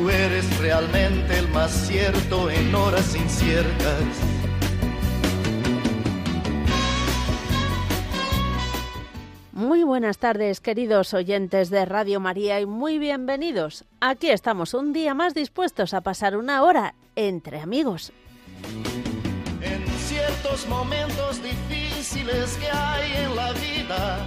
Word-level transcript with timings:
Tú 0.00 0.08
eres 0.08 0.58
realmente 0.58 1.38
el 1.38 1.48
más 1.48 1.70
cierto 1.72 2.48
en 2.48 2.74
horas 2.74 3.14
inciertas. 3.14 4.02
Muy 9.52 9.82
buenas 9.82 10.16
tardes, 10.16 10.60
queridos 10.60 11.12
oyentes 11.12 11.68
de 11.68 11.84
Radio 11.84 12.18
María, 12.18 12.62
y 12.62 12.64
muy 12.64 12.98
bienvenidos. 12.98 13.84
Aquí 14.00 14.30
estamos 14.30 14.72
un 14.72 14.94
día 14.94 15.12
más 15.12 15.34
dispuestos 15.34 15.92
a 15.92 16.00
pasar 16.00 16.34
una 16.38 16.62
hora 16.62 16.94
entre 17.14 17.60
amigos. 17.60 18.10
En 19.60 19.86
ciertos 19.98 20.66
momentos 20.66 21.42
difíciles 21.42 22.56
que 22.56 22.70
hay 22.70 23.24
en 23.26 23.36
la 23.36 23.52
vida, 23.52 24.26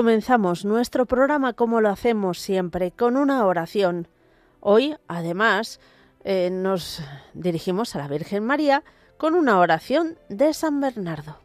Comenzamos 0.00 0.64
nuestro 0.64 1.04
programa 1.04 1.52
como 1.52 1.82
lo 1.82 1.90
hacemos 1.90 2.38
siempre, 2.38 2.90
con 2.90 3.18
una 3.18 3.44
oración. 3.44 4.08
Hoy, 4.60 4.96
además, 5.08 5.78
eh, 6.24 6.48
nos 6.50 7.02
dirigimos 7.34 7.94
a 7.94 7.98
la 7.98 8.08
Virgen 8.08 8.42
María 8.42 8.82
con 9.18 9.34
una 9.34 9.58
oración 9.58 10.16
de 10.30 10.54
San 10.54 10.80
Bernardo. 10.80 11.36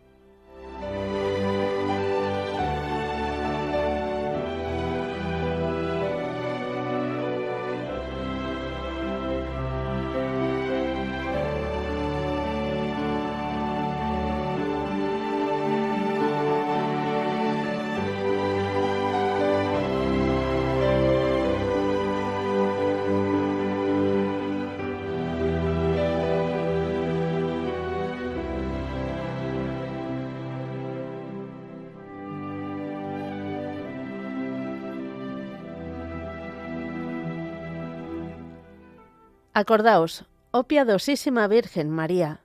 Acordaos, 39.58 40.26
oh 40.52 40.64
piadosísima 40.64 41.48
Virgen 41.48 41.90
María, 41.90 42.42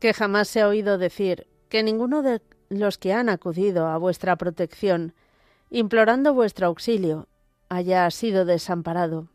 que 0.00 0.12
jamás 0.12 0.48
se 0.48 0.60
ha 0.60 0.68
oído 0.68 0.98
decir 0.98 1.46
que 1.70 1.82
ninguno 1.82 2.20
de 2.20 2.42
los 2.68 2.98
que 2.98 3.14
han 3.14 3.30
acudido 3.30 3.86
a 3.86 3.96
vuestra 3.96 4.36
protección, 4.36 5.14
implorando 5.70 6.34
vuestro 6.34 6.66
auxilio, 6.66 7.26
haya 7.70 8.10
sido 8.10 8.44
desamparado. 8.44 9.28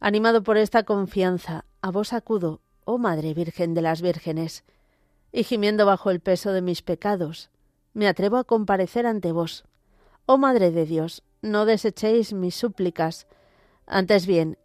Animado 0.00 0.42
por 0.42 0.58
esta 0.58 0.82
confianza, 0.82 1.64
a 1.80 1.90
vos 1.90 2.12
acudo, 2.12 2.60
oh 2.84 2.98
Madre 2.98 3.32
Virgen 3.32 3.72
de 3.72 3.80
las 3.80 4.02
Vírgenes, 4.02 4.64
y 5.32 5.44
gimiendo 5.44 5.86
bajo 5.86 6.10
el 6.10 6.20
peso 6.20 6.52
de 6.52 6.60
mis 6.60 6.82
pecados, 6.82 7.48
me 7.94 8.06
atrevo 8.06 8.36
a 8.36 8.44
comparecer 8.44 9.06
ante 9.06 9.32
vos. 9.32 9.64
Oh 10.26 10.36
Madre 10.36 10.72
de 10.72 10.84
Dios, 10.84 11.22
no 11.40 11.64
desechéis 11.64 12.34
mis 12.34 12.54
súplicas, 12.54 13.26
antes 13.86 14.26
bien, 14.26 14.58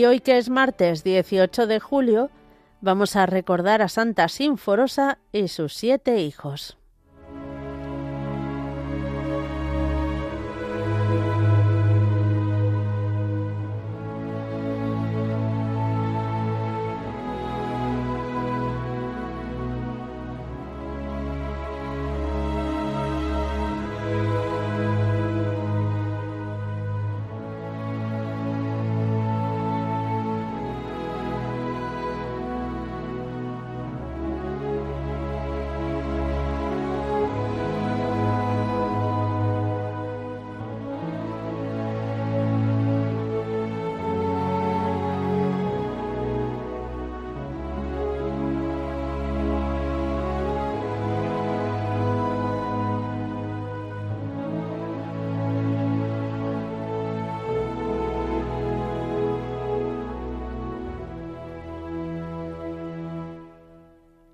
Y 0.00 0.06
hoy 0.06 0.20
que 0.20 0.38
es 0.38 0.48
martes 0.48 1.04
18 1.04 1.66
de 1.66 1.78
julio, 1.78 2.30
vamos 2.80 3.16
a 3.16 3.26
recordar 3.26 3.82
a 3.82 3.88
Santa 3.90 4.28
Sinforosa 4.28 5.18
y 5.30 5.48
sus 5.48 5.74
siete 5.74 6.22
hijos. 6.22 6.79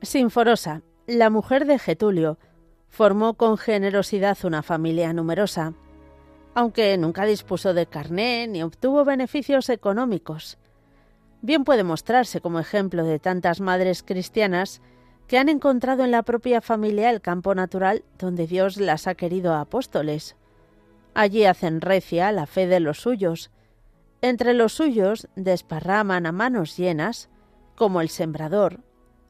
Sinforosa, 0.07 0.83
la 1.07 1.31
mujer 1.31 1.67
de 1.67 1.79
Getulio, 1.81 2.39
formó 2.89 3.35
con 3.35 3.59
generosidad 3.59 4.39
una 4.45 4.63
familia 4.63 5.13
numerosa, 5.13 5.75
aunque 6.55 6.97
nunca 6.97 7.25
dispuso 7.25 7.75
de 7.75 7.87
carné 7.87 8.47
ni 8.47 8.63
obtuvo 8.63 9.05
beneficios 9.05 9.69
económicos. 9.69 10.59
Bien 11.43 11.65
puede 11.65 11.83
mostrarse 11.83 12.41
como 12.41 12.61
ejemplo 12.61 13.05
de 13.05 13.19
tantas 13.19 13.61
madres 13.61 14.03
cristianas 14.03 14.81
que 15.27 15.39
han 15.39 15.49
encontrado 15.49 16.05
en 16.05 16.13
la 16.13 16.23
propia 16.23 16.61
familia 16.61 17.11
el 17.11 17.21
campo 17.21 17.55
natural 17.55 18.05
donde 18.17 18.47
Dios 18.47 18.77
las 18.77 19.09
ha 19.09 19.17
querido 19.17 19.55
apóstoles. 19.55 20.37
Allí 21.15 21.45
hacen 21.45 21.81
recia 21.81 22.31
la 22.31 22.47
fe 22.47 22.69
de 22.69 22.79
los 22.79 23.01
suyos. 23.01 23.51
Entre 24.23 24.55
los 24.55 24.73
suyos 24.73 25.29
desparraman 25.35 26.27
a 26.27 26.33
manos 26.33 26.77
llenas, 26.77 27.29
como 27.75 28.01
el 28.01 28.09
sembrador, 28.09 28.86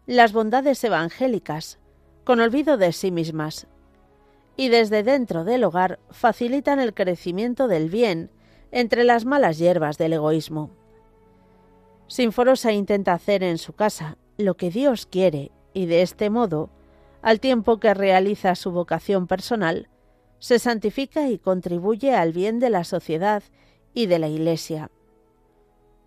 las 0.07 0.33
bondades 0.33 0.83
evangélicas, 0.85 1.81
con 2.25 2.41
olvido 2.41 2.77
de 2.77 2.93
sí 2.93 3.11
mismas, 3.11 3.67
y 4.57 4.69
desde 4.69 5.03
dentro 5.03 5.45
del 5.45 5.65
hogar 5.65 5.99
facilitan 6.11 6.79
el 6.79 6.95
crecimiento 6.95 7.67
del 7.67 7.91
bien 7.91 8.31
entre 8.71 9.05
las 9.05 9.25
malas 9.25 9.59
hierbas 9.59 9.99
del 9.99 10.13
egoísmo. 10.13 10.71
Sinforosa 12.07 12.73
intenta 12.73 13.13
hacer 13.13 13.43
en 13.43 13.59
su 13.59 13.73
casa 13.73 14.17
lo 14.39 14.57
que 14.57 14.71
Dios 14.71 15.07
quiere 15.07 15.51
y 15.75 15.87
de 15.87 16.03
este 16.03 16.31
modo, 16.31 16.71
al 17.21 17.41
tiempo 17.41 17.81
que 17.81 17.93
realiza 17.93 18.55
su 18.55 18.71
vocación 18.71 19.27
personal, 19.27 19.89
se 20.39 20.61
santifica 20.61 21.29
y 21.29 21.39
contribuye 21.39 22.15
al 22.15 22.33
bien 22.33 22.61
de 22.61 22.71
la 22.71 22.85
sociedad 22.85 23.43
y 23.93 24.07
de 24.07 24.21
la 24.21 24.29
Iglesia. 24.29 24.91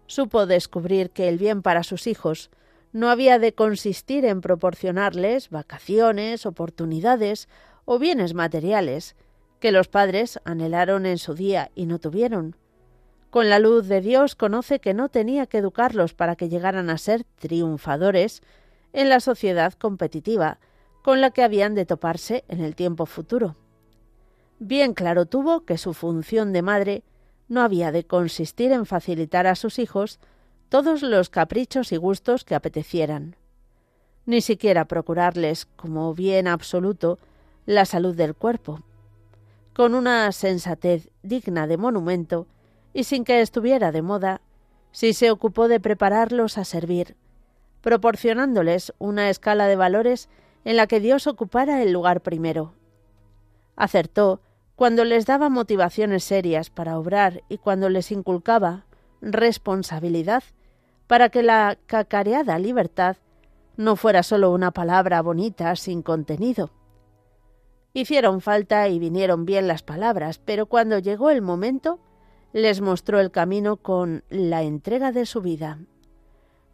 Supo 0.07 0.46
descubrir 0.46 1.12
que 1.12 1.28
el 1.28 1.38
bien 1.38 1.62
para 1.62 1.84
sus 1.84 2.07
hijos 2.07 2.50
no 2.91 3.09
había 3.09 3.39
de 3.39 3.53
consistir 3.53 4.25
en 4.25 4.41
proporcionarles 4.41 5.50
vacaciones, 5.50 6.45
oportunidades 6.45 7.47
o 7.86 8.00
bienes 8.00 8.33
materiales 8.33 9.15
que 9.59 9.71
los 9.71 9.88
padres 9.88 10.39
anhelaron 10.45 11.06
en 11.06 11.18
su 11.18 11.33
día 11.33 11.71
y 11.75 11.86
no 11.86 12.00
tuvieron. 12.00 12.56
Con 13.30 13.50
la 13.50 13.59
luz 13.59 13.88
de 13.88 14.01
Dios 14.01 14.36
conoce 14.36 14.80
que 14.80 14.94
no 14.94 15.09
tenía 15.09 15.45
que 15.45 15.59
educarlos 15.59 16.13
para 16.13 16.36
que 16.36 16.50
llegaran 16.50 16.89
a 16.89 16.97
ser 16.97 17.25
triunfadores 17.38 18.41
en 18.94 19.09
la 19.09 19.19
sociedad 19.19 19.74
competitiva 19.74 20.59
con 21.03 21.21
la 21.21 21.30
que 21.31 21.44
habían 21.44 21.75
de 21.75 21.86
toparse 21.86 22.44
en 22.47 22.62
el 22.62 22.75
tiempo 22.75 23.06
futuro. 23.06 23.56
Bien 24.57 24.94
claro 24.94 25.25
tuvo 25.25 25.62
que 25.62 25.77
su 25.77 25.94
función 25.94 26.53
de 26.53 26.62
madre 26.62 27.03
no 27.47 27.62
había 27.62 27.91
de 27.91 28.06
consistir 28.06 28.71
en 28.71 28.86
facilitar 28.86 29.47
a 29.47 29.56
sus 29.56 29.80
hijos 29.80 30.19
todos 30.69 31.01
los 31.01 31.30
caprichos 31.30 31.92
y 31.92 31.98
gustos 31.98 32.45
que 32.45 32.56
apetecieran, 32.56 33.36
ni 34.25 34.42
siquiera 34.42 34.86
procurarles 34.86 35.66
como 35.66 36.13
bien 36.13 36.48
absoluto 36.48 37.18
la 37.66 37.86
salud 37.86 38.16
del 38.16 38.36
cuerpo, 38.36 38.80
con 39.74 39.95
una 39.95 40.31
sensatez 40.31 41.10
digna 41.24 41.66
de 41.66 41.77
monumento 41.77 42.45
y 42.94 43.04
sin 43.04 43.24
que 43.24 43.42
estuviera 43.42 43.92
de 43.92 44.04
moda, 44.04 44.42
si 44.92 45.13
se 45.13 45.31
ocupó 45.31 45.68
de 45.68 45.80
prepararlos 45.80 46.57
a 46.60 46.66
servir, 46.66 47.15
proporcionándoles 47.81 48.94
una 49.00 49.30
escala 49.30 49.68
de 49.68 49.75
valores 49.75 50.30
en 50.65 50.77
la 50.77 50.86
que 50.86 51.00
Dios 51.00 51.25
ocupara 51.25 51.81
el 51.81 51.92
lugar 51.92 52.22
primero. 52.22 52.74
Acertó 53.75 54.42
cuando 54.75 55.04
les 55.04 55.25
daba 55.25 55.50
motivaciones 55.50 56.24
serias 56.24 56.69
para 56.69 57.00
obrar 57.00 57.44
y 57.50 57.57
cuando 57.57 57.89
les 57.89 58.12
inculcaba 58.12 58.86
responsabilidad 59.22 60.44
para 61.09 61.29
que 61.29 61.41
la 61.41 61.75
cacareada 61.88 62.59
libertad 62.59 63.17
no 63.77 63.95
fuera 63.95 64.21
sólo 64.21 64.51
una 64.51 64.69
palabra 64.69 65.23
bonita 65.23 65.75
sin 65.75 66.03
contenido. 66.03 66.69
Hicieron 67.94 68.41
falta 68.41 68.88
y 68.89 69.00
vinieron 69.00 69.44
bien 69.44 69.67
las 69.67 69.81
palabras, 69.81 70.38
pero 70.38 70.67
cuando 70.67 71.00
llegó 71.00 71.31
el 71.31 71.41
momento, 71.41 71.97
les 72.53 72.81
mostró 72.81 73.19
el 73.19 73.31
camino 73.31 73.77
con 73.77 74.23
la 74.29 74.61
entrega 74.61 75.11
de 75.11 75.25
su 75.25 75.41
vida. 75.41 75.79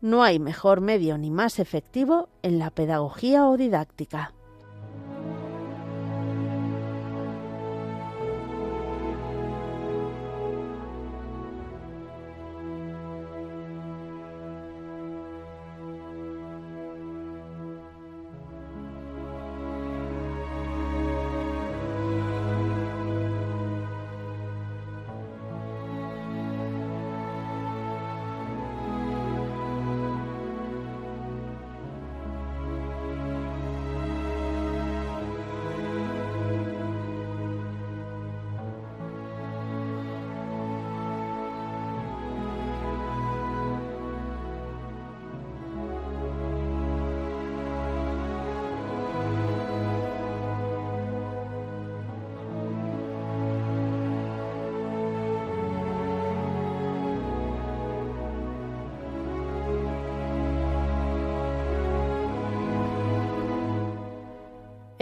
No 0.01 0.21
hay 0.21 0.37
mejor 0.37 0.81
medio 0.81 1.17
ni 1.17 1.31
más 1.31 1.57
efectivo 1.57 2.27
en 2.41 2.59
la 2.59 2.71
pedagogía 2.71 3.47
o 3.47 3.55
didáctica. 3.55 4.33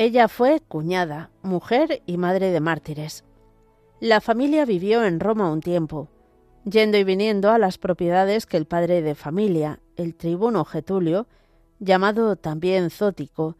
Ella 0.05 0.27
fue 0.27 0.59
cuñada, 0.59 1.29
mujer 1.43 2.01
y 2.05 2.17
madre 2.17 2.51
de 2.51 2.59
mártires. 2.59 3.23
La 4.01 4.19
familia 4.19 4.65
vivió 4.65 5.05
en 5.05 5.21
Roma 5.21 5.49
un 5.49 5.61
tiempo, 5.61 6.09
yendo 6.65 6.97
y 6.97 7.05
viniendo 7.05 7.51
a 7.51 7.57
las 7.57 7.77
propiedades 7.77 8.45
que 8.45 8.57
el 8.57 8.65
padre 8.65 9.01
de 9.01 9.15
familia, 9.15 9.79
el 9.95 10.13
tribuno 10.13 10.65
Getulio, 10.65 11.25
llamado 11.79 12.35
también 12.35 12.89
Zótico, 12.89 13.55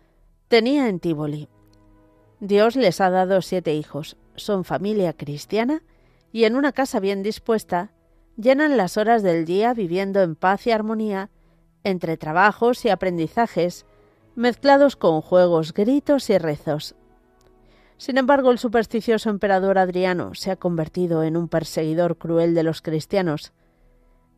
tenía 0.49 0.89
en 0.89 0.99
Tívoli. 0.99 1.47
Dios 2.41 2.75
les 2.75 2.99
ha 2.99 3.09
dado 3.09 3.41
siete 3.41 3.73
hijos, 3.73 4.17
son 4.35 4.65
familia 4.65 5.13
cristiana 5.13 5.81
y 6.33 6.43
en 6.43 6.57
una 6.57 6.73
casa 6.73 6.99
bien 6.99 7.23
dispuesta, 7.23 7.93
llenan 8.35 8.75
las 8.75 8.97
horas 8.97 9.23
del 9.23 9.45
día 9.45 9.73
viviendo 9.73 10.21
en 10.21 10.35
paz 10.35 10.67
y 10.67 10.71
armonía, 10.71 11.29
entre 11.85 12.17
trabajos 12.17 12.83
y 12.83 12.89
aprendizajes, 12.89 13.85
mezclados 14.35 14.95
con 14.95 15.21
juegos, 15.21 15.73
gritos 15.73 16.29
y 16.29 16.37
rezos. 16.37 16.95
Sin 17.97 18.17
embargo, 18.17 18.51
el 18.51 18.59
supersticioso 18.59 19.29
emperador 19.29 19.77
Adriano 19.77 20.33
se 20.33 20.51
ha 20.51 20.55
convertido 20.55 21.23
en 21.23 21.37
un 21.37 21.47
perseguidor 21.47 22.17
cruel 22.17 22.53
de 22.53 22.63
los 22.63 22.81
cristianos. 22.81 23.53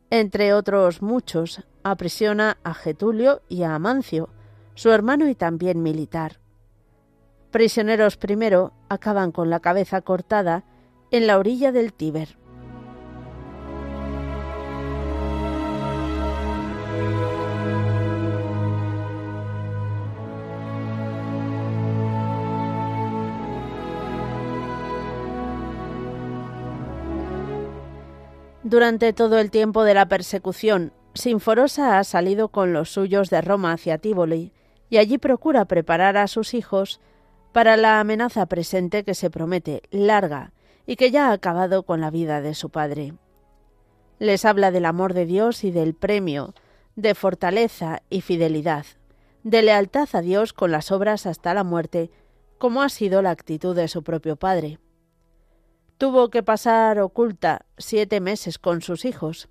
Entre 0.10 0.54
otros 0.54 1.02
muchos, 1.02 1.64
aprisiona 1.84 2.58
a 2.64 2.74
Getulio 2.74 3.42
y 3.50 3.64
a 3.64 3.74
Amancio, 3.74 4.30
su 4.76 4.92
hermano 4.92 5.28
y 5.30 5.36
también 5.36 5.82
militar. 5.82 6.40
Prisioneros 7.52 8.18
primero 8.18 8.74
acaban 8.90 9.32
con 9.32 9.50
la 9.50 9.62
cabeza 9.62 10.02
cortada 10.02 10.66
en 11.12 11.26
la 11.26 11.38
orilla 11.38 11.72
del 11.72 11.94
Tíber. 11.94 12.38
Durante 28.66 29.14
todo 29.14 29.38
el 29.38 29.52
tiempo 29.52 29.84
de 29.84 29.94
la 29.94 30.08
persecución, 30.08 30.92
Sinforosa 31.14 32.00
ha 32.00 32.04
salido 32.04 32.48
con 32.48 32.74
los 32.74 32.90
suyos 32.90 33.30
de 33.30 33.40
Roma 33.42 33.74
hacia 33.74 34.00
Tívoli 34.00 34.54
y 34.90 34.98
allí 34.98 35.20
procura 35.20 35.66
preparar 35.66 36.18
a 36.18 36.28
sus 36.28 36.56
hijos 36.56 37.00
para 37.52 37.78
la 37.78 38.00
amenaza 38.00 38.48
presente 38.48 39.04
que 39.04 39.14
se 39.14 39.30
promete 39.30 39.84
larga 39.92 40.52
y 40.88 40.96
que 40.96 41.12
ya 41.12 41.30
ha 41.30 41.34
acabado 41.34 41.84
con 41.84 42.02
la 42.02 42.10
vida 42.10 42.42
de 42.42 42.56
su 42.56 42.72
padre. 42.72 43.14
Les 44.18 44.46
habla 44.46 44.72
del 44.72 44.86
amor 44.86 45.14
de 45.14 45.28
Dios 45.28 45.64
y 45.64 45.70
del 45.70 45.94
premio, 45.94 46.56
de 46.96 47.14
fortaleza 47.14 48.02
y 48.10 48.22
fidelidad, 48.22 48.88
de 49.44 49.62
lealtad 49.62 50.10
a 50.14 50.22
Dios 50.22 50.54
con 50.54 50.72
las 50.72 50.92
obras 50.92 51.28
hasta 51.28 51.54
la 51.54 51.64
muerte, 51.64 52.10
como 52.58 52.82
ha 52.82 52.90
sido 52.90 53.22
la 53.22 53.30
actitud 53.30 53.76
de 53.76 53.88
su 53.88 54.02
propio 54.02 54.38
padre. 54.38 54.80
Tuvo 55.98 56.30
que 56.30 56.44
pasar 56.44 57.00
oculta 57.00 57.66
siete 57.78 58.20
meses 58.20 58.60
con 58.60 58.82
sus 58.82 59.06
hijos, 59.06 59.48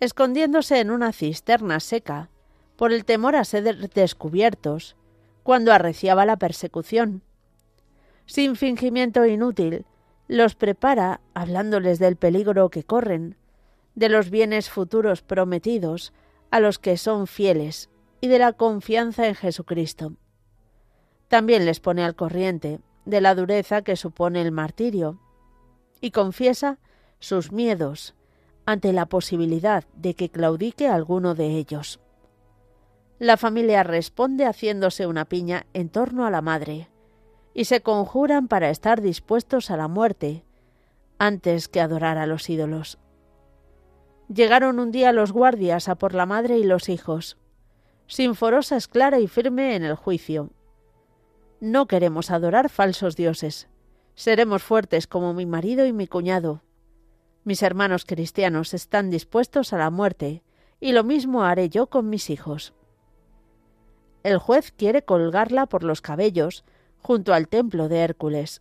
escondiéndose 0.00 0.80
en 0.80 0.90
una 0.90 1.12
cisterna 1.12 1.78
seca, 1.78 2.30
por 2.76 2.92
el 2.92 3.04
temor 3.04 3.36
a 3.36 3.44
ser 3.44 3.90
descubiertos, 3.90 4.96
cuando 5.42 5.72
arreciaba 5.72 6.26
la 6.26 6.36
persecución. 6.36 7.22
Sin 8.26 8.56
fingimiento 8.56 9.24
inútil, 9.24 9.86
los 10.26 10.54
prepara 10.54 11.20
hablándoles 11.32 11.98
del 11.98 12.16
peligro 12.16 12.68
que 12.70 12.84
corren, 12.84 13.36
de 13.94 14.08
los 14.08 14.30
bienes 14.30 14.70
futuros 14.70 15.22
prometidos 15.22 16.12
a 16.50 16.60
los 16.60 16.78
que 16.78 16.96
son 16.96 17.26
fieles 17.26 17.88
y 18.20 18.28
de 18.28 18.38
la 18.38 18.52
confianza 18.52 19.26
en 19.26 19.34
Jesucristo. 19.34 20.12
También 21.28 21.64
les 21.64 21.80
pone 21.80 22.04
al 22.04 22.14
corriente 22.14 22.80
de 23.04 23.20
la 23.20 23.34
dureza 23.34 23.82
que 23.82 23.96
supone 23.96 24.42
el 24.42 24.52
martirio, 24.52 25.18
y 26.00 26.10
confiesa 26.10 26.78
sus 27.18 27.52
miedos 27.52 28.14
ante 28.66 28.92
la 28.92 29.06
posibilidad 29.06 29.84
de 29.94 30.14
que 30.14 30.28
claudique 30.28 30.88
alguno 30.88 31.34
de 31.34 31.56
ellos. 31.56 32.00
La 33.18 33.36
familia 33.36 33.82
responde 33.82 34.46
haciéndose 34.46 35.06
una 35.06 35.24
piña 35.24 35.66
en 35.72 35.88
torno 35.88 36.26
a 36.26 36.30
la 36.30 36.42
madre, 36.42 36.88
y 37.54 37.64
se 37.64 37.80
conjuran 37.80 38.46
para 38.46 38.70
estar 38.70 39.00
dispuestos 39.00 39.70
a 39.70 39.76
la 39.76 39.88
muerte 39.88 40.44
antes 41.18 41.66
que 41.66 41.80
adorar 41.80 42.16
a 42.18 42.26
los 42.26 42.48
ídolos. 42.48 42.98
Llegaron 44.32 44.78
un 44.78 44.92
día 44.92 45.12
los 45.12 45.32
guardias 45.32 45.88
a 45.88 45.96
por 45.96 46.14
la 46.14 46.26
madre 46.26 46.58
y 46.58 46.64
los 46.64 46.88
hijos. 46.88 47.38
Sinforosa 48.06 48.76
es 48.76 48.86
clara 48.86 49.18
y 49.18 49.26
firme 49.26 49.74
en 49.74 49.82
el 49.82 49.96
juicio. 49.96 50.50
No 51.60 51.86
queremos 51.86 52.30
adorar 52.30 52.68
falsos 52.68 53.16
dioses. 53.16 53.68
Seremos 54.18 54.64
fuertes 54.64 55.06
como 55.06 55.32
mi 55.32 55.46
marido 55.46 55.86
y 55.86 55.92
mi 55.92 56.08
cuñado. 56.08 56.60
Mis 57.44 57.62
hermanos 57.62 58.04
cristianos 58.04 58.74
están 58.74 59.10
dispuestos 59.10 59.72
a 59.72 59.78
la 59.78 59.90
muerte, 59.90 60.42
y 60.80 60.90
lo 60.90 61.04
mismo 61.04 61.44
haré 61.44 61.68
yo 61.68 61.86
con 61.86 62.10
mis 62.10 62.28
hijos. 62.28 62.74
El 64.24 64.38
juez 64.38 64.72
quiere 64.72 65.02
colgarla 65.02 65.66
por 65.66 65.84
los 65.84 66.00
cabellos 66.00 66.64
junto 67.00 67.32
al 67.32 67.46
templo 67.46 67.88
de 67.88 68.00
Hércules. 68.00 68.60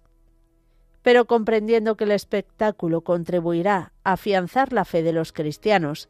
Pero 1.01 1.25
comprendiendo 1.25 1.97
que 1.97 2.03
el 2.03 2.11
espectáculo 2.11 3.01
contribuirá 3.01 3.93
a 4.03 4.11
afianzar 4.11 4.73
la 4.73 4.85
fe 4.85 5.01
de 5.01 5.11
los 5.11 5.33
cristianos, 5.33 6.07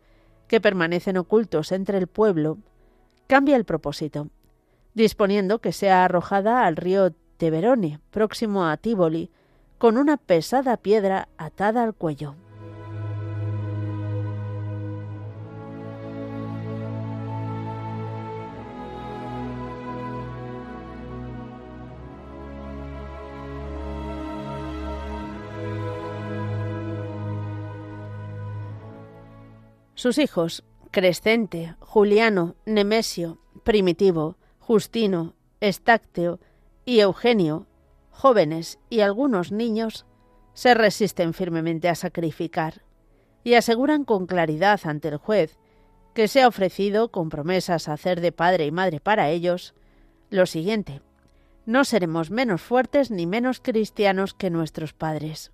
que 0.49 0.59
permanecen 0.59 1.15
ocultos 1.15 1.71
entre 1.71 1.97
el 1.99 2.07
pueblo, 2.07 2.57
cambia 3.27 3.55
el 3.55 3.63
propósito, 3.63 4.27
disponiendo 4.93 5.59
que 5.59 5.71
sea 5.71 6.03
arrojada 6.03 6.65
al 6.65 6.75
río 6.75 7.13
Teverone, 7.37 7.99
próximo 8.11 8.65
a 8.65 8.75
Tívoli, 8.77 9.29
con 9.77 9.97
una 9.97 10.17
pesada 10.17 10.75
piedra 10.77 11.29
atada 11.37 11.83
al 11.83 11.93
cuello. 11.93 12.35
Sus 29.93 30.19
hijos, 30.19 30.63
Crescente, 30.91 31.75
Juliano, 31.79 32.55
Nemesio, 32.65 33.39
Primitivo, 33.63 34.37
Justino, 34.59 35.33
Estácteo 35.59 36.39
y 36.87 37.01
Eugenio, 37.01 37.67
jóvenes 38.09 38.79
y 38.89 39.01
algunos 39.01 39.51
niños, 39.51 40.07
se 40.53 40.73
resisten 40.73 41.35
firmemente 41.35 41.89
a 41.89 41.95
sacrificar 41.95 42.81
y 43.43 43.53
aseguran 43.53 44.05
con 44.05 44.25
claridad 44.25 44.79
ante 44.85 45.09
el 45.09 45.17
juez 45.17 45.59
que 46.15 46.27
se 46.27 46.41
ha 46.41 46.47
ofrecido 46.47 47.11
con 47.11 47.29
promesas 47.29 47.87
a 47.87 47.93
hacer 47.93 48.21
de 48.21 48.31
padre 48.31 48.65
y 48.65 48.71
madre 48.71 48.99
para 48.99 49.29
ellos 49.29 49.75
lo 50.31 50.47
siguiente 50.47 51.01
no 51.67 51.83
seremos 51.83 52.31
menos 52.31 52.61
fuertes 52.61 53.11
ni 53.11 53.27
menos 53.27 53.59
cristianos 53.59 54.33
que 54.33 54.49
nuestros 54.49 54.93
padres. 54.93 55.51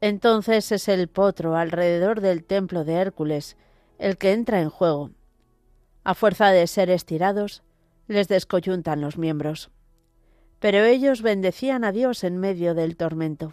Entonces 0.00 0.72
es 0.72 0.88
el 0.88 1.08
potro 1.08 1.54
alrededor 1.54 2.22
del 2.22 2.42
templo 2.44 2.82
de 2.82 2.94
Hércules 2.94 3.58
el 3.98 4.16
que 4.16 4.32
entra 4.32 4.62
en 4.62 4.70
juego. 4.70 5.10
A 6.02 6.14
fuerza 6.14 6.50
de 6.50 6.66
ser 6.66 6.88
estirados, 6.88 7.62
les 8.08 8.26
descoyuntan 8.26 9.02
los 9.02 9.18
miembros 9.18 9.70
pero 10.58 10.84
ellos 10.84 11.22
bendecían 11.22 11.84
a 11.84 11.92
Dios 11.92 12.24
en 12.24 12.38
medio 12.38 12.74
del 12.74 12.96
tormento. 12.96 13.52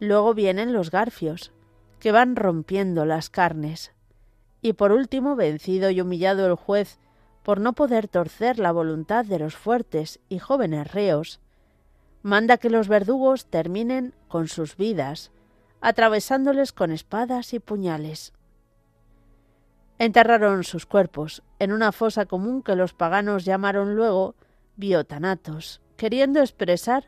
Luego 0.00 0.34
vienen 0.34 0.72
los 0.72 0.90
garfios, 0.90 1.52
que 1.98 2.12
van 2.12 2.36
rompiendo 2.36 3.04
las 3.04 3.30
carnes. 3.30 3.92
Y 4.60 4.74
por 4.74 4.92
último, 4.92 5.36
vencido 5.36 5.90
y 5.90 6.00
humillado 6.00 6.46
el 6.46 6.54
juez 6.54 6.98
por 7.42 7.60
no 7.60 7.72
poder 7.72 8.08
torcer 8.08 8.58
la 8.58 8.72
voluntad 8.72 9.24
de 9.24 9.38
los 9.38 9.56
fuertes 9.56 10.20
y 10.28 10.38
jóvenes 10.38 10.92
reos, 10.92 11.40
manda 12.22 12.58
que 12.58 12.70
los 12.70 12.88
verdugos 12.88 13.46
terminen 13.46 14.14
con 14.28 14.48
sus 14.48 14.76
vidas, 14.76 15.30
atravesándoles 15.80 16.72
con 16.72 16.90
espadas 16.90 17.54
y 17.54 17.58
puñales. 17.60 18.32
Enterraron 19.98 20.62
sus 20.64 20.86
cuerpos 20.86 21.42
en 21.58 21.72
una 21.72 21.90
fosa 21.90 22.26
común 22.26 22.62
que 22.62 22.76
los 22.76 22.92
paganos 22.92 23.44
llamaron 23.44 23.96
luego 23.96 24.34
biotanatos, 24.78 25.82
queriendo 25.96 26.40
expresar 26.40 27.04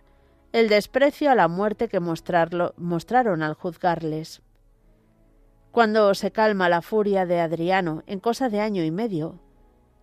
el 0.52 0.68
desprecio 0.68 1.30
a 1.30 1.34
la 1.34 1.48
muerte 1.48 1.88
que 1.88 2.00
mostraron 2.00 3.42
al 3.42 3.54
juzgarles. 3.54 4.42
Cuando 5.70 6.12
se 6.14 6.32
calma 6.32 6.68
la 6.68 6.82
furia 6.82 7.24
de 7.24 7.40
Adriano 7.40 8.02
en 8.06 8.18
cosa 8.18 8.48
de 8.48 8.60
año 8.60 8.82
y 8.82 8.90
medio, 8.90 9.38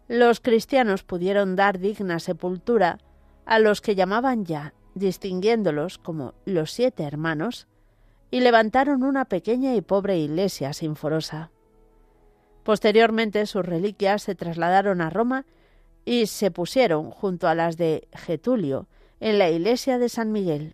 los 0.07 0.39
cristianos 0.39 1.03
pudieron 1.03 1.57
dar 1.57 1.79
digna 1.79 2.19
sepultura 2.19 2.99
a 3.45 3.59
los 3.59 3.81
que 3.81 3.95
llamaban 3.95 4.45
ya, 4.45 4.73
distinguiéndolos 4.95 5.97
como 5.97 6.33
los 6.45 6.71
siete 6.71 7.03
hermanos, 7.03 7.67
y 8.31 8.39
levantaron 8.39 9.03
una 9.03 9.25
pequeña 9.25 9.75
y 9.75 9.81
pobre 9.81 10.17
iglesia 10.17 10.71
sinforosa. 10.71 11.51
Posteriormente 12.63 13.45
sus 13.45 13.65
reliquias 13.65 14.23
se 14.23 14.35
trasladaron 14.35 15.01
a 15.01 15.09
Roma 15.09 15.45
y 16.07 16.27
se 16.27 16.51
pusieron 16.51 17.11
junto 17.11 17.49
a 17.49 17.53
las 17.53 17.75
de 17.75 18.07
Getulio 18.13 18.87
en 19.19 19.37
la 19.37 19.49
iglesia 19.49 19.97
de 19.97 20.07
San 20.07 20.31
Miguel. 20.31 20.73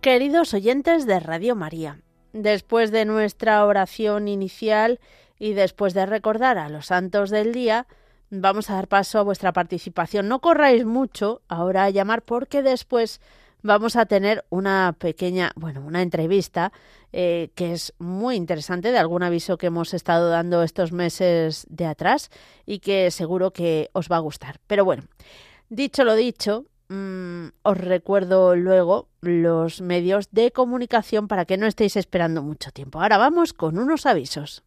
Queridos 0.00 0.54
oyentes 0.54 1.04
de 1.04 1.18
Radio 1.18 1.56
María, 1.56 2.05
Después 2.36 2.90
de 2.90 3.06
nuestra 3.06 3.64
oración 3.64 4.28
inicial 4.28 5.00
y 5.38 5.54
después 5.54 5.94
de 5.94 6.04
recordar 6.04 6.58
a 6.58 6.68
los 6.68 6.86
santos 6.86 7.30
del 7.30 7.54
día, 7.54 7.86
vamos 8.28 8.68
a 8.68 8.74
dar 8.74 8.88
paso 8.88 9.18
a 9.18 9.22
vuestra 9.22 9.54
participación. 9.54 10.28
No 10.28 10.40
corráis 10.40 10.84
mucho 10.84 11.40
ahora 11.48 11.84
a 11.84 11.90
llamar 11.90 12.20
porque 12.20 12.62
después 12.62 13.22
vamos 13.62 13.96
a 13.96 14.04
tener 14.04 14.44
una 14.50 14.94
pequeña, 14.98 15.52
bueno, 15.56 15.80
una 15.80 16.02
entrevista 16.02 16.72
eh, 17.10 17.48
que 17.54 17.72
es 17.72 17.94
muy 17.98 18.36
interesante 18.36 18.92
de 18.92 18.98
algún 18.98 19.22
aviso 19.22 19.56
que 19.56 19.68
hemos 19.68 19.94
estado 19.94 20.28
dando 20.28 20.62
estos 20.62 20.92
meses 20.92 21.66
de 21.70 21.86
atrás 21.86 22.30
y 22.66 22.80
que 22.80 23.10
seguro 23.10 23.50
que 23.50 23.88
os 23.94 24.10
va 24.12 24.16
a 24.16 24.20
gustar. 24.20 24.60
Pero 24.66 24.84
bueno, 24.84 25.04
dicho 25.70 26.04
lo 26.04 26.14
dicho, 26.14 26.66
mm, 26.88 27.46
os 27.62 27.78
recuerdo 27.78 28.56
luego 28.56 29.08
los 29.20 29.80
medios 29.80 30.28
de 30.30 30.52
comunicación 30.52 31.28
para 31.28 31.44
que 31.44 31.56
no 31.56 31.66
estéis 31.66 31.96
esperando 31.96 32.42
mucho 32.42 32.70
tiempo. 32.70 33.00
Ahora 33.00 33.18
vamos 33.18 33.52
con 33.52 33.78
unos 33.78 34.06
avisos. 34.06 34.62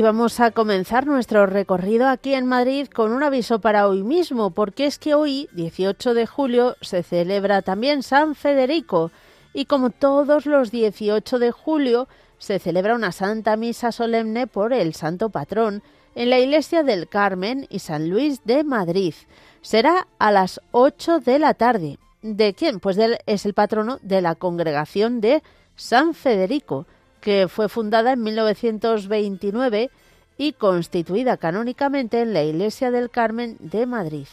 Y 0.00 0.02
vamos 0.02 0.40
a 0.40 0.50
comenzar 0.50 1.06
nuestro 1.06 1.44
recorrido 1.44 2.08
aquí 2.08 2.32
en 2.32 2.46
Madrid 2.46 2.86
con 2.88 3.12
un 3.12 3.22
aviso 3.22 3.60
para 3.60 3.86
hoy 3.86 4.02
mismo, 4.02 4.48
porque 4.50 4.86
es 4.86 4.98
que 4.98 5.12
hoy, 5.12 5.46
18 5.52 6.14
de 6.14 6.24
julio, 6.24 6.74
se 6.80 7.02
celebra 7.02 7.60
también 7.60 8.02
San 8.02 8.34
Federico. 8.34 9.10
Y 9.52 9.66
como 9.66 9.90
todos 9.90 10.46
los 10.46 10.70
18 10.70 11.38
de 11.38 11.50
julio, 11.50 12.08
se 12.38 12.58
celebra 12.58 12.94
una 12.94 13.12
Santa 13.12 13.58
Misa 13.58 13.92
solemne 13.92 14.46
por 14.46 14.72
el 14.72 14.94
Santo 14.94 15.28
Patrón 15.28 15.82
en 16.14 16.30
la 16.30 16.38
Iglesia 16.38 16.82
del 16.82 17.06
Carmen 17.06 17.66
y 17.68 17.80
San 17.80 18.08
Luis 18.08 18.42
de 18.46 18.64
Madrid. 18.64 19.12
Será 19.60 20.06
a 20.18 20.32
las 20.32 20.62
8 20.70 21.20
de 21.20 21.38
la 21.38 21.52
tarde. 21.52 21.98
¿De 22.22 22.54
quién? 22.54 22.80
Pues 22.80 22.96
es 23.26 23.44
el 23.44 23.52
patrono 23.52 23.98
de 24.00 24.22
la 24.22 24.34
congregación 24.34 25.20
de 25.20 25.42
San 25.76 26.14
Federico 26.14 26.86
que 27.20 27.48
fue 27.48 27.68
fundada 27.68 28.12
en 28.12 28.22
1929 28.22 29.90
y 30.38 30.52
constituida 30.52 31.36
canónicamente 31.36 32.22
en 32.22 32.32
la 32.32 32.42
Iglesia 32.42 32.90
del 32.90 33.10
Carmen 33.10 33.56
de 33.60 33.86
Madrid. 33.86 34.26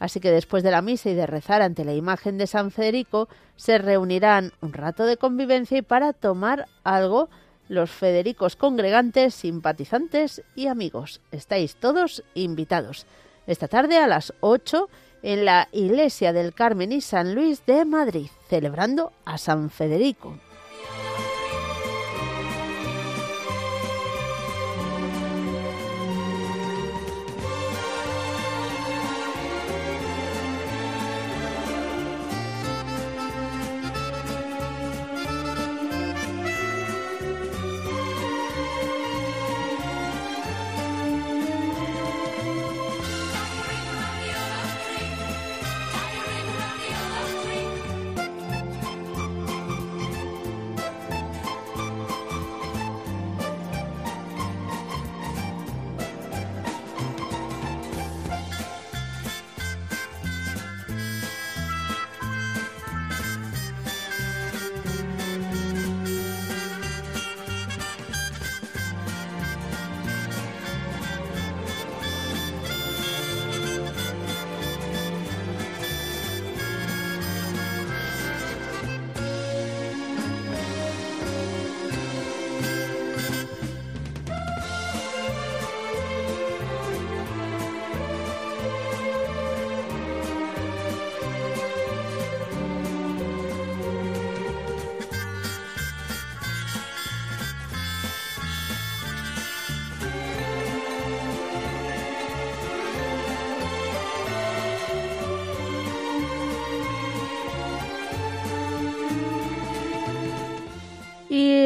Así 0.00 0.18
que 0.18 0.32
después 0.32 0.64
de 0.64 0.72
la 0.72 0.82
misa 0.82 1.10
y 1.10 1.14
de 1.14 1.26
rezar 1.26 1.62
ante 1.62 1.84
la 1.84 1.94
imagen 1.94 2.36
de 2.36 2.48
San 2.48 2.72
Federico, 2.72 3.28
se 3.54 3.78
reunirán 3.78 4.52
un 4.60 4.72
rato 4.72 5.06
de 5.06 5.16
convivencia 5.16 5.78
y 5.78 5.82
para 5.82 6.12
tomar 6.12 6.66
algo 6.82 7.28
los 7.68 7.92
Federicos 7.92 8.56
congregantes, 8.56 9.34
simpatizantes 9.34 10.42
y 10.56 10.66
amigos. 10.66 11.20
Estáis 11.30 11.76
todos 11.76 12.24
invitados. 12.34 13.06
Esta 13.46 13.68
tarde 13.68 13.98
a 13.98 14.08
las 14.08 14.34
8 14.40 14.88
en 15.22 15.44
la 15.44 15.68
Iglesia 15.70 16.32
del 16.32 16.52
Carmen 16.52 16.90
y 16.90 17.00
San 17.00 17.36
Luis 17.36 17.64
de 17.64 17.84
Madrid, 17.84 18.28
celebrando 18.48 19.12
a 19.24 19.38
San 19.38 19.70
Federico. 19.70 20.36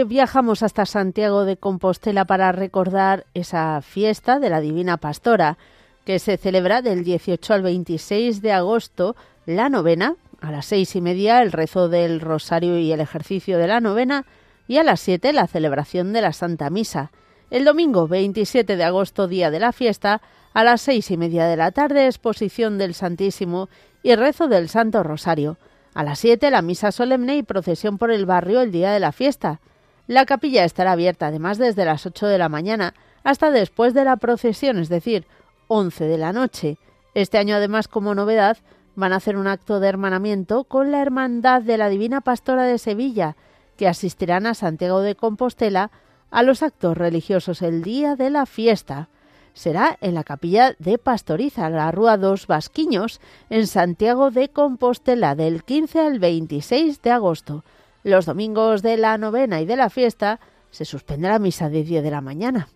Viajamos 0.06 0.62
hasta 0.62 0.86
Santiago 0.86 1.44
de 1.44 1.56
Compostela 1.56 2.24
para 2.24 2.52
recordar 2.52 3.26
esa 3.34 3.80
fiesta 3.82 4.38
de 4.38 4.50
la 4.50 4.60
Divina 4.60 4.96
Pastora, 4.96 5.58
que 6.04 6.18
se 6.18 6.36
celebra 6.36 6.82
del 6.82 7.04
18 7.04 7.54
al 7.54 7.62
26 7.62 8.40
de 8.42 8.52
agosto, 8.52 9.16
la 9.44 9.68
novena, 9.68 10.16
a 10.40 10.50
las 10.50 10.66
seis 10.66 10.94
y 10.96 11.00
media 11.00 11.42
el 11.42 11.52
rezo 11.52 11.88
del 11.88 12.20
rosario 12.20 12.78
y 12.78 12.92
el 12.92 13.00
ejercicio 13.00 13.58
de 13.58 13.66
la 13.66 13.80
novena, 13.80 14.24
y 14.68 14.78
a 14.78 14.84
las 14.84 15.00
siete 15.00 15.32
la 15.32 15.46
celebración 15.46 16.12
de 16.12 16.22
la 16.22 16.32
Santa 16.32 16.70
Misa. 16.70 17.10
El 17.50 17.64
domingo 17.64 18.08
27 18.08 18.76
de 18.76 18.84
agosto, 18.84 19.28
día 19.28 19.50
de 19.50 19.60
la 19.60 19.72
fiesta, 19.72 20.20
a 20.52 20.64
las 20.64 20.80
seis 20.80 21.10
y 21.10 21.16
media 21.16 21.46
de 21.46 21.56
la 21.56 21.70
tarde, 21.70 22.06
exposición 22.06 22.78
del 22.78 22.94
Santísimo 22.94 23.68
y 24.02 24.14
rezo 24.14 24.48
del 24.48 24.68
Santo 24.68 25.02
Rosario. 25.02 25.58
A 25.94 26.04
las 26.04 26.18
7 26.18 26.50
la 26.50 26.60
misa 26.60 26.92
solemne 26.92 27.36
y 27.38 27.42
procesión 27.42 27.96
por 27.96 28.10
el 28.10 28.26
barrio 28.26 28.60
el 28.60 28.70
día 28.70 28.92
de 28.92 29.00
la 29.00 29.12
fiesta. 29.12 29.60
La 30.06 30.24
capilla 30.24 30.64
estará 30.64 30.92
abierta 30.92 31.28
además 31.28 31.58
desde 31.58 31.84
las 31.84 32.06
8 32.06 32.26
de 32.26 32.38
la 32.38 32.48
mañana 32.48 32.94
hasta 33.24 33.50
después 33.50 33.92
de 33.94 34.04
la 34.04 34.16
procesión, 34.16 34.78
es 34.78 34.88
decir, 34.88 35.26
11 35.68 36.04
de 36.04 36.18
la 36.18 36.32
noche. 36.32 36.78
Este 37.14 37.38
año 37.38 37.56
además 37.56 37.88
como 37.88 38.14
novedad 38.14 38.58
van 38.94 39.12
a 39.12 39.16
hacer 39.16 39.36
un 39.36 39.46
acto 39.46 39.80
de 39.80 39.88
hermanamiento 39.88 40.64
con 40.64 40.92
la 40.92 41.02
Hermandad 41.02 41.62
de 41.62 41.76
la 41.76 41.88
Divina 41.88 42.20
Pastora 42.20 42.64
de 42.64 42.78
Sevilla, 42.78 43.36
que 43.76 43.88
asistirán 43.88 44.46
a 44.46 44.54
Santiago 44.54 45.00
de 45.00 45.16
Compostela 45.16 45.90
a 46.30 46.42
los 46.42 46.62
actos 46.62 46.96
religiosos 46.96 47.62
el 47.62 47.82
día 47.82 48.16
de 48.16 48.30
la 48.30 48.46
fiesta 48.46 49.08
será 49.56 49.96
en 50.02 50.14
la 50.14 50.22
capilla 50.22 50.76
de 50.78 50.98
Pastoriza, 50.98 51.70
la 51.70 51.90
Rúa 51.90 52.18
dos 52.18 52.46
Vasquiños, 52.46 53.20
en 53.48 53.66
Santiago 53.66 54.30
de 54.30 54.50
Compostela, 54.50 55.34
del 55.34 55.64
15 55.64 55.98
al 55.98 56.18
26 56.18 57.00
de 57.00 57.10
agosto. 57.10 57.64
Los 58.06 58.24
domingos 58.24 58.82
de 58.82 58.96
la 58.98 59.18
novena 59.18 59.60
y 59.60 59.66
de 59.66 59.74
la 59.74 59.90
fiesta 59.90 60.38
se 60.70 60.84
suspende 60.84 61.26
la 61.26 61.40
misa 61.40 61.68
de 61.68 61.82
10 61.82 62.04
de 62.04 62.10
la 62.12 62.20
mañana. 62.20 62.68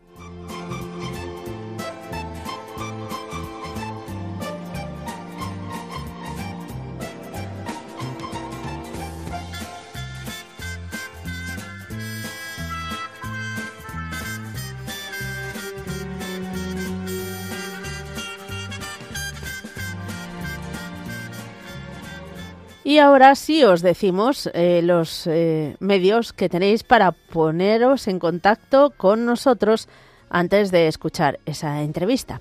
Y 22.90 22.98
ahora 22.98 23.36
sí 23.36 23.62
os 23.62 23.82
decimos 23.82 24.50
eh, 24.52 24.80
los 24.82 25.28
eh, 25.28 25.76
medios 25.78 26.32
que 26.32 26.48
tenéis 26.48 26.82
para 26.82 27.12
poneros 27.12 28.08
en 28.08 28.18
contacto 28.18 28.92
con 28.96 29.24
nosotros 29.24 29.88
antes 30.28 30.72
de 30.72 30.88
escuchar 30.88 31.38
esa 31.46 31.82
entrevista. 31.82 32.40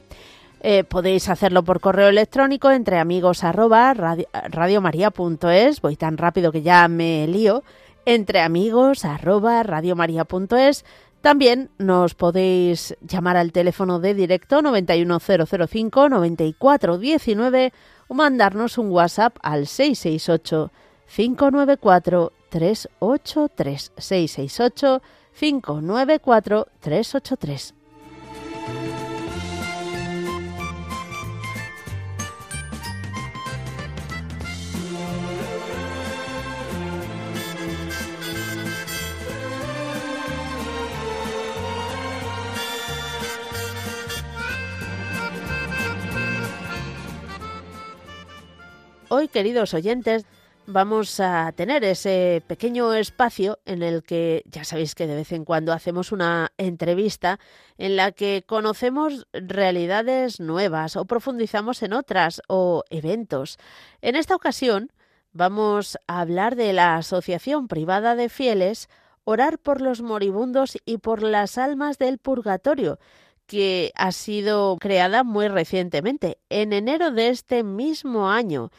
Eh, 0.62 0.84
podéis 0.86 1.30
hacerlo 1.30 1.62
por 1.62 1.82
correo 1.82 2.08
electrónico 2.08 2.72
entre 2.72 2.98
amigos 2.98 3.44
arroba 3.44 3.94
radiomaria.es. 3.94 5.82
Voy 5.82 5.96
tan 5.98 6.18
rápido 6.18 6.52
que 6.52 6.64
ya 6.64 6.88
me 6.88 7.28
lío. 7.28 7.62
Entre 8.08 8.42
amigos 8.42 9.06
arroba 9.06 9.62
radiomaria.es. 9.62 10.84
También 11.22 11.70
nos 11.78 12.16
podéis 12.16 12.98
llamar 13.02 13.38
al 13.38 13.52
teléfono 13.52 14.00
de 14.00 14.16
directo 14.16 14.64
91005 14.64 16.10
9419 16.10 17.72
o 18.10 18.14
mandarnos 18.14 18.78
un 18.78 18.92
WhatsApp 18.92 19.38
al 19.42 19.68
668 19.68 20.72
594 21.08 22.34
383 22.50 23.92
668 23.96 25.02
594 25.40 26.68
383. 26.82 27.79
Hoy, 49.12 49.28
queridos 49.28 49.74
oyentes, 49.74 50.24
vamos 50.68 51.20
a 51.20 51.52
tener 51.54 51.84
ese 51.84 52.44
pequeño 52.46 52.94
espacio 52.94 53.58
en 53.66 53.82
el 53.82 54.04
que 54.04 54.44
ya 54.46 54.64
sabéis 54.64 54.94
que 54.94 55.08
de 55.08 55.16
vez 55.16 55.32
en 55.32 55.46
cuando 55.46 55.74
hacemos 55.74 56.12
una 56.12 56.52
entrevista 56.60 57.40
en 57.80 57.96
la 57.96 58.12
que 58.12 58.44
conocemos 58.46 59.26
realidades 59.34 60.40
nuevas 60.40 60.96
o 60.96 61.06
profundizamos 61.06 61.82
en 61.82 61.94
otras 61.94 62.44
o 62.48 62.84
eventos. 62.92 63.58
En 64.04 64.16
esta 64.16 64.36
ocasión 64.36 64.92
vamos 65.34 65.98
a 66.06 66.22
hablar 66.22 66.56
de 66.56 66.72
la 66.72 66.96
Asociación 66.96 67.68
Privada 67.68 68.16
de 68.16 68.30
Fieles 68.30 68.90
Orar 69.24 69.58
por 69.58 69.82
los 69.82 70.04
moribundos 70.04 70.78
y 70.86 71.00
por 71.00 71.24
las 71.24 71.58
almas 71.58 71.98
del 71.98 72.20
purgatorio, 72.20 73.00
que 73.50 73.92
ha 73.96 74.12
sido 74.12 74.78
creada 74.80 75.24
muy 75.24 75.48
recientemente, 75.48 76.38
en 76.50 76.72
enero 76.72 77.10
de 77.10 77.30
este 77.30 77.64
mismo 77.64 78.30
año, 78.30 78.70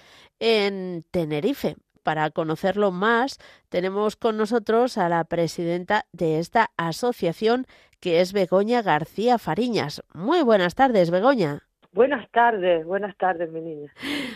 en 0.41 1.05
Tenerife. 1.11 1.77
Para 2.03 2.31
conocerlo 2.31 2.91
más, 2.91 3.39
tenemos 3.69 4.17
con 4.17 4.37
nosotros 4.37 4.99
a 4.99 5.09
la 5.09 5.25
presidenta 5.25 6.07
de 6.13 6.39
esta 6.39 6.71
asociación, 6.77 7.67
que 8.01 8.21
es 8.21 8.33
Begoña 8.33 8.83
García 8.83 9.39
Fariñas. 9.39 10.03
Muy 10.13 10.43
buenas 10.43 10.75
tardes, 10.75 11.11
Begoña. 11.11 11.63
Buenas 11.93 12.31
tardes, 12.31 12.87
buenas 12.87 13.17
tardes, 13.17 13.51
mi 13.51 13.61
niña. 13.61 13.93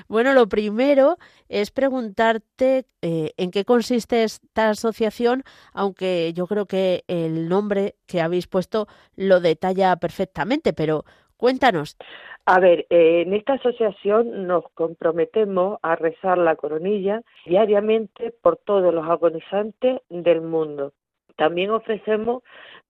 Bueno, 0.09 0.33
lo 0.33 0.49
primero 0.49 1.19
es 1.49 1.71
preguntarte 1.71 2.85
eh, 3.01 3.33
en 3.37 3.53
qué 3.53 3.64
consiste 3.64 4.25
esta 4.25 4.71
asociación, 4.71 5.45
aunque 5.73 6.33
yo 6.35 6.49
creo 6.49 6.67
que 6.67 7.05
el 7.07 7.49
nombre 7.49 7.95
que 8.07 8.21
habéis 8.21 8.49
puesto 8.49 8.88
lo 9.14 9.40
detalla 9.40 9.95
perfectamente, 9.97 10.73
pero 10.73 11.05
cuéntanos. 11.37 11.97
A 12.46 12.61
ver, 12.61 12.87
eh, 12.90 13.22
en 13.22 13.33
esta 13.33 13.54
asociación 13.54 14.46
nos 14.46 14.64
comprometemos 14.74 15.78
a 15.83 15.96
rezar 15.96 16.37
la 16.37 16.57
coronilla 16.57 17.22
diariamente 17.46 18.33
por 18.42 18.59
todos 18.59 18.92
los 18.92 19.09
agonizantes 19.09 20.02
del 20.11 20.42
mundo. 20.42 20.92
También 21.37 21.70
ofrecemos 21.70 22.42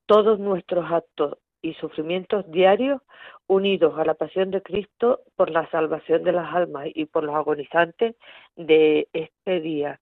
todos 0.06 0.40
nuestros 0.40 0.90
actos 0.90 1.38
y 1.62 1.74
sufrimientos 1.74 2.50
diarios 2.50 3.00
unidos 3.46 3.96
a 3.96 4.04
la 4.04 4.14
pasión 4.14 4.50
de 4.50 4.60
Cristo 4.60 5.20
por 5.36 5.50
la 5.50 5.70
salvación 5.70 6.24
de 6.24 6.32
las 6.32 6.52
almas 6.52 6.88
y 6.92 7.06
por 7.06 7.22
los 7.22 7.36
agonizantes 7.36 8.16
de 8.56 9.08
este 9.12 9.60
día. 9.60 10.00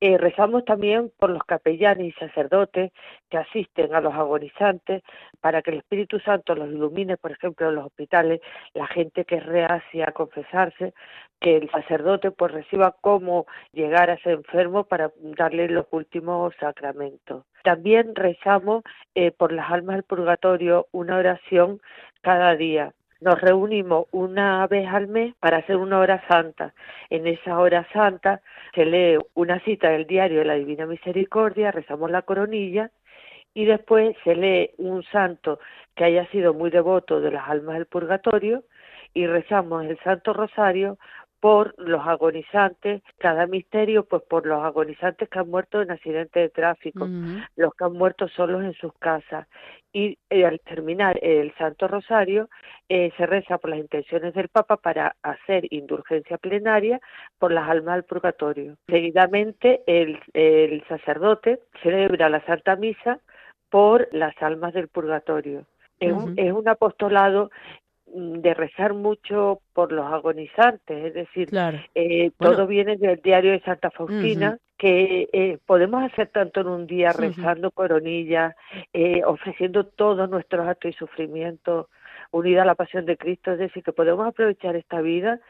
Eh, 0.00 0.16
rezamos 0.16 0.64
también 0.64 1.10
por 1.18 1.30
los 1.30 1.42
capellanes 1.44 2.08
y 2.08 2.12
sacerdotes 2.12 2.92
que 3.28 3.38
asisten 3.38 3.94
a 3.94 4.00
los 4.00 4.14
agonizantes 4.14 5.02
para 5.40 5.62
que 5.62 5.72
el 5.72 5.78
Espíritu 5.78 6.20
Santo 6.20 6.54
los 6.54 6.68
ilumine, 6.68 7.16
por 7.16 7.32
ejemplo, 7.32 7.68
en 7.68 7.74
los 7.76 7.86
hospitales, 7.86 8.40
la 8.74 8.86
gente 8.86 9.24
que 9.24 9.36
es 9.36 9.46
reacia 9.46 10.06
a 10.08 10.12
confesarse, 10.12 10.94
que 11.40 11.56
el 11.56 11.70
sacerdote 11.70 12.30
pues 12.30 12.52
reciba 12.52 12.96
cómo 13.00 13.46
llegar 13.72 14.10
a 14.10 14.14
ese 14.14 14.32
enfermo 14.32 14.84
para 14.84 15.12
darle 15.16 15.68
los 15.68 15.86
últimos 15.90 16.54
sacramentos. 16.60 17.44
También 17.64 18.14
rezamos 18.14 18.84
eh, 19.14 19.30
por 19.32 19.52
las 19.52 19.70
almas 19.70 19.96
del 19.96 20.04
purgatorio 20.04 20.86
una 20.92 21.16
oración 21.16 21.80
cada 22.22 22.56
día 22.56 22.94
nos 23.20 23.40
reunimos 23.40 24.06
una 24.12 24.66
vez 24.66 24.86
al 24.88 25.08
mes 25.08 25.34
para 25.40 25.58
hacer 25.58 25.76
una 25.76 25.98
hora 25.98 26.22
santa. 26.28 26.74
En 27.10 27.26
esa 27.26 27.58
hora 27.58 27.86
santa 27.92 28.40
se 28.74 28.84
lee 28.84 29.18
una 29.34 29.60
cita 29.60 29.90
del 29.90 30.06
diario 30.06 30.40
de 30.40 30.44
la 30.44 30.54
Divina 30.54 30.86
Misericordia, 30.86 31.72
rezamos 31.72 32.10
la 32.10 32.22
coronilla 32.22 32.90
y 33.54 33.64
después 33.64 34.16
se 34.24 34.36
lee 34.36 34.70
un 34.78 35.02
santo 35.04 35.58
que 35.96 36.04
haya 36.04 36.26
sido 36.30 36.54
muy 36.54 36.70
devoto 36.70 37.20
de 37.20 37.32
las 37.32 37.48
almas 37.48 37.74
del 37.74 37.86
purgatorio 37.86 38.62
y 39.14 39.26
rezamos 39.26 39.84
el 39.84 39.98
Santo 40.00 40.32
Rosario 40.32 40.98
por 41.40 41.74
los 41.78 42.04
agonizantes, 42.06 43.02
cada 43.18 43.46
misterio 43.46 44.04
pues 44.04 44.22
por 44.22 44.46
los 44.46 44.62
agonizantes 44.62 45.28
que 45.28 45.38
han 45.38 45.48
muerto 45.48 45.80
en 45.80 45.90
accidentes 45.90 46.42
de 46.42 46.48
tráfico, 46.48 47.08
los 47.56 47.74
que 47.74 47.84
han 47.84 47.92
muerto 47.92 48.28
solos 48.28 48.64
en 48.64 48.74
sus 48.74 48.92
casas. 48.94 49.46
Y 49.92 50.18
eh, 50.30 50.44
al 50.44 50.60
terminar 50.60 51.18
el 51.22 51.54
Santo 51.56 51.88
Rosario 51.88 52.48
eh, 52.88 53.12
se 53.16 53.26
reza 53.26 53.58
por 53.58 53.70
las 53.70 53.78
intenciones 53.78 54.34
del 54.34 54.48
Papa 54.48 54.76
para 54.76 55.16
hacer 55.22 55.72
indulgencia 55.72 56.38
plenaria 56.38 57.00
por 57.38 57.52
las 57.52 57.68
almas 57.68 57.96
del 57.96 58.04
purgatorio. 58.04 58.76
Seguidamente 58.88 59.82
el, 59.86 60.18
el 60.34 60.84
sacerdote 60.88 61.60
celebra 61.82 62.28
la 62.28 62.44
Santa 62.44 62.76
Misa 62.76 63.20
por 63.70 64.08
las 64.12 64.34
almas 64.42 64.74
del 64.74 64.88
purgatorio. 64.88 65.66
Es, 66.00 66.12
un, 66.12 66.38
es, 66.38 66.52
un, 66.52 66.68
apostolado 66.68 67.50
de 68.14 68.54
rezar 68.54 68.94
mucho 68.94 69.60
por 69.72 69.92
los 69.92 70.06
agonizantes, 70.06 71.06
es 71.06 71.14
decir, 71.14 71.48
eh, 71.94 72.30
todo 72.38 72.66
viene 72.66 72.96
del 72.96 73.20
diario 73.22 73.52
de 73.52 73.60
Santa 73.60 73.90
Faustina, 73.90 74.58
que 74.76 75.28
eh, 75.32 75.58
podemos 75.66 76.02
hacer 76.02 76.28
tanto 76.28 76.60
en 76.60 76.68
un 76.68 76.86
día 76.86 77.12
rezando 77.12 77.70
coronillas, 77.70 78.54
eh, 78.92 79.22
ofreciendo 79.24 79.84
todos 79.84 80.28
nuestros 80.30 80.66
actos 80.66 80.92
y 80.92 80.94
sufrimientos 80.94 81.86
unida 82.30 82.62
a 82.62 82.66
la 82.66 82.74
pasión 82.74 83.06
de 83.06 83.16
Cristo, 83.16 83.52
es 83.52 83.58
decir, 83.58 83.82
que 83.82 83.92
podemos 83.92 84.26
aprovechar 84.26 84.76
esta 84.76 85.00
vida, 85.00 85.40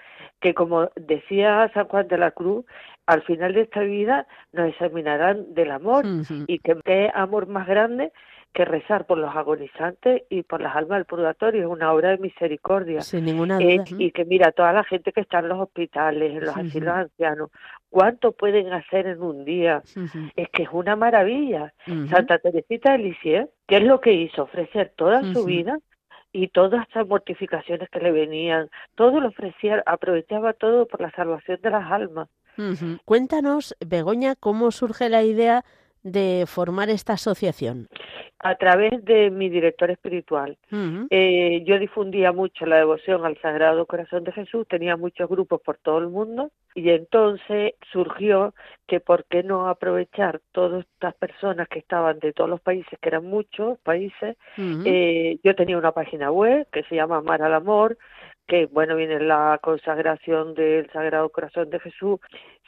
que 0.40 0.54
como 0.54 0.90
decía 0.96 1.70
San 1.74 1.88
Juan 1.88 2.08
de 2.08 2.18
la 2.18 2.30
Cruz, 2.30 2.64
al 3.06 3.22
final 3.22 3.54
de 3.54 3.62
esta 3.62 3.80
vida 3.80 4.26
nos 4.52 4.68
examinarán 4.68 5.54
del 5.54 5.70
amor 5.70 6.04
y 6.46 6.58
que 6.60 6.76
qué 6.84 7.10
amor 7.14 7.48
más 7.48 7.66
grande 7.66 8.12
que 8.58 8.64
rezar 8.64 9.06
por 9.06 9.18
los 9.18 9.36
agonizantes 9.36 10.24
y 10.30 10.42
por 10.42 10.60
las 10.60 10.74
almas 10.74 10.98
del 10.98 11.04
purgatorio, 11.04 11.60
es 11.60 11.68
una 11.68 11.92
obra 11.92 12.10
de 12.10 12.18
misericordia. 12.18 13.02
Sin 13.02 13.24
ninguna 13.24 13.56
duda. 13.56 13.84
y 13.96 14.10
que 14.10 14.24
mira, 14.24 14.50
toda 14.50 14.72
la 14.72 14.82
gente 14.82 15.12
que 15.12 15.20
está 15.20 15.38
en 15.38 15.50
los 15.50 15.60
hospitales, 15.60 16.32
en 16.32 16.44
los 16.44 16.56
asilos 16.56 16.92
ancianos, 16.92 17.50
¿cuánto 17.88 18.32
pueden 18.32 18.72
hacer 18.72 19.06
en 19.06 19.22
un 19.22 19.44
día? 19.44 19.80
Es 20.34 20.48
que 20.48 20.64
es 20.64 20.70
una 20.72 20.96
maravilla. 20.96 21.72
Santa 22.10 22.38
Teresita 22.38 22.90
de 22.94 22.98
Lisieux, 22.98 23.48
¿qué 23.68 23.76
es 23.76 23.84
lo 23.84 24.00
que 24.00 24.12
hizo? 24.12 24.42
Ofrecer 24.42 24.92
toda 24.96 25.22
su 25.32 25.44
vida 25.44 25.78
y 26.32 26.48
todas 26.48 26.88
esas 26.88 27.06
mortificaciones 27.06 27.88
que 27.90 28.00
le 28.00 28.10
venían, 28.10 28.70
todo 28.96 29.20
lo 29.20 29.28
ofrecía, 29.28 29.84
aprovechaba 29.86 30.52
todo 30.52 30.88
por 30.88 31.00
la 31.00 31.12
salvación 31.12 31.60
de 31.62 31.70
las 31.70 31.92
almas. 31.92 32.28
Cuéntanos, 33.04 33.76
Begoña, 33.78 34.34
cómo 34.34 34.72
surge 34.72 35.08
la 35.08 35.22
idea 35.22 35.64
de 36.02 36.44
formar 36.46 36.90
esta 36.90 37.14
asociación? 37.14 37.88
A 38.40 38.54
través 38.54 39.04
de 39.04 39.30
mi 39.30 39.48
director 39.48 39.90
espiritual. 39.90 40.56
eh, 41.10 41.64
yo 41.66 41.78
difundía 41.78 42.30
mucho 42.30 42.66
la 42.66 42.76
devoción 42.76 43.24
al 43.26 43.36
Sagrado 43.40 43.84
Corazón 43.86 44.22
de 44.22 44.30
Jesús, 44.32 44.66
tenía 44.68 44.96
muchos 44.96 45.28
grupos 45.28 45.60
por 45.60 45.78
todo 45.78 45.98
el 45.98 46.08
mundo 46.08 46.52
y 46.74 46.90
entonces 46.90 47.74
surgió 47.92 48.54
que 48.86 49.00
por 49.00 49.24
qué 49.24 49.42
no 49.42 49.68
aprovechar 49.68 50.40
todas 50.52 50.84
estas 50.86 51.14
personas 51.14 51.66
que 51.68 51.80
estaban 51.80 52.20
de 52.20 52.32
todos 52.32 52.48
los 52.48 52.60
países, 52.60 52.96
que 53.00 53.08
eran 53.08 53.24
muchos 53.24 53.78
países. 53.80 54.36
eh, 54.56 55.38
yo 55.42 55.56
tenía 55.56 55.76
una 55.76 55.90
página 55.90 56.30
web 56.30 56.68
que 56.70 56.84
se 56.84 56.94
llama 56.94 57.16
Amar 57.16 57.42
al 57.42 57.54
Amor, 57.54 57.98
que 58.48 58.66
bueno, 58.66 58.96
viene 58.96 59.20
la 59.20 59.60
consagración 59.62 60.54
del 60.54 60.90
Sagrado 60.90 61.28
Corazón 61.28 61.68
de 61.70 61.78
Jesús, 61.78 62.18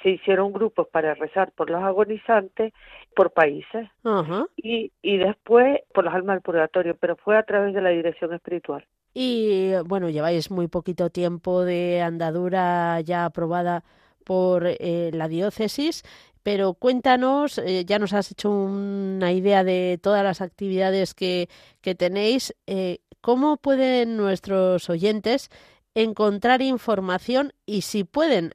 se 0.03 0.11
hicieron 0.11 0.53
grupos 0.53 0.87
para 0.89 1.15
rezar 1.15 1.53
por 1.53 1.71
los 1.71 1.83
agonizantes 1.83 2.73
por 3.17 3.33
países 3.33 3.89
y, 4.57 4.93
y 5.03 5.17
después 5.17 5.81
por 5.93 6.05
las 6.05 6.15
almas 6.15 6.37
del 6.37 6.43
purgatorio, 6.43 6.97
pero 7.01 7.17
fue 7.17 7.37
a 7.37 7.43
través 7.43 7.75
de 7.75 7.81
la 7.81 7.91
dirección 7.91 8.33
espiritual. 8.35 8.87
Y 9.15 9.73
bueno, 9.87 10.09
lleváis 10.11 10.51
muy 10.51 10.69
poquito 10.69 11.11
tiempo 11.11 11.65
de 11.65 12.03
andadura 12.03 13.01
ya 13.01 13.25
aprobada 13.25 13.83
por 14.25 14.65
eh, 14.67 15.11
la 15.13 15.29
diócesis. 15.29 16.05
Pero 16.43 16.75
cuéntanos, 16.75 17.59
eh, 17.59 17.85
ya 17.85 17.99
nos 17.99 18.13
has 18.13 18.31
hecho 18.33 18.51
una 18.51 19.33
idea 19.33 19.65
de 19.65 19.99
todas 20.03 20.25
las 20.25 20.41
actividades 20.41 21.15
que, 21.15 21.49
que 21.81 21.95
tenéis. 21.95 22.55
¿Cómo 23.21 23.59
pueden 23.59 24.17
nuestros 24.17 24.89
oyentes 24.89 25.51
encontrar 25.95 26.63
información 26.63 27.53
y 27.67 27.83
si 27.83 28.05
pueden 28.05 28.53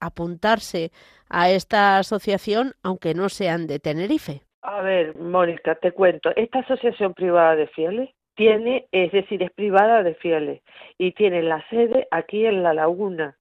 apuntarse 0.00 0.90
a 1.28 1.50
esta 1.50 1.98
asociación, 1.98 2.72
aunque 2.82 3.14
no 3.14 3.28
sean 3.28 3.66
de 3.66 3.78
Tenerife? 3.78 4.42
A 4.62 4.80
ver, 4.80 5.14
Mónica, 5.16 5.74
te 5.74 5.92
cuento. 5.92 6.30
Esta 6.36 6.60
asociación 6.60 7.12
privada 7.12 7.54
de 7.54 7.66
fieles 7.66 8.08
tiene, 8.34 8.86
es 8.92 9.12
decir, 9.12 9.42
es 9.42 9.52
privada 9.52 10.02
de 10.02 10.14
fieles 10.14 10.62
y 10.96 11.12
tiene 11.12 11.42
la 11.42 11.62
sede 11.68 12.08
aquí 12.10 12.46
en 12.46 12.62
La 12.62 12.72
Laguna, 12.72 13.36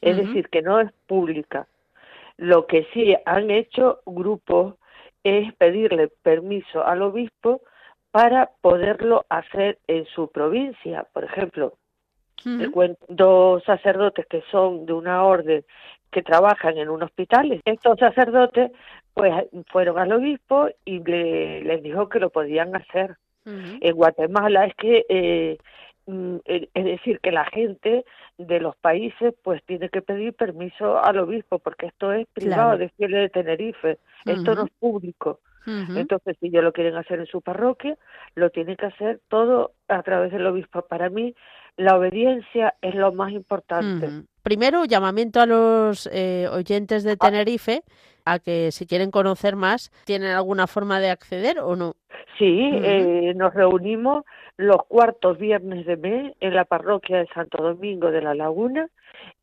es 0.00 0.16
decir, 0.16 0.48
que 0.48 0.62
no 0.62 0.78
es 0.78 0.92
pública. 1.06 1.66
Lo 2.38 2.66
que 2.66 2.86
sí 2.94 3.14
han 3.26 3.50
hecho 3.50 4.00
grupos 4.06 4.76
es 5.22 5.52
pedirle 5.54 6.08
permiso 6.22 6.84
al 6.86 7.02
obispo 7.02 7.60
para 8.10 8.50
poderlo 8.62 9.26
hacer 9.28 9.78
en 9.86 10.06
su 10.06 10.30
provincia. 10.30 11.06
Por 11.12 11.24
ejemplo, 11.24 11.74
dos 13.08 13.62
sacerdotes 13.64 14.26
que 14.26 14.42
son 14.50 14.86
de 14.86 14.92
una 14.92 15.24
orden 15.24 15.64
que 16.10 16.22
trabajan 16.22 16.78
en 16.78 16.88
un 16.88 17.02
hospital. 17.02 17.60
Estos 17.64 17.98
sacerdotes 17.98 18.70
pues 19.12 19.34
fueron 19.70 19.98
al 19.98 20.12
obispo 20.12 20.68
y 20.84 21.00
le, 21.00 21.62
les 21.62 21.82
dijo 21.82 22.08
que 22.08 22.20
lo 22.20 22.30
podían 22.30 22.74
hacer. 22.76 23.16
En 23.44 23.96
Guatemala 23.96 24.66
es 24.66 24.74
que, 24.74 25.06
eh, 25.08 25.56
es 26.44 26.84
decir, 26.84 27.20
que 27.20 27.32
la 27.32 27.44
gente 27.44 28.04
de 28.38 28.60
los 28.60 28.76
países 28.76 29.34
pues 29.42 29.62
tiene 29.64 29.88
que 29.90 30.00
pedir 30.00 30.32
permiso 30.32 31.02
al 31.02 31.18
obispo 31.18 31.58
porque 31.58 31.86
esto 31.86 32.12
es 32.12 32.26
privado 32.32 32.78
de 32.78 32.88
fieles 32.90 33.20
de 33.20 33.28
Tenerife, 33.28 33.98
esto 34.24 34.54
no 34.54 34.64
es 34.64 34.70
público. 34.78 35.40
Entonces, 35.66 36.34
si 36.40 36.46
ellos 36.46 36.64
lo 36.64 36.72
quieren 36.72 36.96
hacer 36.96 37.18
en 37.18 37.26
su 37.26 37.42
parroquia, 37.42 37.98
lo 38.34 38.48
tienen 38.48 38.76
que 38.76 38.86
hacer 38.86 39.20
todo 39.28 39.72
a 39.88 40.02
través 40.02 40.32
del 40.32 40.46
obispo. 40.46 40.80
Para 40.80 41.10
mí, 41.10 41.34
la 41.76 41.96
obediencia 41.98 42.74
es 42.80 42.94
lo 42.94 43.12
más 43.12 43.32
importante. 43.32 44.08
Primero, 44.48 44.86
llamamiento 44.86 45.42
a 45.42 45.46
los 45.46 46.08
eh, 46.10 46.48
oyentes 46.50 47.04
de 47.04 47.12
ah. 47.12 47.16
Tenerife 47.16 47.82
a 48.24 48.38
que 48.38 48.72
si 48.72 48.86
quieren 48.86 49.10
conocer 49.10 49.56
más, 49.56 49.90
¿tienen 50.06 50.30
alguna 50.30 50.66
forma 50.66 51.00
de 51.00 51.10
acceder 51.10 51.58
o 51.58 51.76
no? 51.76 51.96
Sí, 52.38 52.70
eh, 52.82 53.34
nos 53.36 53.52
reunimos 53.52 54.24
los 54.56 54.78
cuartos 54.88 55.36
viernes 55.36 55.84
de 55.84 55.98
mes 55.98 56.34
en 56.40 56.54
la 56.54 56.64
parroquia 56.64 57.18
de 57.18 57.26
Santo 57.34 57.62
Domingo 57.62 58.10
de 58.10 58.22
la 58.22 58.34
Laguna 58.34 58.88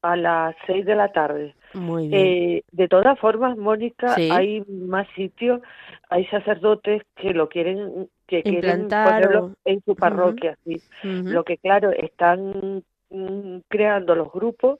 a 0.01 0.15
las 0.15 0.55
seis 0.65 0.87
de 0.87 0.95
la 0.95 1.11
tarde. 1.11 1.53
Muy 1.75 2.07
bien. 2.07 2.25
Eh, 2.25 2.63
de 2.71 2.87
todas 2.87 3.19
formas, 3.19 3.57
Mónica, 3.57 4.15
hay 4.15 4.63
más 4.67 5.07
sitios, 5.15 5.61
hay 6.09 6.25
sacerdotes 6.29 7.03
que 7.15 7.31
lo 7.31 7.47
quieren, 7.47 8.09
que 8.25 8.41
quieren 8.41 8.87
ponerlo 8.87 9.51
en 9.65 9.83
su 9.85 9.95
parroquia. 9.95 10.57
sí. 10.65 10.81
Lo 11.03 11.43
que 11.43 11.59
claro, 11.59 11.91
están 11.91 12.81
mm, 13.11 13.57
creando 13.67 14.15
los 14.15 14.31
grupos 14.31 14.79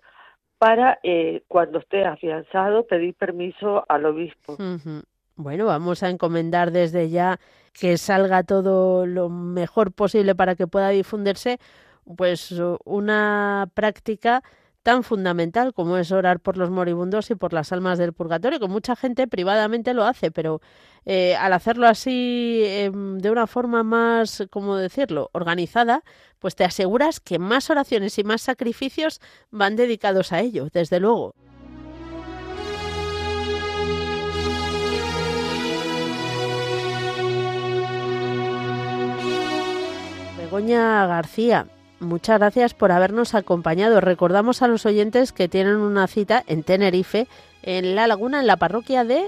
para 0.58 1.00
eh, 1.04 1.44
cuando 1.48 1.80
esté 1.80 2.06
afianzado 2.06 2.86
pedir 2.88 3.14
permiso 3.16 3.84
al 3.88 4.06
obispo. 4.06 4.58
Bueno, 5.36 5.66
vamos 5.66 6.02
a 6.02 6.10
encomendar 6.10 6.72
desde 6.72 7.10
ya 7.10 7.40
que 7.74 7.98
salga 7.98 8.44
todo 8.44 9.06
lo 9.06 9.30
mejor 9.30 9.92
posible 9.92 10.34
para 10.34 10.56
que 10.56 10.66
pueda 10.66 10.90
difundirse, 10.90 11.60
pues 12.16 12.54
una 12.86 13.70
práctica 13.74 14.44
tan 14.86 15.02
fundamental 15.04 15.74
como 15.74 15.98
es 15.98 16.12
orar 16.12 16.40
por 16.40 16.58
los 16.58 16.70
moribundos 16.70 17.32
y 17.32 17.36
por 17.36 17.54
las 17.54 17.72
almas 17.72 17.98
del 17.98 18.14
purgatorio, 18.14 18.60
que 18.60 18.68
mucha 18.68 18.96
gente 18.96 19.28
privadamente 19.28 19.96
lo 19.96 20.04
hace, 20.04 20.30
pero 20.30 20.62
eh, 21.06 21.36
al 21.38 21.54
hacerlo 21.54 21.88
así 21.88 22.62
em, 22.64 23.18
de 23.18 23.32
una 23.32 23.48
forma 23.48 23.82
más, 23.82 24.44
¿cómo 24.52 24.76
decirlo?, 24.76 25.32
organizada, 25.34 26.04
pues 26.38 26.56
te 26.56 26.66
aseguras 26.66 27.20
que 27.20 27.40
más 27.40 27.72
oraciones 27.72 28.20
y 28.20 28.24
más 28.24 28.44
sacrificios 28.44 29.22
van 29.50 29.76
dedicados 29.76 30.32
a 30.32 30.42
ello, 30.42 30.68
desde 30.72 31.00
luego. 31.00 31.34
Begoña 40.38 41.08
García, 41.08 41.66
muchas 42.00 42.40
gracias 42.40 42.74
por 42.74 42.92
habernos 42.92 43.36
acompañado. 43.36 44.02
Recordamos 44.02 44.62
a 44.62 44.68
los 44.68 44.86
oyentes 44.86 45.32
que 45.32 45.48
tienen 45.48 45.78
una 45.78 46.08
cita 46.08 46.44
en 46.48 46.64
Tenerife, 46.64 47.28
en 47.64 47.96
La 47.96 48.08
Laguna, 48.08 48.40
en 48.40 48.48
la 48.48 48.58
parroquia 48.58 49.04
de 49.04 49.28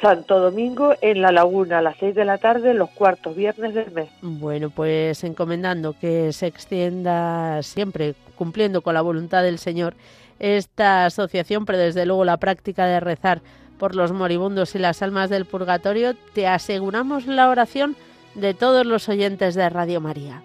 Santo 0.00 0.38
Domingo 0.38 0.94
en 1.00 1.22
La 1.22 1.32
Laguna 1.32 1.78
a 1.78 1.82
las 1.82 1.96
seis 1.98 2.14
de 2.14 2.24
la 2.24 2.38
tarde 2.38 2.74
los 2.74 2.90
cuartos 2.90 3.34
viernes 3.34 3.74
del 3.74 3.90
mes. 3.92 4.08
Bueno, 4.22 4.70
pues 4.70 5.24
encomendando 5.24 5.94
que 5.98 6.32
se 6.32 6.46
extienda 6.46 7.62
siempre, 7.62 8.14
cumpliendo 8.36 8.82
con 8.82 8.94
la 8.94 9.00
voluntad 9.00 9.42
del 9.42 9.58
Señor, 9.58 9.94
esta 10.38 11.06
asociación, 11.06 11.64
pero 11.64 11.78
desde 11.78 12.06
luego 12.06 12.24
la 12.24 12.36
práctica 12.36 12.86
de 12.86 13.00
rezar 13.00 13.40
por 13.78 13.94
los 13.94 14.12
moribundos 14.12 14.74
y 14.74 14.78
las 14.78 15.02
almas 15.02 15.30
del 15.30 15.46
purgatorio, 15.46 16.14
te 16.34 16.46
aseguramos 16.46 17.26
la 17.26 17.48
oración 17.48 17.96
de 18.34 18.54
todos 18.54 18.86
los 18.86 19.08
oyentes 19.08 19.54
de 19.54 19.68
Radio 19.68 20.00
María. 20.00 20.42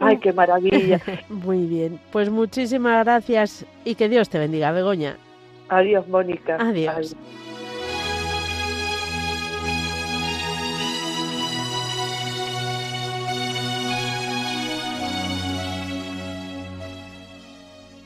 ¡Ay, 0.00 0.18
qué 0.22 0.32
maravilla! 0.32 1.00
Muy 1.28 1.66
bien, 1.66 2.00
pues 2.10 2.30
muchísimas 2.30 3.04
gracias 3.04 3.64
y 3.84 3.94
que 3.94 4.08
Dios 4.08 4.28
te 4.28 4.38
bendiga, 4.38 4.72
Begoña. 4.72 5.16
Adiós, 5.68 6.08
Mónica. 6.08 6.56
Adiós. 6.58 7.14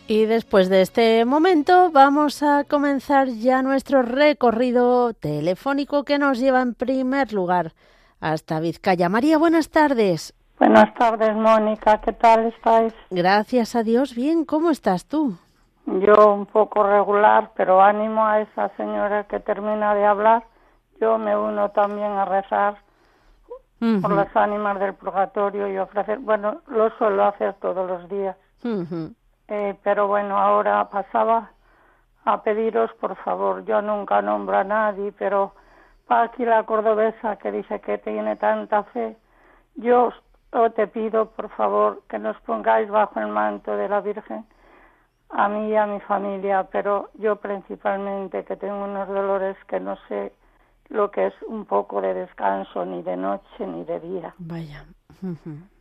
Y 0.07 0.27
después 0.27 0.69
de 0.69 0.83
este 0.83 1.25
momento 1.25 1.91
vamos 1.91 2.43
a 2.43 2.65
comenzar 2.65 3.29
ya 3.29 3.63
nuestro 3.63 4.03
recorrido 4.03 5.15
telefónico 5.15 6.05
que 6.05 6.19
nos 6.19 6.39
lleva 6.39 6.61
en 6.61 6.75
primer 6.75 7.33
lugar 7.33 7.73
hasta 8.21 8.61
Vizcaya. 8.61 9.09
María, 9.09 9.39
buenas 9.39 9.71
tardes. 9.71 10.35
Buenas 10.59 10.95
tardes, 10.95 11.35
Mónica. 11.35 12.01
¿Qué 12.01 12.13
tal 12.13 12.47
estáis? 12.47 12.95
Gracias 13.11 13.75
a 13.75 13.83
Dios. 13.83 14.15
Bien, 14.15 14.45
¿cómo 14.45 14.71
estás 14.71 15.07
tú? 15.07 15.37
Yo 15.87 16.33
un 16.33 16.47
poco 16.47 16.83
regular, 16.83 17.51
pero 17.57 17.83
ánimo 17.83 18.25
a 18.25 18.41
esa 18.41 18.69
señora 18.77 19.25
que 19.25 19.41
termina 19.41 19.95
de 19.95 20.07
hablar. 20.07 20.45
Yo 21.01 21.19
me 21.19 21.37
uno 21.37 21.71
también 21.71 22.13
a 22.13 22.25
rezar 22.25 22.77
por 24.01 24.13
las 24.13 24.35
ánimas 24.35 24.79
del 24.79 24.95
purgatorio 24.95 25.69
y 25.69 25.77
ofrecer, 25.77 26.19
bueno, 26.21 26.63
lo 26.69 26.89
suelo 26.97 27.25
hacer 27.27 27.55
todos 27.55 27.87
los 27.87 28.09
días. 28.09 28.37
eh, 29.49 29.77
pero 29.83 30.09
bueno, 30.09 30.39
ahora 30.39 30.89
pasaba 30.89 31.51
a 32.25 32.43
pediros, 32.43 32.91
por 32.95 33.15
favor, 33.17 33.63
yo 33.67 33.83
nunca 33.83 34.23
nombro 34.23 34.57
a 34.57 34.65
nadie, 34.65 35.13
pero 35.19 35.53
aquí 36.09 36.47
la 36.47 36.63
cordobesa 36.63 37.37
que 37.37 37.53
dice 37.53 37.81
que 37.81 37.99
tiene 37.99 38.37
tanta 38.37 38.85
fe, 38.85 39.19
yo 39.75 40.13
te 40.75 40.87
pido, 40.87 41.31
por 41.31 41.49
favor, 41.51 42.03
que 42.09 42.19
nos 42.19 42.41
pongáis 42.43 42.89
bajo 42.89 43.19
el 43.19 43.27
manto 43.27 43.77
de 43.77 43.89
la 43.89 44.01
Virgen, 44.01 44.45
a 45.31 45.49
mí 45.49 45.69
y 45.69 45.77
a 45.77 45.87
mi 45.87 46.01
familia, 46.01 46.69
pero 46.71 47.11
yo 47.15 47.37
principalmente 47.37 48.45
que 48.45 48.57
tengo 48.57 48.85
unos 48.85 49.09
dolores 49.09 49.57
que 49.67 49.81
no 49.81 49.97
sé 50.09 50.33
lo 50.89 51.11
que 51.11 51.27
es 51.27 51.35
un 51.49 51.65
poco 51.65 52.01
de 52.01 52.15
descanso 52.15 52.85
ni 52.85 53.03
de 53.03 53.17
noche 53.17 53.67
ni 53.67 53.85
de 53.85 53.99
día. 53.99 54.35
Vaya. 54.39 54.85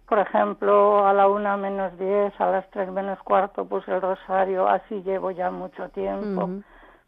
Por 0.07 0.19
ejemplo, 0.19 1.05
a 1.05 1.13
la 1.13 1.27
una 1.27 1.55
menos 1.55 1.97
diez, 1.99 2.33
a 2.39 2.47
las 2.47 2.69
tres 2.71 2.89
menos 2.91 3.19
cuarto 3.19 3.65
puse 3.65 3.93
el 3.93 4.01
rosario, 4.01 4.67
así 4.67 5.03
llevo 5.03 5.31
ya 5.31 5.51
mucho 5.51 5.89
tiempo, 5.89 6.49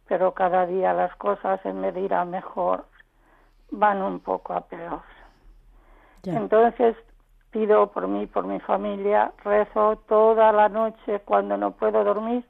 pero 0.08 0.34
cada 0.34 0.66
día 0.68 0.94
las 0.94 1.16
cosas 1.16 1.60
en 1.66 1.82
vez 1.82 1.96
de 1.96 2.02
ir 2.02 2.14
a 2.14 2.26
mejor 2.26 2.86
van 3.72 4.02
un 4.02 4.20
poco 4.20 4.54
a 4.54 4.62
peor. 4.62 5.02
Entonces 6.24 6.96
pido 7.56 7.88
por 7.88 8.10
mí, 8.10 8.28
por 8.28 8.46
mi 8.46 8.60
familia, 8.60 9.32
rezo 9.46 9.96
toda 10.10 10.52
la 10.52 10.68
noche 10.68 11.22
cuando 11.24 11.56
no 11.56 11.72
puedo 11.72 12.04
dormir, 12.04 12.44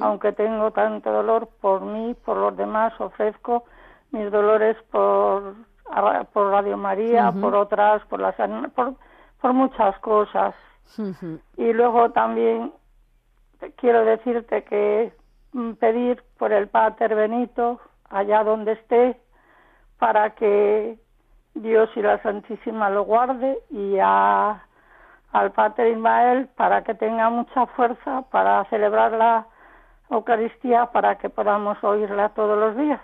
aunque 0.00 0.32
tengo 0.32 0.70
tanto 0.70 1.12
dolor 1.12 1.50
por 1.60 1.82
mí, 1.82 2.14
por 2.24 2.38
los 2.38 2.56
demás, 2.56 2.98
ofrezco 2.98 3.64
mis 4.12 4.30
dolores 4.32 4.74
por, 4.90 5.56
por 6.32 6.50
Radio 6.50 6.78
María, 6.78 7.30
por 7.32 7.54
otras, 7.54 8.02
por 8.06 8.18
las 8.18 8.34
por, 8.74 8.94
por 9.42 9.52
muchas 9.52 9.98
cosas. 9.98 10.54
Y 11.58 11.72
luego 11.74 12.12
también 12.12 12.72
quiero 13.76 14.06
decirte 14.06 14.64
que 14.64 15.12
mm, 15.52 15.72
pedir 15.72 16.22
por 16.38 16.54
el 16.54 16.68
Pater 16.68 17.14
Benito, 17.14 17.78
allá 18.08 18.42
donde 18.42 18.72
esté, 18.72 19.20
para 19.98 20.30
que 20.30 20.98
Dios 21.56 21.90
y 21.96 22.02
la 22.02 22.22
Santísima 22.22 22.90
lo 22.90 23.04
guarde 23.04 23.58
y 23.70 23.98
a, 24.00 24.62
al 25.32 25.52
Pater 25.52 25.88
Ismael 25.88 26.48
para 26.56 26.84
que 26.84 26.94
tenga 26.94 27.30
mucha 27.30 27.66
fuerza 27.66 28.22
para 28.30 28.64
celebrar 28.66 29.12
la, 29.12 29.46
Eucaristía 30.10 30.86
para 30.86 31.18
que 31.18 31.30
podamos 31.30 31.82
oírla 31.82 32.28
todos 32.30 32.58
los 32.58 32.76
días. 32.76 33.00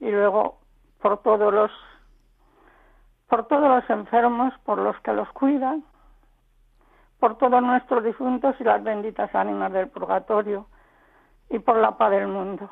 Y 0.00 0.10
luego 0.10 0.58
por 1.00 1.22
todos 1.22 1.52
los 1.52 1.70
por 3.28 3.48
todos 3.48 3.68
los 3.68 3.90
enfermos, 3.90 4.54
por 4.64 4.78
los 4.78 4.96
que 5.00 5.12
los 5.12 5.28
cuidan, 5.32 5.82
por 7.18 7.38
todos 7.38 7.60
nuestros 7.60 8.04
difuntos 8.04 8.54
y 8.60 8.64
las 8.64 8.84
benditas 8.84 9.34
ánimas 9.34 9.72
del 9.72 9.88
purgatorio 9.88 10.68
y 11.50 11.58
por 11.58 11.76
la 11.76 11.96
paz 11.96 12.12
del 12.12 12.28
mundo. 12.28 12.70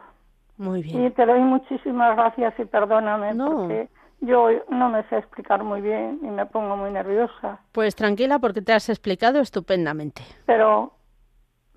Muy 0.56 0.82
bien. 0.82 1.06
Y 1.06 1.10
te 1.10 1.26
doy 1.26 1.40
muchísimas 1.40 2.16
gracias 2.16 2.54
y 2.58 2.64
perdóname 2.64 3.34
porque 3.34 3.88
yo 4.20 4.48
no 4.68 4.88
me 4.88 5.02
sé 5.04 5.18
explicar 5.18 5.62
muy 5.64 5.80
bien 5.80 6.20
y 6.22 6.26
me 6.26 6.46
pongo 6.46 6.76
muy 6.76 6.90
nerviosa. 6.90 7.58
Pues 7.72 7.94
tranquila 7.94 8.38
porque 8.38 8.62
te 8.62 8.72
has 8.72 8.88
explicado 8.88 9.40
estupendamente. 9.40 10.22
Pero 10.46 10.92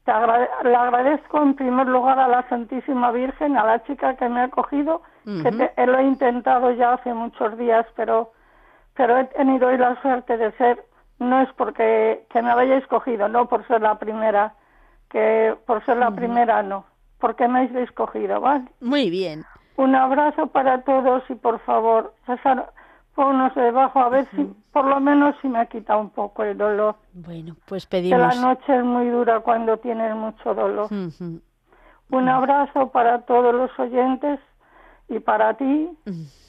te 0.06 0.14
le 0.64 0.76
agradezco 0.76 1.42
en 1.42 1.56
primer 1.56 1.88
lugar 1.88 2.18
a 2.20 2.28
la 2.28 2.48
Santísima 2.48 3.12
Virgen, 3.12 3.58
a 3.58 3.66
la 3.66 3.84
chica 3.84 4.16
que 4.16 4.30
me 4.30 4.40
ha 4.40 4.46
acogido, 4.46 5.02
que 5.26 5.86
lo 5.86 5.98
he 5.98 6.04
intentado 6.04 6.72
ya 6.72 6.94
hace 6.94 7.14
muchos 7.14 7.58
días, 7.58 7.86
pero, 7.98 8.32
pero 8.94 9.18
he 9.18 9.26
tenido 9.26 9.68
hoy 9.68 9.78
la 9.78 10.02
suerte 10.02 10.38
de 10.38 10.54
ser, 10.54 10.86
no 11.20 11.42
es 11.42 11.50
porque 11.58 12.26
que 12.30 12.42
me 12.42 12.52
hayáis 12.52 12.88
cogido, 12.88 13.28
no 13.28 13.50
por 13.50 13.68
ser 13.68 13.82
la 13.82 14.00
primera, 14.00 14.54
que 15.10 15.58
por 15.66 15.84
ser 15.86 15.98
la 15.98 16.12
primera 16.12 16.64
no, 16.64 16.86
porque 17.20 17.48
me 17.48 17.60
habéis 17.60 17.76
escogido, 17.76 18.40
¿vale? 18.42 18.66
Muy 18.82 19.10
bien. 19.10 19.46
Un 19.76 19.96
abrazo 19.96 20.48
para 20.48 20.82
todos 20.82 21.24
y 21.30 21.36
por 21.36 21.60
favor, 21.60 22.14
César, 22.26 22.72
ponnos 23.16 23.54
debajo 23.56 24.00
a 24.00 24.10
ver 24.10 24.28
si 24.36 24.48
por 24.72 24.86
lo 24.86 25.00
menos 25.00 25.36
si 25.42 25.48
me 25.48 25.60
ha 25.60 25.66
quitado 25.66 26.00
un 26.00 26.10
poco 26.10 26.44
el 26.44 26.58
dolor. 26.58 26.96
Bueno, 27.14 27.56
pues 27.66 27.86
pedimos. 27.86 28.20
Que 28.20 28.36
la 28.36 28.42
noche 28.42 28.78
es 28.78 28.84
muy 28.84 29.10
dura 29.10 29.40
cuando 29.40 29.78
tienes 29.78 30.16
mucho 30.16 30.54
dolor. 30.54 30.88
Un 32.10 32.30
abrazo 32.30 32.90
para 32.90 33.22
todos 33.22 33.54
los 33.54 33.72
oyentes 33.80 34.40
y 35.10 35.20
para 35.20 35.56
ti 35.56 35.90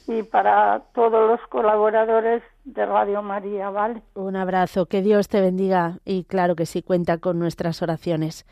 y 0.07 0.23
para 0.23 0.81
todos 0.93 1.29
los 1.29 1.39
colaboradores 1.49 2.41
de 2.65 2.85
Radio 2.85 3.21
María, 3.21 3.69
¿vale? 3.69 4.01
Un 4.15 4.35
abrazo, 4.35 4.85
que 4.85 5.01
Dios 5.01 5.27
te 5.27 5.41
bendiga 5.41 5.99
y 6.05 6.23
claro 6.23 6.55
que 6.55 6.65
sí 6.65 6.81
cuenta 6.81 7.17
con 7.17 7.39
nuestras 7.39 7.81
oraciones. 7.81 8.45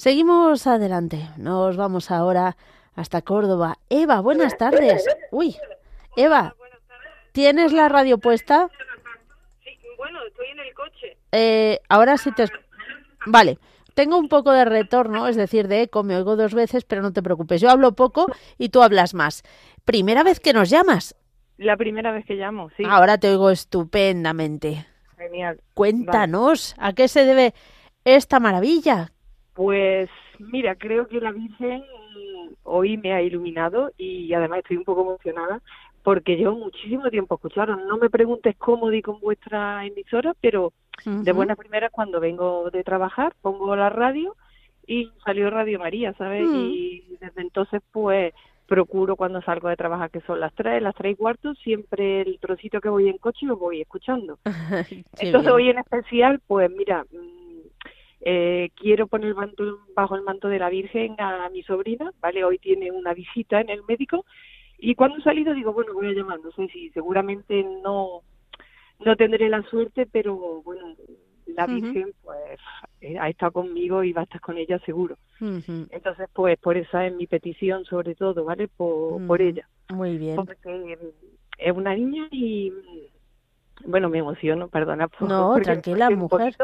Seguimos 0.00 0.66
adelante, 0.66 1.28
nos 1.36 1.76
vamos 1.76 2.10
ahora 2.10 2.56
hasta 2.94 3.20
Córdoba. 3.20 3.76
Eva, 3.90 4.20
buenas 4.20 4.56
tardes. 4.56 5.04
Uy, 5.30 5.54
Eva, 6.16 6.56
¿tienes 7.32 7.74
la 7.74 7.90
radio 7.90 8.16
puesta? 8.16 8.70
Sí, 9.62 9.78
bueno, 9.98 10.20
estoy 10.26 10.46
en 10.52 10.60
el 10.60 10.72
coche. 10.72 11.18
Eh, 11.32 11.80
ahora 11.90 12.16
sí 12.16 12.32
te... 12.32 12.46
Vale, 13.26 13.58
tengo 13.92 14.16
un 14.16 14.30
poco 14.30 14.52
de 14.52 14.64
retorno, 14.64 15.28
es 15.28 15.36
decir, 15.36 15.68
de 15.68 15.82
eco, 15.82 16.02
me 16.02 16.16
oigo 16.16 16.34
dos 16.34 16.54
veces, 16.54 16.86
pero 16.86 17.02
no 17.02 17.12
te 17.12 17.22
preocupes, 17.22 17.60
yo 17.60 17.68
hablo 17.68 17.92
poco 17.92 18.24
y 18.56 18.70
tú 18.70 18.82
hablas 18.82 19.12
más. 19.12 19.42
¿Primera 19.84 20.22
vez 20.22 20.40
que 20.40 20.54
nos 20.54 20.70
llamas? 20.70 21.14
La 21.58 21.76
primera 21.76 22.10
vez 22.10 22.24
que 22.24 22.36
llamo, 22.36 22.70
sí. 22.74 22.84
Ahora 22.88 23.18
te 23.18 23.28
oigo 23.28 23.50
estupendamente. 23.50 24.86
Genial. 25.18 25.60
Cuéntanos, 25.74 26.74
¿a 26.78 26.94
qué 26.94 27.06
se 27.06 27.26
debe 27.26 27.52
esta 28.06 28.40
maravilla? 28.40 29.12
Pues 29.60 30.08
mira, 30.38 30.74
creo 30.74 31.06
que 31.06 31.20
la 31.20 31.32
Virgen 31.32 31.84
hoy 32.62 32.96
me 32.96 33.12
ha 33.12 33.20
iluminado 33.20 33.92
y 33.98 34.32
además 34.32 34.60
estoy 34.60 34.78
un 34.78 34.84
poco 34.84 35.02
emocionada 35.02 35.60
porque 36.02 36.38
llevo 36.38 36.56
muchísimo 36.56 37.10
tiempo 37.10 37.34
escuchando. 37.34 37.76
No 37.76 37.98
me 37.98 38.08
preguntes 38.08 38.56
cómo 38.56 38.88
di 38.88 39.02
con 39.02 39.20
vuestra 39.20 39.84
emisora, 39.84 40.34
pero 40.40 40.72
de 41.04 41.32
buena 41.32 41.56
primera 41.56 41.90
cuando 41.90 42.20
vengo 42.20 42.70
de 42.70 42.82
trabajar 42.82 43.34
pongo 43.42 43.76
la 43.76 43.90
radio 43.90 44.34
y 44.86 45.10
salió 45.26 45.50
Radio 45.50 45.78
María, 45.78 46.14
¿sabes? 46.14 46.48
Mm. 46.48 46.56
Y 46.56 47.18
desde 47.20 47.42
entonces 47.42 47.82
pues 47.92 48.32
procuro 48.66 49.14
cuando 49.14 49.42
salgo 49.42 49.68
de 49.68 49.76
trabajar, 49.76 50.10
que 50.10 50.22
son 50.22 50.40
las 50.40 50.54
tres, 50.54 50.80
las 50.80 50.94
tres 50.94 51.12
y 51.12 51.16
cuarto, 51.16 51.54
siempre 51.56 52.22
el 52.22 52.38
trocito 52.40 52.80
que 52.80 52.88
voy 52.88 53.10
en 53.10 53.18
coche 53.18 53.44
lo 53.44 53.58
voy 53.58 53.82
escuchando. 53.82 54.38
Entonces 55.18 55.52
hoy 55.52 55.68
en 55.68 55.80
especial, 55.80 56.40
pues 56.46 56.70
mira, 56.70 57.04
eh, 58.20 58.70
quiero 58.74 59.06
poner 59.06 59.34
bajo 59.94 60.14
el 60.14 60.22
manto 60.22 60.48
de 60.48 60.58
la 60.58 60.68
Virgen 60.68 61.16
a 61.18 61.48
mi 61.48 61.62
sobrina, 61.62 62.12
¿vale? 62.20 62.44
Hoy 62.44 62.58
tiene 62.58 62.90
una 62.90 63.14
visita 63.14 63.60
en 63.60 63.70
el 63.70 63.82
médico 63.88 64.24
y 64.78 64.94
cuando 64.94 65.18
he 65.18 65.22
salido 65.22 65.54
digo, 65.54 65.72
bueno, 65.72 65.94
voy 65.94 66.08
a 66.08 66.12
llamar, 66.12 66.40
no 66.40 66.50
sé 66.52 66.68
si 66.68 66.90
seguramente 66.90 67.64
no, 67.82 68.22
no 68.98 69.16
tendré 69.16 69.48
la 69.48 69.62
suerte, 69.62 70.06
pero 70.10 70.62
bueno, 70.62 70.96
la 71.46 71.66
Virgen 71.66 72.12
pues 72.22 72.58
eh, 73.00 73.18
ha 73.18 73.28
estado 73.28 73.52
conmigo 73.52 74.04
y 74.04 74.12
va 74.12 74.22
a 74.22 74.24
estar 74.24 74.40
con 74.40 74.58
ella 74.58 74.78
seguro. 74.80 75.16
Entonces, 75.40 76.28
pues 76.32 76.58
por 76.58 76.76
esa 76.76 77.06
es 77.06 77.14
mi 77.14 77.26
petición 77.26 77.84
sobre 77.84 78.14
todo, 78.14 78.44
¿vale? 78.44 78.68
Por, 78.68 79.26
por 79.26 79.40
ella. 79.40 79.66
Muy 79.88 80.18
bien. 80.18 80.36
Porque 80.36 80.98
es 81.58 81.72
una 81.72 81.94
niña 81.94 82.28
y, 82.30 82.72
bueno, 83.86 84.08
me 84.08 84.18
emociono, 84.18 84.68
perdona. 84.68 85.08
Por, 85.08 85.28
no, 85.28 85.54
tranquila, 85.62 86.10
mujer 86.10 86.56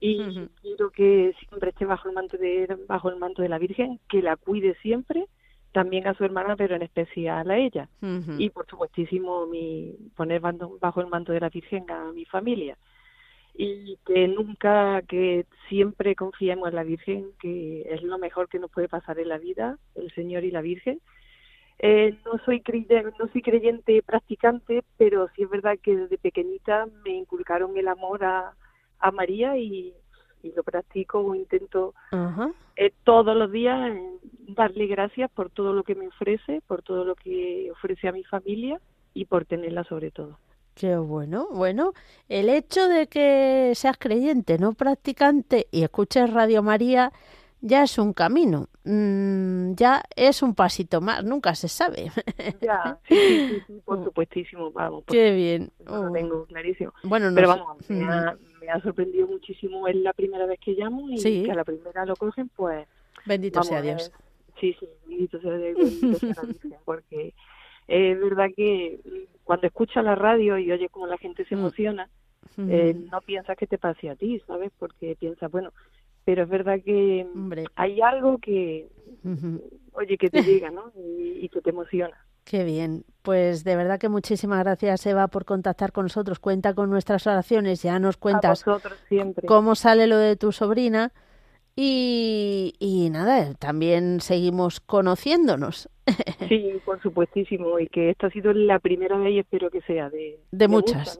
y 0.00 0.48
quiero 0.60 0.90
que 0.90 1.34
siempre 1.38 1.70
esté 1.70 1.84
bajo 1.84 2.08
el 2.08 2.14
manto 2.14 2.36
de 2.36 2.76
bajo 2.88 3.08
el 3.10 3.16
manto 3.16 3.42
de 3.42 3.48
la 3.48 3.58
Virgen, 3.58 4.00
que 4.08 4.22
la 4.22 4.36
cuide 4.36 4.74
siempre, 4.82 5.26
también 5.72 6.06
a 6.06 6.14
su 6.14 6.24
hermana, 6.24 6.56
pero 6.56 6.76
en 6.76 6.82
especial 6.82 7.50
a 7.50 7.58
ella. 7.58 7.88
Y 8.38 8.50
por 8.50 8.66
supuestísimo 8.66 9.46
mi 9.46 9.94
poner 10.16 10.40
bajo 10.40 11.00
el 11.00 11.06
manto 11.08 11.32
de 11.32 11.40
la 11.40 11.48
Virgen 11.48 11.90
a 11.90 12.12
mi 12.12 12.24
familia. 12.24 12.76
Y 13.56 13.98
que 14.04 14.26
nunca, 14.26 15.02
que 15.02 15.46
siempre 15.68 16.16
confiemos 16.16 16.68
en 16.68 16.74
la 16.74 16.82
Virgen, 16.82 17.30
que 17.40 17.82
es 17.88 18.02
lo 18.02 18.18
mejor 18.18 18.48
que 18.48 18.58
nos 18.58 18.70
puede 18.70 18.88
pasar 18.88 19.18
en 19.20 19.28
la 19.28 19.38
vida, 19.38 19.78
el 19.94 20.12
Señor 20.12 20.44
y 20.44 20.50
la 20.50 20.60
Virgen. 20.60 21.00
Eh, 21.78 22.16
no 22.24 22.38
soy 22.44 22.60
creyente, 22.60 23.02
no 23.18 23.28
soy 23.32 23.42
creyente 23.42 24.02
practicante, 24.02 24.82
pero 24.96 25.28
sí 25.34 25.42
es 25.42 25.50
verdad 25.50 25.78
que 25.82 25.96
desde 25.96 26.18
pequeñita 26.18 26.86
me 27.04 27.10
inculcaron 27.10 27.76
el 27.76 27.88
amor 27.88 28.24
a, 28.24 28.54
a 29.04 29.10
María 29.10 29.56
y, 29.56 29.94
lo 30.54 30.62
practico 30.62 31.20
o 31.20 31.34
intento 31.34 31.94
eh, 32.76 32.92
todos 33.02 33.34
los 33.34 33.50
días 33.50 33.96
darle 34.48 34.86
gracias 34.86 35.30
por 35.30 35.48
todo 35.48 35.72
lo 35.72 35.84
que 35.84 35.94
me 35.94 36.08
ofrece, 36.08 36.60
por 36.66 36.82
todo 36.82 37.02
lo 37.06 37.14
que 37.14 37.70
ofrece 37.72 38.08
a 38.08 38.12
mi 38.12 38.24
familia 38.24 38.78
y 39.14 39.24
por 39.24 39.46
tenerla 39.46 39.84
sobre 39.84 40.10
todo. 40.10 40.38
Qué 40.74 40.96
bueno, 40.96 41.48
bueno, 41.50 41.92
el 42.28 42.50
hecho 42.50 42.88
de 42.88 43.06
que 43.06 43.72
seas 43.74 43.96
creyente, 43.96 44.58
no 44.58 44.74
practicante 44.74 45.66
y 45.70 45.82
escuches 45.82 46.30
Radio 46.30 46.62
María 46.62 47.10
ya 47.66 47.84
es 47.84 47.96
un 47.96 48.12
camino, 48.12 48.68
mm, 48.84 49.72
ya 49.72 50.02
es 50.14 50.42
un 50.42 50.54
pasito 50.54 51.00
más, 51.00 51.24
nunca 51.24 51.54
se 51.54 51.68
sabe. 51.68 52.10
Ya, 52.60 52.98
sí, 53.08 53.14
sí, 53.66 53.80
por 53.86 54.00
mm. 54.00 54.04
supuestísimo, 54.04 54.70
vamos. 54.70 55.04
Qué 55.06 55.30
bien. 55.32 55.70
Lo 55.86 56.02
oh. 56.02 56.12
tengo 56.12 56.44
clarísimo. 56.44 56.92
Bueno, 57.04 57.30
Pero 57.34 57.48
vamos, 57.48 57.88
me 57.88 58.04
ha, 58.04 58.36
me 58.64 58.70
ha, 58.70 58.80
sorprendido 58.80 59.26
muchísimo, 59.26 59.86
es 59.88 59.96
la 59.96 60.12
primera 60.12 60.46
vez 60.46 60.58
que 60.60 60.72
llamo 60.72 61.08
y 61.10 61.20
que 61.20 61.50
a 61.50 61.54
la 61.54 61.64
primera 61.64 62.04
lo 62.04 62.16
cogen, 62.16 62.48
pues... 62.48 62.86
Bendito 63.26 63.62
sea 63.62 63.80
Dios. 63.80 64.12
sí, 64.60 64.76
sí, 64.78 64.88
bendito 65.06 65.40
sea 65.40 65.56
Dios, 65.56 65.76
bendito 65.76 66.18
sea 66.18 66.42
Dios, 66.42 66.80
porque 66.84 67.34
es 67.86 68.20
verdad 68.20 68.48
que 68.56 69.00
cuando 69.44 69.66
escuchas 69.66 70.04
la 70.04 70.14
radio 70.14 70.58
y 70.58 70.72
oyes 70.72 70.90
cómo 70.90 71.06
la 71.06 71.18
gente 71.18 71.44
se 71.44 71.54
mm. 71.54 71.58
emociona, 71.58 72.08
eh, 72.58 72.94
no 73.10 73.20
piensas 73.20 73.56
que 73.56 73.66
te 73.66 73.78
pase 73.78 74.10
a 74.10 74.16
ti, 74.16 74.40
¿sabes? 74.46 74.70
Porque 74.78 75.16
piensas, 75.18 75.50
bueno, 75.50 75.72
pero 76.24 76.44
es 76.44 76.48
verdad 76.48 76.80
que 76.82 77.26
hay 77.74 78.00
algo 78.00 78.38
que, 78.38 78.88
oye, 79.92 80.16
que 80.16 80.30
te 80.30 80.42
llega, 80.42 80.70
¿no? 80.70 80.92
Y, 80.96 81.48
que 81.48 81.60
te 81.60 81.70
emociona. 81.70 82.16
Qué 82.44 82.64
bien. 82.64 83.04
Pues 83.22 83.64
de 83.64 83.74
verdad 83.74 83.98
que 83.98 84.08
muchísimas 84.08 84.62
gracias, 84.62 85.06
Eva, 85.06 85.28
por 85.28 85.44
contactar 85.44 85.92
con 85.92 86.04
nosotros. 86.04 86.38
Cuenta 86.38 86.74
con 86.74 86.90
nuestras 86.90 87.26
oraciones, 87.26 87.82
ya 87.82 87.98
nos 87.98 88.16
cuentas 88.16 88.64
cómo 89.46 89.74
sale 89.74 90.06
lo 90.06 90.18
de 90.18 90.36
tu 90.36 90.52
sobrina. 90.52 91.12
Y, 91.76 92.74
y 92.78 93.10
nada, 93.10 93.54
también 93.54 94.20
seguimos 94.20 94.80
conociéndonos. 94.80 95.88
Sí, 96.48 96.78
por 96.84 97.00
supuestísimo, 97.00 97.78
y 97.78 97.88
que 97.88 98.10
esta 98.10 98.26
ha 98.26 98.30
sido 98.30 98.52
la 98.52 98.78
primera 98.78 99.16
vez 99.16 99.32
y 99.32 99.38
espero 99.38 99.70
que 99.70 99.80
sea 99.80 100.10
de, 100.10 100.38
de, 100.50 100.68
muchas. 100.68 101.18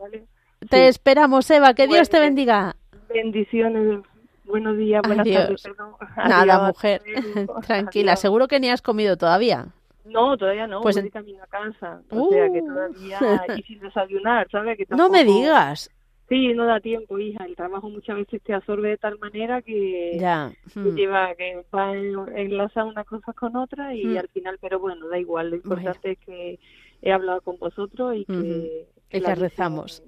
Te 0.69 0.89
esperamos, 0.89 1.51
Eva, 1.51 1.73
que 1.73 1.87
Dios 1.87 2.11
te 2.11 2.21
bendiga. 2.21 2.77
Bendiciones, 3.09 4.03
Buenos 4.45 4.77
días, 4.77 5.03
buenas 5.07 5.27
tardes. 5.27 5.65
Nada, 6.17 6.69
mujer. 6.69 7.03
Tranquila, 7.67 8.17
seguro 8.17 8.47
que 8.47 8.61
ni 8.61 8.69
has 8.69 8.83
comido 8.83 9.17
todavía. 9.17 9.69
No, 10.05 10.37
todavía 10.37 10.67
no, 10.67 10.83
pues 10.83 11.01
voy 11.01 11.11
camino 11.11 11.43
a 11.43 11.47
casa. 11.47 12.03
O 12.11 12.31
sea 12.31 12.51
que 12.51 12.61
uh. 12.61 12.67
todavía 12.67 13.47
y 13.57 13.63
sin 13.63 13.81
desayunar, 13.81 14.49
¿sabes? 14.51 14.77
Que 14.77 14.87
No 14.97 15.09
me 15.09 15.25
digas. 15.25 15.91
Sí, 16.29 16.55
no 16.55 16.65
da 16.65 16.81
tiempo, 16.81 17.19
hija. 17.19 17.45
El 17.45 17.55
trabajo 17.55 17.91
muchas 17.91 18.17
veces 18.17 18.43
te 18.43 18.55
absorbe 18.55 18.91
de 18.91 18.97
tal 18.97 19.19
manera 19.19 19.61
que, 19.61 20.17
ya. 20.19 20.53
Hmm. 20.75 20.95
lleva 20.95 21.35
que 21.35 21.63
va 21.75 21.95
enlazar 21.95 22.85
unas 22.85 23.07
cosas 23.07 23.35
con 23.35 23.57
otras 23.57 23.95
y 23.95 24.07
hmm. 24.07 24.19
al 24.19 24.29
final, 24.29 24.59
pero 24.61 24.79
bueno, 24.79 25.09
da 25.09 25.19
igual. 25.19 25.51
Lo 25.51 25.57
importante 25.57 26.13
es 26.13 26.19
que 26.21 26.59
he 27.03 27.13
hablado 27.13 27.43
con 27.43 27.59
vosotros 27.59 28.17
y 28.17 28.25
que 28.25 28.87
Y 29.11 29.21
que 29.21 29.35
rezamos. 29.35 30.03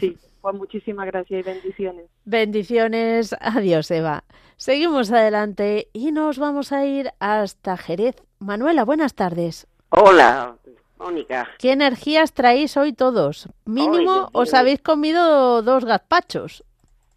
Sí, 0.00 0.16
pues 0.40 0.54
muchísimas 0.54 1.06
gracias 1.06 1.40
y 1.40 1.42
bendiciones. 1.42 2.06
Bendiciones. 2.24 3.34
Adiós, 3.40 3.90
Eva. 3.90 4.24
Seguimos 4.56 5.10
adelante 5.10 5.88
y 5.92 6.12
nos 6.12 6.38
vamos 6.38 6.72
a 6.72 6.84
ir 6.84 7.10
hasta 7.18 7.76
Jerez. 7.76 8.16
Manuela, 8.38 8.84
buenas 8.84 9.14
tardes. 9.14 9.66
Hola, 9.90 10.56
Mónica. 10.98 11.48
¿Qué 11.58 11.72
energías 11.72 12.32
traéis 12.32 12.76
hoy 12.76 12.92
todos? 12.92 13.48
Mínimo 13.64 14.28
os 14.32 14.54
habéis 14.54 14.80
comido 14.80 15.62
dos 15.62 15.84
gazpachos. 15.84 16.64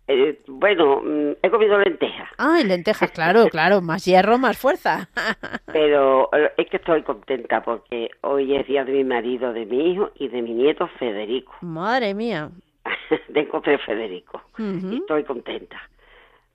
Eh, 0.07 0.41
bueno, 0.47 1.01
mm, 1.01 1.31
he 1.41 1.49
comido 1.49 1.77
lentejas. 1.79 2.29
Ah, 2.37 2.59
lentejas, 2.65 3.11
claro, 3.11 3.47
claro, 3.51 3.81
más 3.81 4.05
hierro, 4.05 4.37
más 4.37 4.57
fuerza. 4.57 5.09
Pero 5.71 6.29
eh, 6.33 6.51
es 6.57 6.69
que 6.69 6.77
estoy 6.77 7.03
contenta 7.03 7.63
porque 7.63 8.09
hoy 8.21 8.55
es 8.55 8.67
día 8.67 8.83
de 8.83 8.91
mi 8.91 9.03
marido, 9.03 9.53
de 9.53 9.65
mi 9.65 9.91
hijo 9.91 10.11
y 10.15 10.27
de 10.27 10.41
mi 10.41 10.53
nieto 10.53 10.87
Federico. 10.99 11.53
Madre 11.61 12.13
mía. 12.13 12.51
Tengo 13.33 13.61
tres 13.61 13.81
Federico. 13.85 14.41
Estoy 14.57 15.23
contenta. 15.23 15.81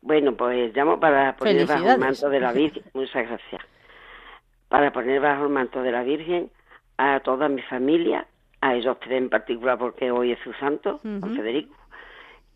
Bueno, 0.00 0.34
pues 0.34 0.74
llamo 0.74 1.00
para 1.00 1.36
poner 1.36 1.66
bajo 1.66 1.90
el 1.90 1.98
manto 1.98 2.28
de 2.28 2.40
la 2.40 2.52
Virgen. 2.52 2.82
Muchas 2.94 3.26
gracias. 3.26 3.62
Para 4.68 4.92
poner 4.92 5.20
bajo 5.20 5.44
el 5.44 5.50
manto 5.50 5.82
de 5.82 5.92
la 5.92 6.02
Virgen 6.02 6.50
a 6.98 7.20
toda 7.20 7.48
mi 7.48 7.62
familia, 7.62 8.26
a 8.60 8.74
ellos 8.74 8.98
tres 9.00 9.18
en 9.18 9.28
particular 9.28 9.78
porque 9.78 10.10
hoy 10.10 10.32
es 10.32 10.38
su 10.40 10.52
santo, 10.54 11.00
Federico 11.02 11.74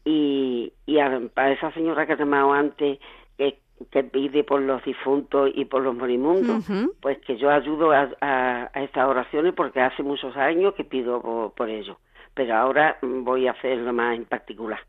y, 0.05 0.73
y 0.87 0.99
a, 0.99 1.21
para 1.33 1.53
esa 1.53 1.73
señora 1.73 2.07
que 2.07 2.13
ha 2.13 2.17
llamado 2.17 2.53
antes, 2.53 2.99
que, 3.37 3.59
que, 3.91 4.05
pide 4.05 4.45
por 4.45 4.61
los 4.61 4.85
difuntos 4.85 5.51
y 5.55 5.65
por 5.65 5.83
los 5.83 5.95
morimundos, 5.95 6.65
pues 7.01 7.19
que 7.19 7.37
yo 7.37 7.51
ayudo 7.51 7.93
a, 7.93 8.09
a, 8.21 8.71
estas 8.83 9.09
oraciones 9.09 9.55
porque 9.55 9.81
hace 9.81 10.03
muchos 10.03 10.37
años 10.37 10.75
que 10.75 10.85
pido 10.85 11.21
por, 11.21 11.53
por 11.53 11.69
ello, 11.69 11.99
pero 12.35 12.57
ahora 12.57 12.99
voy 13.03 13.47
a 13.47 13.53
hacerlo 13.53 13.93
más 13.93 14.17
en 14.17 14.25
particular. 14.25 14.81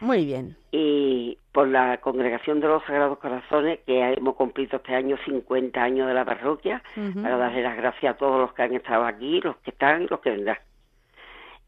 Muy 0.00 0.26
bien. 0.26 0.56
Y 0.72 1.38
por 1.52 1.68
la 1.68 1.98
Congregación 1.98 2.58
de 2.58 2.66
los 2.66 2.82
Sagrados 2.84 3.18
Corazones, 3.18 3.78
que 3.86 4.14
hemos 4.14 4.34
cumplido 4.34 4.78
este 4.78 4.94
año 4.94 5.16
50 5.24 5.80
años 5.80 6.08
de 6.08 6.14
la 6.14 6.24
parroquia, 6.24 6.82
para 7.22 7.36
darle 7.36 7.62
las 7.62 7.76
gracias 7.76 8.14
a 8.14 8.16
todos 8.16 8.40
los 8.40 8.52
que 8.54 8.62
han 8.62 8.74
estado 8.74 9.04
aquí, 9.04 9.40
los 9.40 9.56
que 9.58 9.70
están 9.70 10.02
y 10.02 10.06
los 10.08 10.20
que 10.20 10.30
vendrán 10.30 10.58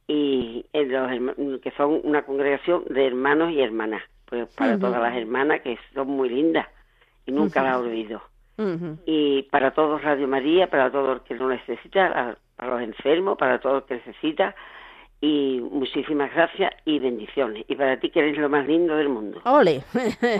y 0.08 0.64
los, 0.72 1.60
que 1.60 1.70
son 1.72 2.00
una 2.02 2.22
congregación 2.22 2.82
de 2.88 3.06
hermanos 3.06 3.52
y 3.52 3.60
hermanas, 3.60 4.02
pues 4.24 4.48
para 4.56 4.78
todas 4.78 5.00
las 5.00 5.14
hermanas 5.14 5.60
que 5.60 5.78
son 5.94 6.08
muy 6.08 6.30
lindas 6.30 6.66
y 7.26 7.32
nunca 7.32 7.62
las 7.62 7.76
olvido. 7.76 8.22
Y 9.06 9.44
para 9.52 9.70
todos 9.70 10.02
Radio 10.02 10.26
María, 10.26 10.68
para 10.68 10.90
todo 10.90 11.12
el 11.12 11.20
que 11.20 11.34
lo 11.34 11.48
necesita, 11.48 12.36
para 12.56 12.70
los 12.70 12.82
enfermos, 12.82 13.38
para 13.38 13.60
todo 13.60 13.78
el 13.78 13.82
que 13.84 13.94
necesita, 13.94 14.56
y 15.20 15.60
muchísimas 15.60 16.32
gracias 16.34 16.72
y 16.84 16.98
bendiciones. 16.98 17.64
Y 17.68 17.74
para 17.74 17.98
ti 17.98 18.10
que 18.10 18.20
eres 18.20 18.38
lo 18.38 18.48
más 18.48 18.66
lindo 18.66 18.96
del 18.96 19.08
mundo. 19.08 19.40
Ole, 19.44 19.82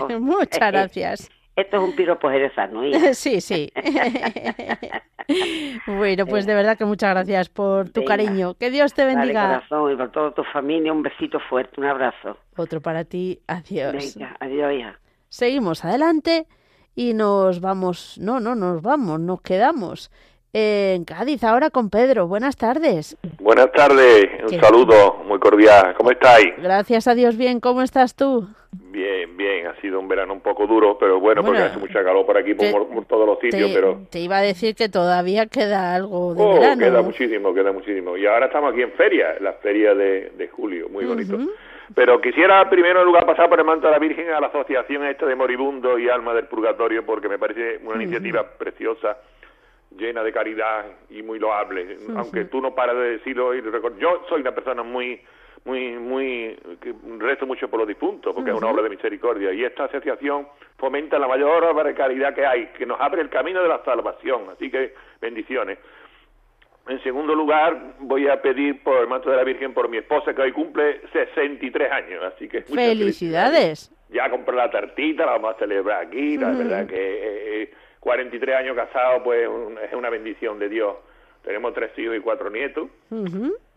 oh, 0.01 0.09
muchas 0.19 0.71
gracias. 0.71 1.29
Esto 1.55 1.75
es 1.75 1.83
un 1.83 1.95
piropo 1.95 2.29
jerezano, 2.29 2.83
Sí, 3.13 3.41
sí. 3.41 3.69
bueno, 5.87 6.25
pues 6.25 6.45
de 6.45 6.55
verdad 6.55 6.77
que 6.77 6.85
muchas 6.85 7.11
gracias 7.11 7.49
por 7.49 7.89
tu 7.89 8.05
cariño. 8.05 8.53
Que 8.53 8.69
Dios 8.69 8.93
te 8.93 9.03
bendiga. 9.03 9.43
Vale, 9.43 9.63
corazón, 9.67 9.91
y 9.91 9.95
por 9.97 10.11
toda 10.11 10.31
tu 10.31 10.43
familia, 10.45 10.93
un 10.93 11.03
besito 11.03 11.37
fuerte, 11.49 11.81
un 11.81 11.87
abrazo. 11.87 12.37
Otro 12.55 12.79
para 12.79 13.03
ti, 13.03 13.39
adiós. 13.47 14.15
Venga, 14.15 14.37
adiós, 14.39 14.73
ya. 14.77 14.99
Seguimos 15.27 15.83
adelante 15.83 16.47
y 16.95 17.13
nos 17.13 17.59
vamos, 17.59 18.17
no, 18.21 18.39
no 18.39 18.55
nos 18.55 18.81
vamos, 18.81 19.19
nos 19.19 19.41
quedamos 19.41 20.11
en 20.53 21.05
Cádiz 21.05 21.43
ahora 21.43 21.69
con 21.69 21.89
Pedro. 21.89 22.27
Buenas 22.27 22.57
tardes. 22.57 23.17
Buenas 23.39 23.71
tardes, 23.71 24.25
un 24.43 24.59
saludo 24.59 25.23
muy 25.25 25.39
cordial. 25.39 25.93
¿Cómo 25.95 26.11
estáis? 26.11 26.53
Gracias 26.57 27.07
a 27.07 27.15
Dios, 27.15 27.37
bien. 27.37 27.59
¿Cómo 27.59 27.81
estás 27.81 28.15
tú? 28.15 28.47
Bien, 28.71 29.35
bien. 29.37 29.67
Ha 29.67 29.79
sido 29.81 29.99
un 29.99 30.07
verano 30.07 30.33
un 30.33 30.41
poco 30.41 30.65
duro, 30.65 30.97
pero 30.99 31.19
bueno, 31.19 31.43
porque 31.43 31.61
hace 31.61 31.77
mucha 31.77 32.03
calor 32.03 32.25
por 32.25 32.37
aquí, 32.37 32.53
por, 32.53 33.05
todos 33.05 33.27
los 33.27 33.39
sitios. 33.39 33.69
Te, 33.69 33.75
pero 33.75 34.01
te 34.09 34.19
iba 34.19 34.37
a 34.37 34.41
decir 34.41 34.75
que 34.75 34.89
todavía 34.89 35.45
queda 35.45 35.95
algo 35.95 36.33
de 36.33 36.43
oh, 36.43 36.53
verano. 36.53 36.79
Queda 36.79 37.01
muchísimo, 37.01 37.53
queda 37.53 37.71
muchísimo. 37.71 38.17
Y 38.17 38.25
ahora 38.25 38.47
estamos 38.47 38.71
aquí 38.73 38.81
en 38.81 38.91
feria, 38.93 39.35
la 39.39 39.53
feria 39.53 39.93
de, 39.93 40.49
julio, 40.51 40.89
muy 40.89 41.05
bonito. 41.05 41.37
Pero 41.95 42.21
quisiera 42.21 42.69
primero 42.69 42.99
en 42.99 43.05
lugar 43.05 43.25
pasar 43.25 43.49
por 43.49 43.59
el 43.59 43.65
manto 43.65 43.87
de 43.87 43.93
la 43.93 43.99
Virgen 43.99 44.29
a 44.29 44.39
la 44.39 44.47
asociación 44.47 45.05
esta 45.05 45.25
de 45.25 45.35
Moribundo 45.35 45.97
y 45.97 46.07
Alma 46.07 46.35
del 46.35 46.45
Purgatorio, 46.45 47.03
porque 47.03 47.27
me 47.27 47.39
parece 47.39 47.79
una 47.83 48.01
iniciativa 48.03 48.43
preciosa 48.43 49.17
llena 49.97 50.23
de 50.23 50.31
caridad 50.31 50.85
y 51.09 51.21
muy 51.23 51.39
loable, 51.39 51.97
aunque 52.15 52.45
tú 52.45 52.61
no 52.61 52.75
paras 52.75 52.95
de 52.95 53.17
decirlo 53.17 53.55
y 53.55 53.61
yo 53.99 54.25
soy 54.29 54.41
una 54.41 54.53
persona 54.53 54.83
muy 54.83 55.21
muy 55.65 55.97
muy 55.97 56.57
que 56.79 56.93
rezo 57.17 57.45
mucho 57.45 57.67
por 57.69 57.79
los 57.79 57.87
difuntos 57.87 58.33
porque 58.33 58.51
es 58.51 58.57
una 58.57 58.69
obra 58.69 58.83
de 58.83 58.89
misericordia 58.89 59.51
y 59.51 59.63
esta 59.63 59.85
asociación 59.85 60.47
fomenta 60.77 61.19
la 61.19 61.27
mayor 61.27 61.63
obra 61.63 61.83
de 61.83 61.93
caridad 61.93 62.33
que 62.33 62.45
hay, 62.45 62.67
que 62.77 62.85
nos 62.85 62.99
abre 62.99 63.21
el 63.21 63.29
camino 63.29 63.61
de 63.61 63.67
la 63.67 63.83
salvación, 63.83 64.43
así 64.51 64.69
que 64.69 64.93
bendiciones. 65.19 65.79
En 66.87 67.03
segundo 67.03 67.35
lugar, 67.35 67.95
voy 67.99 68.27
a 68.27 68.41
pedir 68.41 68.81
por 68.81 68.97
el 68.97 69.07
manto 69.07 69.29
de 69.29 69.35
la 69.35 69.43
Virgen 69.43 69.73
por 69.73 69.89
mi 69.89 69.97
esposa 69.97 70.33
que 70.33 70.41
hoy 70.41 70.51
cumple 70.51 71.01
63 71.11 71.91
años, 71.91 72.23
así 72.23 72.47
que 72.47 72.61
felicidades. 72.63 73.91
Ya 74.09 74.27
compré 74.29 74.55
la 74.55 74.71
tartita, 74.71 75.23
la 75.25 75.33
vamos 75.33 75.55
a 75.55 75.59
celebrar 75.59 76.07
aquí, 76.07 76.35
la 76.37 76.49
verdad 76.49 76.87
que 76.87 76.95
eh, 76.95 77.61
eh 77.63 77.73
43 77.99 78.55
años 78.55 78.75
casados, 78.75 79.21
pues 79.23 79.49
es 79.83 79.93
una 79.93 80.09
bendición 80.09 80.59
de 80.59 80.69
Dios. 80.69 80.95
Tenemos 81.43 81.73
tres 81.73 81.97
hijos 81.97 82.17
y 82.17 82.19
cuatro 82.19 82.49
nietos. 82.49 82.89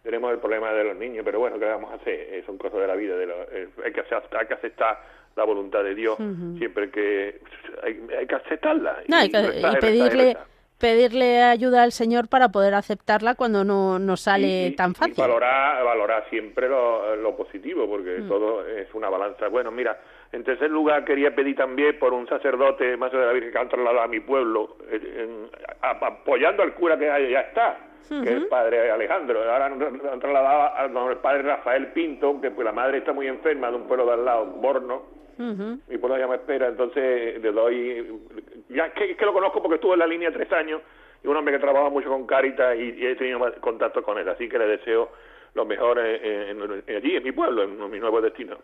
Tenemos 0.03 0.33
el 0.33 0.39
problema 0.39 0.73
de 0.73 0.85
los 0.85 0.97
niños, 0.97 1.25
pero 1.25 1.39
bueno, 1.39 1.59
¿qué 1.59 1.65
vamos 1.67 1.93
a 1.93 1.95
hacer? 1.95 2.45
Son 2.45 2.59
cosas 2.59 2.81
de 2.81 2.87
la 2.87 2.97
vida. 2.97 3.17
De 3.17 3.25
eh, 3.25 3.69
hay, 3.85 3.93
que 3.93 4.01
aceptar, 4.01 4.49
que 4.49 4.55
aceptar 4.55 5.01
la 5.37 5.45
voluntad 5.45 5.85
de 5.85 5.95
Dios 5.95 6.17
siempre 6.59 6.91
que 6.91 7.41
hay, 7.83 8.27
que 8.27 8.35
aceptarla. 8.35 9.03
y, 9.07 9.81
pedirle 9.81 10.37
pedirle 10.83 11.41
ayuda 11.41 11.85
al 11.85 11.93
Señor 11.93 12.27
para 12.27 12.49
poder 12.49 12.75
aceptarla 12.75 13.37
cuando 13.37 13.63
no, 13.63 14.01
no 14.01 14.17
sale 14.17 14.73
tan 14.73 14.97
fácil. 14.97 15.15
valorar, 15.17 15.85
valorar 15.85 16.29
siempre 16.29 16.69
lo, 16.69 17.15
lo 17.15 17.37
positivo, 17.37 17.89
porque 17.89 18.19
mm. 18.19 18.29
todo 18.29 18.67
es 18.67 18.93
una 18.93 19.09
balanza. 19.09 19.47
Bueno, 19.47 19.71
mira, 19.71 19.97
en 20.33 20.45
tercer 20.45 20.71
lugar, 20.71 21.05
quería 21.05 21.35
pedir 21.35 21.57
también 21.57 21.99
por 21.99 22.15
un 22.15 22.27
sacerdote 22.27 22.97
más 22.97 23.13
de 23.13 23.19
la 23.19 23.33
Virgen 23.33 23.53
que 23.53 23.59
han 23.59 23.69
trasladado 23.69 24.01
a 24.01 24.09
mi 24.09 24.21
pueblo, 24.21 24.77
eh, 24.91 25.47
apoyando 25.83 26.63
al 26.63 26.73
cura 26.73 26.99
que 26.99 27.05
ya 27.31 27.41
está, 27.41 27.79
que 28.09 28.23
es 28.23 28.37
el 28.37 28.49
padre 28.49 28.91
Alejandro. 28.91 29.41
Ahora 29.41 29.67
han 29.67 30.21
trasladado 30.21 30.75
al 31.11 31.19
padre 31.19 31.43
Rafael 31.43 31.89
Pinto, 31.89 32.41
que 32.41 32.51
pues 32.51 32.65
la 32.65 32.73
madre 32.73 32.99
está 32.99 33.13
muy 33.13 33.27
enferma 33.27 33.71
de 33.71 33.77
un 33.77 33.87
pueblo 33.87 34.07
de 34.07 34.13
al 34.13 34.25
lado, 34.25 34.47
Borno, 34.47 35.03
mi 35.37 35.99
pueblo 35.99 36.19
ya 36.19 36.27
me 36.27 36.37
espera, 36.37 36.69
entonces 36.69 37.41
le 37.43 37.53
doy... 37.53 38.21
Ya 38.69 38.87
es 38.87 39.17
que, 39.17 39.25
lo 39.25 39.33
conozco 39.33 39.61
porque 39.61 39.77
estuvo 39.77 39.95
en 39.95 39.99
la 39.99 40.07
línea 40.07 40.33
tres 40.33 40.51
años, 40.53 40.81
y 41.23 41.27
un 41.27 41.37
hombre 41.37 41.55
que 41.55 41.61
trabaja 41.61 41.91
mucho 41.91 42.09
con 42.09 42.27
Caritas 42.27 42.77
y, 42.77 43.05
he 43.05 43.17
tenido 43.17 43.41
contacto 43.61 44.03
con 44.03 44.19
él, 44.19 44.29
así 44.29 44.49
que 44.49 44.59
le 44.59 44.67
deseo 44.67 45.11
lo 45.55 45.65
mejor 45.65 45.99
allí, 45.99 47.17
en 47.17 47.23
mi 47.23 47.33
pueblo, 47.33 47.63
en, 47.65 47.91
mi 47.91 47.99
nuevo 47.99 48.21
destino. 48.21 48.59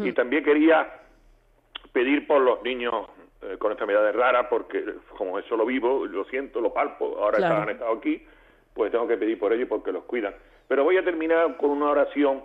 Y 0.00 0.12
también 0.12 0.44
quería 0.44 1.00
pedir 1.92 2.26
por 2.26 2.40
los 2.40 2.62
niños 2.62 2.94
eh, 3.42 3.56
con 3.58 3.72
enfermedades 3.72 4.14
raras, 4.14 4.46
porque 4.48 4.84
como 5.16 5.38
eso 5.38 5.56
lo 5.56 5.66
vivo, 5.66 6.06
lo 6.06 6.24
siento, 6.24 6.60
lo 6.60 6.72
palpo, 6.72 7.18
ahora 7.18 7.62
han 7.62 7.68
estado 7.70 7.92
aquí, 7.92 8.24
pues 8.72 8.90
tengo 8.92 9.06
que 9.06 9.16
pedir 9.16 9.38
por 9.38 9.52
ellos 9.52 9.68
porque 9.68 9.92
los 9.92 10.04
cuidan. 10.04 10.34
Pero 10.68 10.84
voy 10.84 10.96
a 10.96 11.04
terminar 11.04 11.56
con 11.56 11.70
una 11.70 11.90
oración 11.90 12.42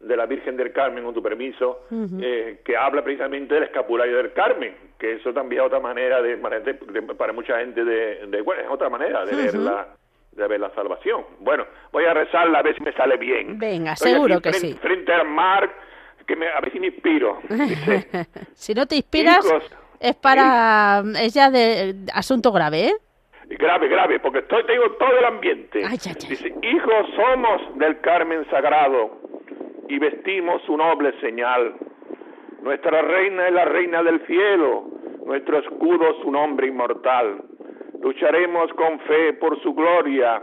de 0.00 0.16
la 0.16 0.26
Virgen 0.26 0.56
del 0.56 0.72
Carmen, 0.72 1.04
con 1.04 1.14
tu 1.14 1.22
permiso, 1.22 1.86
eh, 2.20 2.60
que 2.64 2.76
habla 2.76 3.04
precisamente 3.04 3.54
del 3.54 3.64
escapulario 3.64 4.16
del 4.16 4.32
Carmen, 4.32 4.74
que 4.98 5.14
eso 5.14 5.32
también 5.32 5.62
es 5.62 5.66
otra 5.66 5.80
manera 5.80 6.20
de, 6.20 6.38
para 7.16 7.32
mucha 7.32 7.58
gente 7.58 7.84
de, 7.84 8.42
bueno, 8.42 8.62
es 8.62 8.68
otra 8.68 8.88
manera 8.88 9.24
de 9.24 9.36
ver 9.36 9.54
la 9.54 9.86
de 10.32 10.48
ver 10.48 10.60
la 10.60 10.70
salvación. 10.74 11.24
Bueno, 11.40 11.66
voy 11.92 12.04
a 12.04 12.14
rezarla 12.14 12.58
a 12.58 12.62
ver 12.62 12.74
si 12.74 12.82
me 12.82 12.92
sale 12.92 13.16
bien. 13.16 13.58
Venga, 13.58 13.96
seguro 13.96 14.40
que 14.40 14.52
sí. 14.52 14.74
Frente 14.74 15.12
al 15.12 15.28
mar, 15.28 15.70
que 16.26 16.36
me, 16.36 16.48
a 16.48 16.60
ver 16.60 16.72
si 16.72 16.80
me 16.80 16.88
inspiro. 16.88 17.40
si 18.54 18.74
no 18.74 18.86
te 18.86 18.96
inspiras, 18.96 19.46
es 20.00 20.16
para... 20.16 21.02
es 21.20 21.34
ya 21.34 21.50
de 21.50 21.94
asunto 22.14 22.52
grave, 22.52 22.88
¿eh? 22.88 22.92
Grave, 23.58 23.88
grave, 23.88 24.20
porque 24.20 24.38
estoy, 24.38 24.64
tengo 24.64 24.90
todo 24.92 25.18
el 25.18 25.24
ambiente. 25.24 25.86
Dice, 26.28 26.54
hijos 26.62 27.06
somos 27.14 27.78
del 27.78 28.00
Carmen 28.00 28.48
Sagrado 28.50 29.18
y 29.88 29.98
vestimos 29.98 30.62
su 30.62 30.76
noble 30.76 31.12
señal. 31.20 31.74
Nuestra 32.62 33.02
reina 33.02 33.48
es 33.48 33.52
la 33.52 33.64
reina 33.66 34.02
del 34.02 34.24
cielo, 34.26 34.86
nuestro 35.26 35.58
escudo 35.58 36.22
su 36.22 36.30
nombre 36.30 36.68
inmortal. 36.68 37.42
Lucharemos 38.02 38.72
con 38.74 38.98
fe 39.00 39.32
por 39.34 39.60
su 39.62 39.74
gloria 39.74 40.42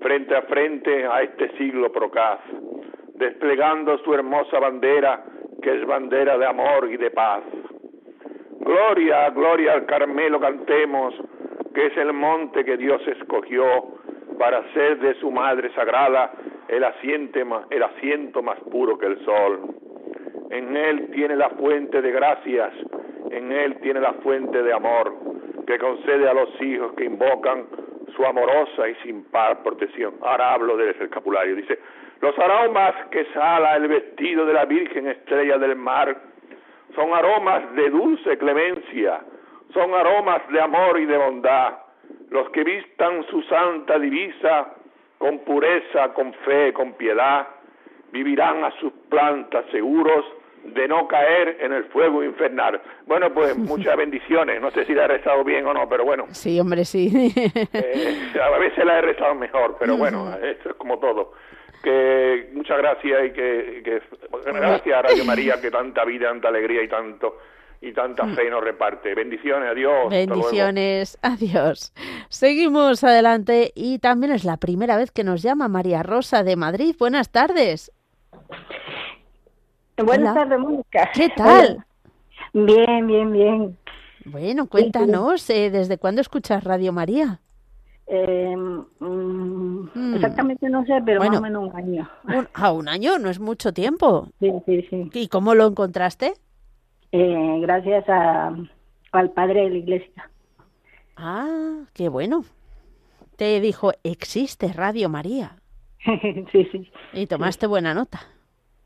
frente 0.00 0.34
a 0.34 0.42
frente 0.42 1.06
a 1.06 1.22
este 1.22 1.50
siglo 1.58 1.92
procaz 1.92 2.40
desplegando 3.20 3.98
su 3.98 4.14
hermosa 4.14 4.58
bandera, 4.58 5.22
que 5.62 5.74
es 5.76 5.86
bandera 5.86 6.38
de 6.38 6.46
amor 6.46 6.90
y 6.90 6.96
de 6.96 7.10
paz. 7.10 7.42
Gloria, 8.60 9.28
gloria 9.28 9.74
al 9.74 9.84
Carmelo 9.84 10.40
cantemos, 10.40 11.14
que 11.74 11.86
es 11.86 11.96
el 11.98 12.14
monte 12.14 12.64
que 12.64 12.78
Dios 12.78 13.06
escogió 13.06 13.64
para 14.38 14.64
ser 14.72 14.98
de 15.00 15.14
su 15.20 15.30
madre 15.30 15.70
sagrada 15.74 16.32
el, 16.68 16.82
asiente, 16.82 17.44
el 17.68 17.82
asiento 17.82 18.42
más 18.42 18.58
puro 18.70 18.96
que 18.96 19.06
el 19.06 19.22
sol. 19.22 19.74
En 20.48 20.74
Él 20.74 21.10
tiene 21.12 21.36
la 21.36 21.50
fuente 21.50 22.00
de 22.00 22.10
gracias, 22.10 22.72
en 23.30 23.52
Él 23.52 23.76
tiene 23.82 24.00
la 24.00 24.14
fuente 24.14 24.62
de 24.62 24.72
amor, 24.72 25.14
que 25.70 25.78
concede 25.78 26.28
a 26.28 26.34
los 26.34 26.60
hijos 26.60 26.92
que 26.94 27.04
invocan 27.04 27.64
su 28.16 28.24
amorosa 28.26 28.88
y 28.88 28.94
sin 29.04 29.22
par 29.26 29.62
protección. 29.62 30.14
Ahora 30.20 30.54
hablo 30.54 30.76
del 30.76 30.96
escapulario. 31.00 31.54
Dice, 31.54 31.78
los 32.20 32.36
aromas 32.40 32.92
que 33.12 33.20
exhala 33.20 33.76
el 33.76 33.86
vestido 33.86 34.46
de 34.46 34.52
la 34.52 34.64
Virgen 34.64 35.06
Estrella 35.06 35.58
del 35.58 35.76
Mar 35.76 36.16
son 36.96 37.14
aromas 37.14 37.72
de 37.76 37.88
dulce 37.88 38.36
clemencia, 38.36 39.20
son 39.72 39.94
aromas 39.94 40.42
de 40.48 40.60
amor 40.60 40.98
y 40.98 41.06
de 41.06 41.16
bondad. 41.16 41.74
Los 42.30 42.50
que 42.50 42.64
vistan 42.64 43.24
su 43.30 43.40
santa 43.42 43.96
divisa 44.00 44.74
con 45.18 45.38
pureza, 45.44 46.12
con 46.14 46.32
fe, 46.44 46.72
con 46.72 46.94
piedad, 46.94 47.46
vivirán 48.10 48.64
a 48.64 48.72
sus 48.80 48.92
plantas 49.08 49.66
seguros 49.70 50.24
de 50.64 50.88
no 50.88 51.08
caer 51.08 51.58
en 51.60 51.72
el 51.72 51.84
fuego 51.84 52.22
infernal. 52.22 52.80
Bueno, 53.06 53.32
pues 53.32 53.56
muchas 53.58 53.96
bendiciones. 53.96 54.60
No 54.60 54.70
sé 54.70 54.84
si 54.84 54.94
la 54.94 55.04
he 55.04 55.08
rezado 55.08 55.44
bien 55.44 55.66
o 55.66 55.74
no, 55.74 55.88
pero 55.88 56.04
bueno. 56.04 56.26
Sí, 56.30 56.58
hombre, 56.60 56.84
sí. 56.84 57.10
Eh, 57.72 58.32
a 58.40 58.58
veces 58.58 58.84
la 58.84 58.98
he 58.98 59.02
rezado 59.02 59.34
mejor, 59.34 59.76
pero 59.78 59.96
bueno, 59.96 60.34
esto 60.42 60.70
es 60.70 60.76
como 60.76 60.98
todo. 60.98 61.32
Que 61.82 62.50
muchas 62.52 62.78
gracias 62.78 63.26
y 63.26 63.30
que, 63.30 63.82
que 63.84 64.02
gracias 64.52 64.98
a 64.98 65.02
Radio 65.02 65.24
María 65.24 65.60
que 65.60 65.70
tanta 65.70 66.04
vida, 66.04 66.28
tanta 66.28 66.48
alegría 66.48 66.82
y 66.82 66.88
tanto 66.88 67.38
y 67.80 67.92
tanta 67.92 68.26
fe 68.28 68.50
nos 68.50 68.62
reparte. 68.62 69.14
Bendiciones, 69.14 69.70
adiós. 69.70 70.10
Bendiciones, 70.10 71.18
adiós. 71.22 71.92
Seguimos 72.28 73.02
adelante 73.04 73.72
y 73.74 73.98
también 73.98 74.32
es 74.32 74.44
la 74.44 74.58
primera 74.58 74.96
vez 74.96 75.10
que 75.10 75.24
nos 75.24 75.42
llama 75.42 75.68
María 75.68 76.02
Rosa 76.02 76.42
de 76.42 76.56
Madrid. 76.56 76.94
Buenas 76.98 77.30
tardes. 77.32 77.90
Buenas 80.04 80.34
tardes, 80.34 80.58
Mónica. 80.58 81.10
¿Qué 81.14 81.28
tal? 81.36 81.84
Bien, 82.52 83.06
bien, 83.06 83.32
bien. 83.32 83.78
Bueno, 84.24 84.66
cuéntanos, 84.66 85.48
eh, 85.50 85.70
¿desde 85.70 85.98
cuándo 85.98 86.20
escuchas 86.20 86.64
Radio 86.64 86.92
María? 86.92 87.40
Eh, 88.06 88.56
mm, 88.56 90.14
exactamente 90.16 90.68
no 90.68 90.84
sé, 90.84 90.94
pero 91.06 91.20
más 91.20 91.38
o 91.38 91.40
menos 91.40 91.68
un 91.68 91.76
año. 91.76 92.10
Un, 92.24 92.48
ah, 92.54 92.72
un 92.72 92.88
año, 92.88 93.18
no 93.18 93.30
es 93.30 93.38
mucho 93.38 93.72
tiempo. 93.72 94.28
Sí, 94.40 94.52
sí, 94.66 94.86
sí. 94.90 95.10
¿Y 95.14 95.28
cómo 95.28 95.54
lo 95.54 95.66
encontraste? 95.66 96.34
Eh, 97.12 97.58
gracias 97.60 98.08
a, 98.08 98.52
al 99.12 99.30
padre 99.30 99.62
de 99.62 99.70
la 99.70 99.78
iglesia. 99.78 100.30
Ah, 101.16 101.84
qué 101.92 102.08
bueno. 102.08 102.44
Te 103.36 103.60
dijo, 103.60 103.92
existe 104.02 104.72
Radio 104.72 105.08
María. 105.08 105.56
sí, 106.52 106.68
sí. 106.72 106.90
Y 107.12 107.26
tomaste 107.26 107.66
buena 107.66 107.94
nota. 107.94 108.20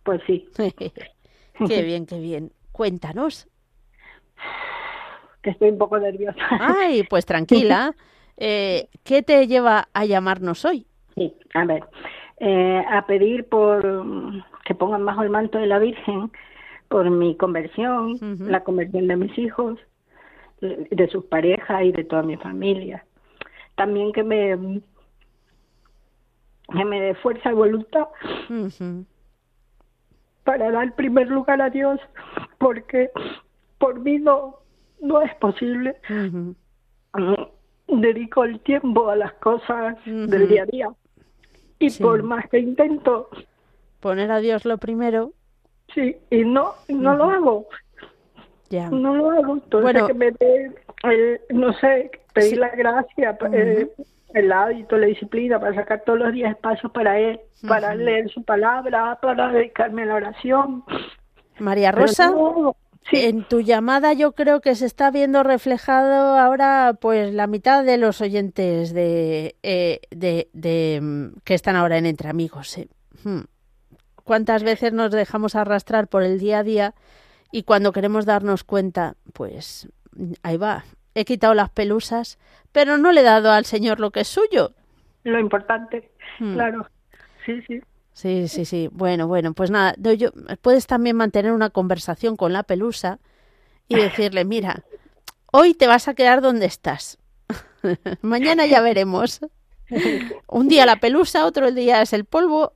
Pues 0.05 0.21
sí. 0.27 0.49
qué 1.69 1.83
bien, 1.83 2.07
qué 2.07 2.19
bien. 2.19 2.53
Cuéntanos. 2.73 3.49
Que 5.43 5.51
estoy 5.51 5.71
un 5.71 5.79
poco 5.79 5.99
nerviosa. 5.99 6.41
Ay, 6.51 7.03
pues 7.05 7.27
tranquila. 7.27 7.95
Eh, 8.37 8.89
¿Qué 9.05 9.23
te 9.23 9.47
lleva 9.47 9.89
a 9.95 10.05
llamarnos 10.07 10.65
hoy? 10.65 10.89
Sí, 11.15 11.33
a 11.55 11.65
ver, 11.67 11.85
eh, 12.39 12.83
a 12.91 13.07
pedir 13.07 13.49
por 13.49 14.43
que 14.65 14.75
pongan 14.75 15.05
bajo 15.05 15.23
el 15.23 15.31
manto 15.31 15.59
de 15.59 15.67
la 15.67 15.79
Virgen 15.79 16.33
por 16.89 17.09
mi 17.11 17.37
conversión, 17.37 18.19
la 18.41 18.65
conversión 18.65 19.07
de 19.07 19.15
mis 19.15 19.39
hijos, 19.39 19.79
de 20.61 21.09
sus 21.13 21.25
parejas 21.27 21.85
y 21.85 21.93
de 21.93 22.03
toda 22.03 22.25
mi 22.25 22.37
familia. 22.37 23.05
También 23.77 24.13
que 24.13 24.25
me 24.25 24.81
que 26.77 26.85
me 26.85 27.01
dé 27.01 27.15
fuerza 27.15 27.53
y 27.53 27.55
voluntad 27.55 28.09
para 30.45 30.71
dar 30.71 30.95
primer 30.95 31.29
lugar 31.29 31.61
a 31.61 31.71
Dios, 31.71 32.01
porque 32.59 33.11
por 33.79 34.01
mí 34.01 34.19
no, 34.19 34.61
no 35.01 35.23
es 35.23 35.35
posible. 35.37 35.97
Dedico 37.89 38.45
el 38.45 38.61
tiempo 38.61 39.11
a 39.11 39.17
las 39.17 39.33
cosas 39.35 39.97
del 40.05 40.49
día 40.49 40.63
a 40.63 40.67
día. 40.67 40.89
Y 41.79 41.91
por 41.91 42.23
más 42.23 42.49
que 42.49 42.59
intento 42.59 43.29
poner 44.01 44.31
a 44.31 44.39
Dios 44.39 44.65
lo 44.65 44.79
primero, 44.79 45.33
Sí, 45.93 46.17
y 46.31 46.45
no, 46.45 46.75
no 46.89 47.17
lo 47.17 47.25
hago. 47.25 47.67
Ya. 48.71 48.89
No 48.91 49.15
lo 49.15 49.31
hago. 49.31 49.55
Entonces 49.55 50.03
que 50.05 50.15
me 50.15 50.31
dé, 50.33 50.73
no 51.51 51.73
sé, 51.75 52.11
pedir 52.33 52.59
la 52.59 52.71
gracia, 52.71 53.39
eh, 53.53 53.91
el 54.35 54.53
hábito, 54.53 54.97
la 54.97 55.07
disciplina 55.07 55.59
para 55.59 55.75
sacar 55.75 56.03
todos 56.05 56.19
los 56.19 56.33
días 56.33 56.51
espacios 56.51 56.93
para 56.93 57.19
él, 57.19 57.41
para 57.67 57.95
leer 57.95 58.29
su 58.31 58.43
palabra, 58.43 59.19
para 59.23 59.51
dedicarme 59.53 60.03
a 60.03 60.07
la 60.07 60.15
oración. 60.17 60.85
María 61.59 61.93
Rosa, 61.93 62.33
en 63.13 63.45
tu 63.45 63.61
llamada 63.61 64.13
yo 64.13 64.33
creo 64.33 64.61
que 64.61 64.75
se 64.75 64.87
está 64.87 65.11
viendo 65.11 65.43
reflejado 65.43 66.37
ahora 66.37 66.97
pues 67.01 67.33
la 67.33 67.47
mitad 67.47 67.85
de 67.85 67.97
los 67.97 68.21
oyentes 68.21 68.93
de, 68.93 69.57
eh, 69.63 70.01
de, 70.11 70.49
de, 70.53 71.01
mm, 71.01 71.41
que 71.45 71.55
están 71.55 71.77
ahora 71.77 71.99
en 71.99 72.07
Entre 72.07 72.29
Amigos. 72.29 72.77
Eh. 72.79 72.89
Cuántas 74.25 74.65
veces 74.65 74.93
nos 74.93 75.11
dejamos 75.11 75.55
arrastrar 75.55 76.09
por 76.09 76.23
el 76.23 76.39
día 76.39 76.61
a 76.61 76.63
día 76.65 76.95
y 77.53 77.63
cuando 77.63 77.93
queremos 77.93 78.27
darnos 78.27 78.65
cuenta, 78.65 79.15
pues 79.33 79.89
ahí 80.43 80.57
va, 80.57 80.85
he 81.15 81.25
quitado 81.25 81.55
las 81.55 81.71
pelusas, 81.71 82.39
pero 82.75 82.99
no 82.99 83.13
le 83.13 83.21
he 83.21 83.25
dado 83.25 83.53
al 83.53 83.65
Señor 83.65 84.01
lo 84.01 84.11
que 84.11 84.21
es 84.21 84.29
suyo. 84.29 84.73
Lo 85.23 85.39
importante, 85.39 86.11
hmm. 86.41 86.55
claro. 86.55 86.89
Sí, 87.47 87.63
sí. 87.69 87.81
Sí, 88.13 88.49
sí, 88.49 88.65
sí. 88.65 88.89
Bueno, 88.91 89.29
bueno, 89.29 89.55
pues 89.55 89.71
nada, 89.71 89.95
yo, 89.97 90.31
puedes 90.61 90.89
también 90.89 91.15
mantener 91.15 91.53
una 91.53 91.71
conversación 91.71 92.37
con 92.37 92.53
la 92.53 92.65
pelusa 92.65 93.21
y 93.87 93.95
decirle, 93.95 94.45
mira, 94.45 94.83
hoy 95.53 95.75
te 95.75 95.87
vas 95.87 96.09
a 96.09 96.15
quedar 96.15 96.41
donde 96.41 96.67
estás. 96.67 97.19
Mañana 98.23 98.67
ya 98.67 98.81
veremos. 98.81 99.41
Un 100.49 100.67
día 100.67 100.85
la 100.85 100.97
pelusa, 100.97 101.47
otro 101.47 101.71
día 101.71 102.03
es 102.03 102.13
el 102.13 102.25
polvo 102.25 102.73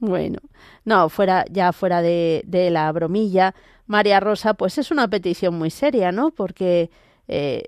bueno, 0.00 0.38
no, 0.84 1.08
fuera, 1.08 1.44
ya 1.50 1.72
fuera 1.72 2.02
de, 2.02 2.42
de 2.46 2.70
la 2.70 2.90
bromilla, 2.92 3.54
María 3.86 4.20
Rosa, 4.20 4.54
pues 4.54 4.78
es 4.78 4.90
una 4.90 5.08
petición 5.08 5.54
muy 5.54 5.70
seria, 5.70 6.12
¿no? 6.12 6.30
Porque 6.30 6.90
eh, 7.28 7.64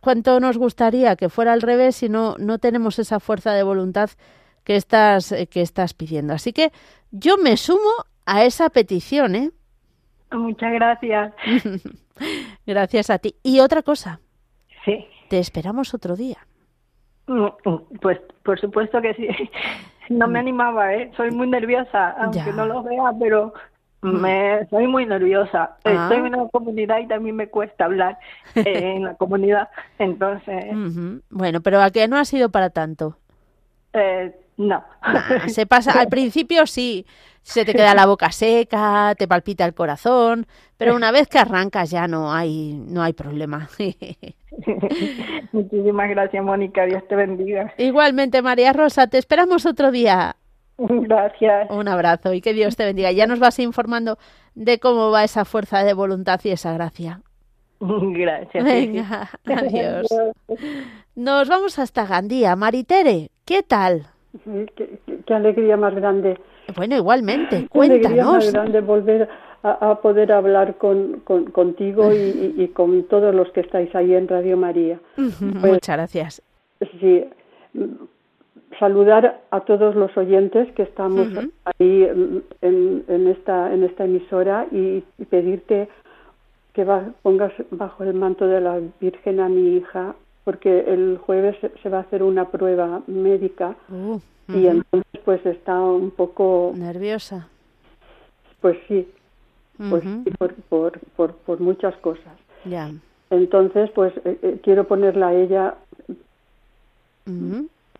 cuánto 0.00 0.38
nos 0.40 0.58
gustaría 0.58 1.16
que 1.16 1.28
fuera 1.28 1.52
al 1.52 1.60
revés 1.60 1.96
si 1.96 2.08
no, 2.08 2.36
no 2.38 2.58
tenemos 2.58 2.98
esa 2.98 3.20
fuerza 3.20 3.52
de 3.52 3.64
voluntad 3.64 4.10
que 4.64 4.76
estás, 4.76 5.32
eh, 5.32 5.48
que 5.48 5.60
estás 5.60 5.92
pidiendo. 5.92 6.32
Así 6.32 6.52
que 6.52 6.70
yo 7.10 7.36
me 7.36 7.56
sumo 7.56 7.90
a 8.24 8.44
esa 8.44 8.70
petición, 8.70 9.34
¿eh? 9.34 9.50
Muchas 10.30 10.72
gracias. 10.72 11.34
gracias 12.66 13.10
a 13.10 13.18
ti. 13.18 13.34
Y 13.42 13.60
otra 13.60 13.82
cosa. 13.82 14.20
Sí. 14.84 15.06
Te 15.28 15.38
esperamos 15.38 15.94
otro 15.94 16.16
día. 16.16 16.38
Mm, 17.26 17.46
mm, 17.64 17.98
pues 18.00 18.20
por 18.44 18.60
supuesto 18.60 19.00
que 19.00 19.14
sí. 19.14 19.28
No 20.08 20.26
me 20.26 20.40
mm. 20.40 20.42
animaba, 20.42 20.94
¿eh? 20.94 21.10
Soy 21.16 21.30
muy 21.30 21.46
nerviosa, 21.46 22.10
aunque 22.18 22.52
no 22.52 22.66
lo 22.66 22.82
vea, 22.82 23.12
pero 23.18 23.54
me 24.02 24.66
soy 24.68 24.86
muy 24.88 25.06
nerviosa. 25.06 25.76
Estoy 25.84 26.18
en 26.18 26.34
una 26.34 26.48
comunidad 26.48 26.98
y 26.98 27.06
también 27.06 27.36
me 27.36 27.48
cuesta 27.48 27.84
hablar 27.84 28.18
eh, 28.54 28.62
en 28.96 29.04
la 29.04 29.14
comunidad, 29.14 29.68
entonces. 29.98 30.66
Bueno, 31.30 31.60
pero 31.60 31.80
¿a 31.80 31.90
qué 31.90 32.08
no 32.08 32.18
ha 32.18 32.24
sido 32.24 32.50
para 32.50 32.70
tanto? 32.70 33.16
Eh, 33.92 34.34
no. 34.56 34.84
se 35.46 35.66
pasa, 35.66 35.98
al 36.00 36.08
principio 36.08 36.66
sí, 36.66 37.06
se 37.42 37.64
te 37.64 37.72
queda 37.72 37.94
la 37.94 38.06
boca 38.06 38.30
seca, 38.32 39.14
te 39.16 39.28
palpita 39.28 39.64
el 39.64 39.74
corazón, 39.74 40.46
pero 40.76 40.94
una 40.94 41.10
vez 41.10 41.28
que 41.28 41.38
arrancas 41.38 41.90
ya 41.90 42.08
no 42.08 42.32
hay, 42.32 42.74
no 42.74 43.02
hay 43.02 43.12
problema. 43.12 43.68
Muchísimas 45.52 46.10
gracias, 46.10 46.44
Mónica. 46.44 46.86
Dios 46.86 47.06
te 47.08 47.16
bendiga. 47.16 47.72
Igualmente, 47.78 48.42
María 48.42 48.72
Rosa, 48.72 49.06
te 49.06 49.18
esperamos 49.18 49.64
otro 49.66 49.90
día. 49.90 50.36
Gracias. 50.88 51.70
Un 51.70 51.88
abrazo 51.88 52.32
y 52.32 52.40
que 52.40 52.52
Dios 52.52 52.76
te 52.76 52.84
bendiga. 52.84 53.12
Ya 53.12 53.26
nos 53.26 53.38
vas 53.38 53.58
informando 53.58 54.18
de 54.54 54.78
cómo 54.78 55.10
va 55.10 55.24
esa 55.24 55.44
fuerza 55.44 55.84
de 55.84 55.94
voluntad 55.94 56.40
y 56.44 56.50
esa 56.50 56.72
gracia. 56.72 57.20
Gracias. 57.80 58.64
Venga, 58.64 59.30
adiós. 59.44 60.06
Nos 61.14 61.48
vamos 61.48 61.78
hasta 61.78 62.06
Gandía. 62.06 62.56
Maritere, 62.56 63.30
¿qué 63.44 63.62
tal? 63.62 64.06
Qué, 64.76 65.34
alegría 65.34 65.76
más 65.76 65.94
grande. 65.94 66.38
Bueno, 66.74 66.96
igualmente, 66.96 67.68
cuéntanos. 67.68 68.00
Qué 68.00 68.06
alegría 68.06 68.24
más 68.24 68.52
grande 68.52 68.80
volver 68.80 69.28
a, 69.62 70.00
poder 70.00 70.32
hablar 70.32 70.76
con, 70.76 71.20
contigo 71.20 72.12
y, 72.12 72.66
con 72.68 73.04
todos 73.04 73.34
los 73.34 73.50
que 73.52 73.60
estáis 73.60 73.94
ahí 73.94 74.14
en 74.14 74.26
Radio 74.26 74.56
María. 74.56 74.98
Pues, 75.16 75.40
Muchas 75.40 75.96
gracias. 75.96 76.42
Sí, 77.00 77.24
saludar 78.82 79.40
a 79.52 79.60
todos 79.60 79.94
los 79.94 80.10
oyentes 80.16 80.72
que 80.72 80.82
estamos 80.82 81.28
ahí 81.64 82.02
en, 82.02 82.42
en, 83.06 83.28
esta, 83.28 83.72
en 83.72 83.84
esta 83.84 84.06
emisora 84.06 84.66
y, 84.72 85.04
pedirte 85.30 85.88
que 86.72 86.84
pongas 87.22 87.52
bajo 87.70 88.02
el 88.02 88.14
manto 88.14 88.48
de 88.48 88.60
la 88.60 88.80
Virgen 89.00 89.38
a 89.38 89.48
mi 89.48 89.76
hija 89.76 90.16
porque 90.42 90.80
el 90.92 91.16
jueves 91.18 91.56
se 91.80 91.88
va 91.88 91.98
a 91.98 92.00
hacer 92.00 92.24
una 92.24 92.50
prueba 92.50 93.02
médica 93.06 93.76
uh, 93.88 94.18
y 94.48 94.66
entonces 94.66 95.20
pues 95.24 95.46
está 95.46 95.78
un 95.78 96.10
poco 96.10 96.72
nerviosa. 96.74 97.46
Pues 98.60 98.76
sí, 98.88 99.08
pues 99.90 100.02
por, 100.36 100.54
por, 100.54 100.98
por, 101.14 101.34
por, 101.34 101.60
muchas 101.60 101.94
cosas. 101.98 102.36
Ya. 102.64 102.90
Entonces 103.30 103.90
pues 103.94 104.12
eh, 104.24 104.38
eh, 104.42 104.60
quiero 104.60 104.88
ponerla 104.88 105.28
a 105.28 105.34
ella 105.34 105.74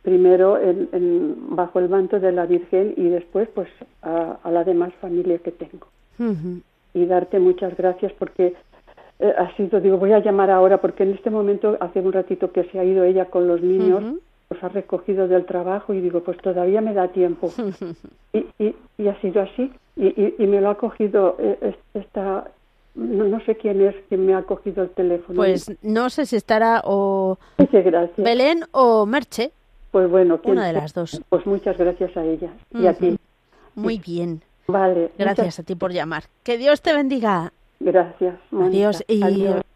primero 0.03 0.59
en, 0.59 1.57
bajo 1.57 1.79
el 1.79 1.89
manto 1.89 2.19
de 2.21 2.33
la 2.33 2.47
Virgen 2.47 2.95
y 2.97 3.09
después 3.09 3.49
pues 3.55 3.69
a, 4.03 4.39
la 4.51 4.65
demás 4.65 4.93
familia 5.01 5.39
que 5.39 5.53
tengo. 5.53 5.87
Y 6.95 7.07
darte 7.07 7.39
muchas 7.39 7.77
gracias 7.77 8.13
porque 8.19 8.55
eh, 9.19 9.35
ha 9.39 9.57
sido, 9.57 9.81
digo, 9.81 9.97
voy 9.97 10.13
a 10.13 10.19
llamar 10.19 10.51
ahora 10.51 10.79
porque 10.79 11.05
en 11.05 11.13
este 11.13 11.31
momento, 11.31 11.77
hace 11.81 12.01
un 12.01 12.13
ratito 12.13 12.53
que 12.53 12.65
se 12.65 12.79
ha 12.79 12.85
ido 12.85 13.05
ella 13.05 13.27
con 13.27 13.49
los 13.49 13.63
niños, 13.63 14.03
los 14.51 14.63
ha 14.63 14.69
recogido 14.69 15.27
del 15.27 15.47
trabajo 15.47 15.95
y 15.95 16.01
digo, 16.01 16.21
pues 16.21 16.39
todavía 16.39 16.81
me 16.81 16.93
da 16.93 17.09
tiempo. 17.09 17.53
y, 18.33 18.47
y, 18.59 18.75
y, 18.99 19.09
ha 19.09 19.21
sido 19.21 19.43
así. 19.43 19.73
Y, 19.97 20.35
y, 20.39 20.47
me 20.47 20.61
lo 20.61 20.71
ha 20.71 20.77
cogido 20.77 21.37
eh, 21.39 21.75
esta, 21.95 22.51
no, 22.95 23.41
sé 23.45 23.57
quién 23.57 23.81
es 23.81 23.95
quien 24.09 24.27
me 24.27 24.35
ha 24.35 24.43
cogido 24.43 24.83
el 24.83 24.91
teléfono. 24.91 25.37
Pues 25.37 25.71
no 25.83 26.11
sé 26.11 26.27
si 26.27 26.37
estará 26.37 26.83
o 26.85 27.39
Belén 28.19 28.65
o 28.73 29.07
Merche. 29.07 29.53
Pues 29.93 30.11
bueno, 30.11 30.41
una 30.45 30.67
de 30.67 30.73
las 30.73 30.95
dos. 30.95 31.21
Pues 31.29 31.47
muchas 31.47 31.77
gracias 31.77 32.17
a 32.17 32.25
ella 32.25 32.51
y 32.71 32.87
a 32.87 32.95
ti. 32.95 33.19
Muy 33.75 33.99
bien. 33.99 34.43
Vale. 34.67 35.13
Gracias 35.19 35.59
a 35.59 35.63
ti 35.63 35.75
por 35.75 35.93
llamar. 35.93 36.25
Que 36.43 36.57
Dios 36.57 36.81
te 36.81 36.95
bendiga. 36.95 37.53
Gracias. 37.79 38.35
Adiós. 38.53 39.05
Y 39.07 39.23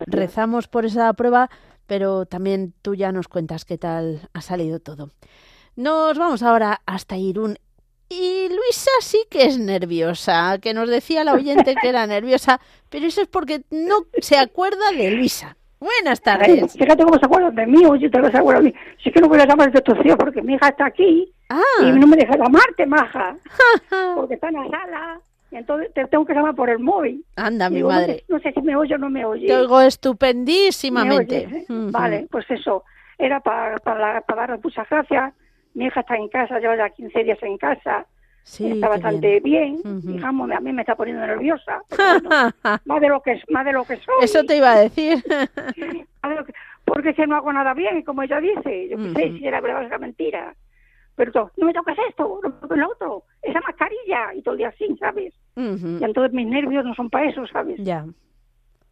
rezamos 0.01 0.69
por 0.69 0.87
esa 0.87 1.13
prueba, 1.13 1.51
pero 1.87 2.25
también 2.25 2.73
tú 2.81 2.95
ya 2.95 3.13
nos 3.13 3.29
cuentas 3.29 3.67
qué 3.67 3.77
tal 3.77 4.29
ha 4.33 4.41
salido 4.41 4.81
todo. 4.81 5.11
Nos 5.77 6.19
vamos 6.19 6.43
ahora 6.43 6.81
hasta 6.87 7.19
Irún. 7.19 7.59
Y 8.09 8.49
Luisa 8.49 8.91
sí 9.01 9.25
que 9.29 9.45
es 9.45 9.59
nerviosa, 9.59 10.59
que 10.63 10.73
nos 10.73 10.89
decía 10.89 11.25
la 11.25 11.35
oyente 11.35 11.75
que 11.75 11.89
era 11.89 12.07
nerviosa, 12.07 12.61
pero 12.89 13.07
eso 13.07 13.21
es 13.21 13.29
porque 13.29 13.65
no 13.71 14.07
se 14.21 14.39
acuerda 14.39 14.93
de 14.97 15.11
Luisa. 15.11 15.57
Buenas 15.79 16.21
tardes. 16.23 16.73
fíjate 16.73 17.05
cómo 17.05 17.19
se 17.19 17.27
acuerdan 17.27 17.55
de 17.55 17.67
mí, 17.67 17.85
oye, 17.85 18.09
te 18.09 18.19
lo 18.19 18.29
acuerdo 18.29 18.63
de 18.63 18.71
mí. 18.71 18.75
Si 19.03 19.09
es 19.11 19.15
que 19.15 19.21
no 19.21 19.29
voy 19.29 19.39
a 19.41 19.47
llamar 19.47 19.71
de 19.71 19.81
tu 19.83 19.95
tío 19.95 20.17
porque 20.17 20.43
mi 20.43 20.55
hija 20.55 20.69
está 20.69 20.87
aquí 20.87 21.33
ah. 21.51 21.61
y 21.83 21.93
no 21.93 22.07
me 22.07 22.17
deja 22.17 22.37
llamarte, 22.37 22.87
maja. 22.87 23.37
porque 24.17 24.35
está 24.35 24.49
en 24.49 24.55
la 24.55 24.69
sala. 24.71 25.21
Y 25.51 25.57
entonces 25.57 25.93
te 25.95 26.07
tengo 26.07 26.25
que 26.25 26.35
llamar 26.35 26.55
por 26.55 26.71
el 26.71 26.79
móvil. 26.79 27.25
Anda, 27.37 27.69
mi 27.71 27.83
madre. 27.83 28.25
No 28.29 28.39
sé, 28.41 28.53
si 28.53 28.63
me 28.63 28.75
oye 28.75 28.95
o 28.95 28.99
no 28.99 29.11
me 29.11 29.25
oye. 29.25 29.47
Te 29.47 29.57
oigo 29.57 29.81
estupendísimamente. 29.81 31.43
Eh? 31.43 31.67
Vale, 31.69 32.27
pues 32.31 32.51
eso. 32.51 32.85
Era 33.19 33.41
para, 33.41 33.77
para, 33.79 34.21
para 34.23 34.41
darle 34.43 34.61
muchas 34.63 34.89
gracias. 34.89 35.35
Mi 35.75 35.87
hija 35.87 36.01
está 36.01 36.17
en 36.17 36.29
casa, 36.29 36.59
lleva 36.59 36.77
ya 36.77 36.91
15 36.91 37.25
días 37.25 37.39
en 37.43 37.59
casa 37.59 38.07
está 38.47 38.89
bastante 38.89 39.41
bien, 39.41 39.77
uh 39.85 40.25
a 40.25 40.61
mí 40.61 40.73
me 40.73 40.83
está 40.83 40.95
poniendo 40.95 41.27
nerviosa 41.27 41.83
más 42.85 43.01
de 43.01 43.09
lo 43.09 43.21
que 43.21 43.43
más 43.51 43.65
de 43.65 43.73
lo 43.73 43.85
que 43.85 43.97
soy. 43.97 44.15
Eso 44.23 44.45
te 44.45 44.57
iba 44.57 44.73
a 44.73 44.81
decir. 44.81 45.23
Porque 46.85 47.13
si 47.15 47.23
no 47.23 47.37
hago 47.37 47.53
nada 47.53 47.75
bien 47.75 48.03
como 48.03 48.23
ella 48.23 48.41
dice 48.41 48.89
yo 48.89 48.99
sé 49.13 49.33
si 49.33 49.47
era 49.47 49.61
verdad 49.61 49.83
o 49.83 49.87
era 49.87 49.99
mentira. 49.99 50.55
Pero 51.17 51.51
no 51.57 51.67
me 51.67 51.73
toques 51.73 51.97
esto 52.09 52.41
no 52.43 52.49
me 52.49 52.57
toques 52.61 52.79
lo 52.79 52.91
otro 52.91 53.23
esa 53.43 53.61
mascarilla 53.61 54.35
y 54.35 54.43
todo 54.43 54.55
el 54.55 54.59
día 54.59 54.69
así 54.69 54.97
sabes 54.99 55.35
y 55.57 56.05
entonces 56.05 56.33
mis 56.33 56.47
nervios 56.47 56.85
no 56.85 56.95
son 56.95 57.11
para 57.11 57.29
eso 57.29 57.47
sabes 57.49 57.79
ya. 57.79 58.05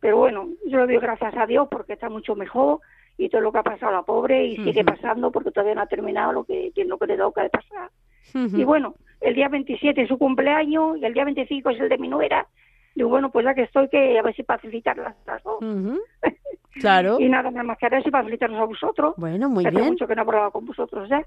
Pero 0.00 0.18
bueno 0.18 0.48
yo 0.66 0.78
le 0.78 0.94
doy 0.94 0.98
gracias 0.98 1.36
a 1.36 1.46
Dios 1.46 1.68
porque 1.70 1.92
está 1.92 2.08
mucho 2.08 2.34
mejor 2.34 2.80
y 3.16 3.28
todo 3.28 3.42
lo 3.42 3.52
que 3.52 3.58
ha 3.58 3.62
pasado 3.62 3.92
a 3.92 3.96
la 3.96 4.02
pobre 4.02 4.44
y 4.46 4.56
sigue 4.56 4.84
pasando 4.84 5.30
porque 5.30 5.52
todavía 5.52 5.76
no 5.76 5.82
ha 5.82 5.86
terminado 5.86 6.32
lo 6.32 6.44
que, 6.44 6.72
lo 6.86 6.98
que 6.98 7.06
le 7.06 7.16
toca 7.16 7.42
de 7.42 7.50
pasar 7.50 7.90
y 8.32 8.64
bueno 8.64 8.94
el 9.24 9.34
día 9.34 9.48
27 9.48 10.02
es 10.02 10.08
su 10.08 10.18
cumpleaños 10.18 10.98
y 10.98 11.04
el 11.04 11.14
día 11.14 11.24
25 11.24 11.70
es 11.70 11.80
el 11.80 11.88
de 11.88 11.98
mi 11.98 12.08
nuera. 12.08 12.46
Digo, 12.94 13.08
bueno, 13.08 13.30
pues 13.30 13.44
ya 13.44 13.54
que 13.54 13.62
estoy, 13.62 13.88
que 13.88 14.18
a 14.18 14.22
ver 14.22 14.36
si 14.36 14.44
felicitarlas 14.44 15.16
las 15.26 15.42
dos. 15.42 15.58
Claro. 16.80 17.18
y 17.20 17.28
nada, 17.28 17.52
más 17.52 17.78
que 17.78 18.02
si 18.02 18.10
para 18.10 18.24
felicitarlos 18.24 18.58
a 18.58 18.64
vosotros. 18.64 19.14
Bueno, 19.16 19.48
muy 19.48 19.64
bien. 19.64 19.84
mucho 19.84 20.08
que 20.08 20.16
no 20.16 20.26
probado 20.26 20.50
con 20.50 20.66
vosotros, 20.66 21.08
¿eh? 21.12 21.24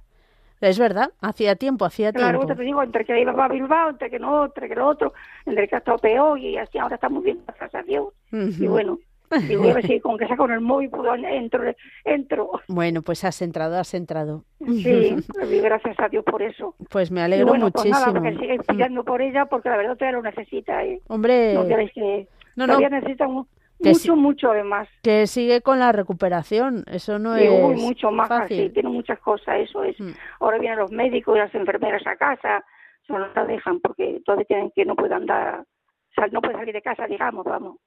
Es 0.60 0.78
verdad, 0.78 1.10
hacía 1.22 1.56
tiempo, 1.56 1.86
hacía 1.86 2.12
tiempo. 2.12 2.41
Claro, 2.41 2.45
te 2.45 2.62
digo, 2.62 2.84
entre 2.84 3.06
que 3.06 3.22
iba 3.22 3.32
a 3.32 3.48
Bilbao, 3.48 3.91
entre 3.91 4.10
que 4.10 4.20
no, 4.20 4.43
entre 4.43 4.68
que 4.68 4.76
lo 4.76 4.88
otro, 4.88 5.14
entre 5.45 5.70
que 5.70 5.76
ha 5.76 5.78
estado 5.78 6.00
peor 6.00 6.38
y 6.38 6.58
así 6.58 6.78
ahora 6.78 6.95
está 6.95 7.08
muy 7.08 7.24
bien, 7.24 7.39
gracias 7.48 7.76
a 7.76 7.84
Dios. 7.84 8.10
Y 8.34 8.68
bueno, 8.68 9.00
y 9.32 9.88
si 9.88 9.99
con 9.99 10.17
que 10.17 10.28
sea 10.28 10.38
con 10.38 10.51
el 10.51 10.61
móvil 10.61 10.89
puedo 10.89 11.13
entro, 11.15 11.63
entro. 12.05 12.51
Bueno, 12.67 13.01
pues 13.01 13.23
has 13.23 13.41
entrado, 13.41 13.78
has 13.78 13.93
entrado. 13.93 14.43
Sí, 14.65 15.15
pues 15.34 15.61
gracias 15.61 15.99
a 15.99 16.09
Dios 16.09 16.23
por 16.23 16.41
eso. 16.41 16.75
Pues 16.89 17.11
me 17.11 17.21
alegro 17.21 17.47
bueno, 17.47 17.65
muchísimo. 17.65 17.95
Pues 18.03 18.13
nada, 18.13 18.30
que 18.30 18.38
sigue 18.38 18.59
pidiendo 18.59 19.03
por 19.03 19.21
ella 19.21 19.45
porque 19.45 19.69
la 19.69 19.78
verdad 19.78 19.97
todavía 19.97 20.17
lo 20.17 20.23
necesita. 20.23 20.84
¿eh? 20.84 21.01
Hombre, 21.07 21.53
no, 21.53 21.67
que 21.67 22.28
no, 22.55 22.65
todavía 22.65 22.89
necesita 22.89 23.28
mucho, 23.28 24.15
mucho 24.15 24.51
además. 24.51 24.88
Que 25.03 25.28
sigue 25.28 25.61
con 25.61 25.80
la 25.80 25.91
recuperación, 25.91 26.84
eso 26.88 27.19
no 27.19 27.36
es 27.36 27.49
muy, 27.49 27.75
mucho 27.75 28.11
más 28.11 28.30
fácil. 28.30 28.71
tiene 28.73 28.89
muchas 28.89 29.19
cosas, 29.19 29.59
eso 29.59 29.84
es. 29.84 29.99
Mm. 29.99 30.11
Ahora 30.39 30.57
vienen 30.57 30.80
los 30.80 30.91
médicos 30.91 31.36
y 31.36 31.39
las 31.39 31.53
enfermeras 31.53 32.05
a 32.07 32.15
casa, 32.15 32.65
no 33.09 33.19
la 33.19 33.45
dejan 33.45 33.80
porque 33.80 34.21
todavía 34.25 34.45
tienen 34.45 34.71
que 34.75 34.86
no 34.86 34.95
puede 34.95 35.13
andar, 35.13 35.61
o 35.61 36.13
sea, 36.15 36.28
no 36.28 36.41
puede 36.41 36.55
salir 36.55 36.73
de 36.73 36.82
casa, 36.82 37.07
digamos, 37.07 37.45
vamos. 37.45 37.78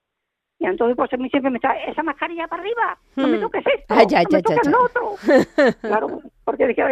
Y 0.60 0.66
entonces 0.66 0.94
pues 0.94 1.10
a 1.10 1.16
mí 1.16 1.30
siempre 1.30 1.50
me 1.50 1.56
está, 1.56 1.72
esa 1.72 2.02
mascarilla 2.02 2.46
para 2.46 2.60
arriba, 2.60 2.98
no 3.16 3.28
me 3.28 3.38
hmm. 3.38 3.40
toques 3.40 3.64
esto, 3.66 3.94
no 3.94 4.30
me 4.30 4.42
toques 4.42 4.70
lo 4.70 4.84
otro. 4.84 5.14
claro, 5.80 6.20
porque 6.44 6.66
dije, 6.66 6.82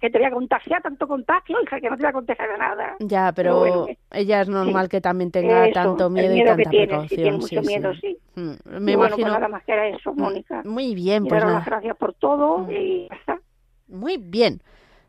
que 0.00 0.10
te 0.10 0.18
voy 0.18 0.26
a 0.26 0.30
contagiar 0.32 0.82
tanto 0.82 1.06
contagio, 1.06 1.56
hija, 1.62 1.80
que 1.80 1.88
no 1.88 1.96
te 1.96 2.02
voy 2.02 2.10
a 2.10 2.12
contagiar 2.14 2.50
de 2.50 2.58
nada. 2.58 2.96
Ya, 2.98 3.32
pero, 3.32 3.86
ella 4.10 4.40
es 4.40 4.48
normal 4.48 4.88
que 4.88 5.00
también 5.00 5.30
tenga 5.30 5.70
tanto 5.70 6.10
miedo, 6.10 6.34
y 6.34 6.44
tanta 6.44 6.68
tiene, 6.68 6.86
precaución. 6.88 7.08
Sí, 7.08 7.14
tiene 7.14 7.38
mucho 7.38 7.62
miedo, 7.62 7.94
sí. 7.94 8.18
Hmm. 8.34 8.54
Me 8.80 8.92
y 8.92 8.96
bueno, 8.96 9.14
imagino... 9.14 9.28
pues 9.28 9.32
nada 9.34 9.48
más 9.48 9.64
que 9.64 9.72
era 9.72 9.86
eso, 9.86 10.12
hmm. 10.12 10.20
Mónica. 10.20 10.62
Muy 10.64 10.92
bien, 10.96 11.24
pues 11.24 11.44
nada. 11.44 11.58
las 11.58 11.64
gracias 11.64 11.96
por 11.96 12.14
todo 12.14 12.66
y 12.72 13.06
ya 13.08 13.14
está. 13.14 13.38
Muy 13.86 14.16
bien 14.16 14.60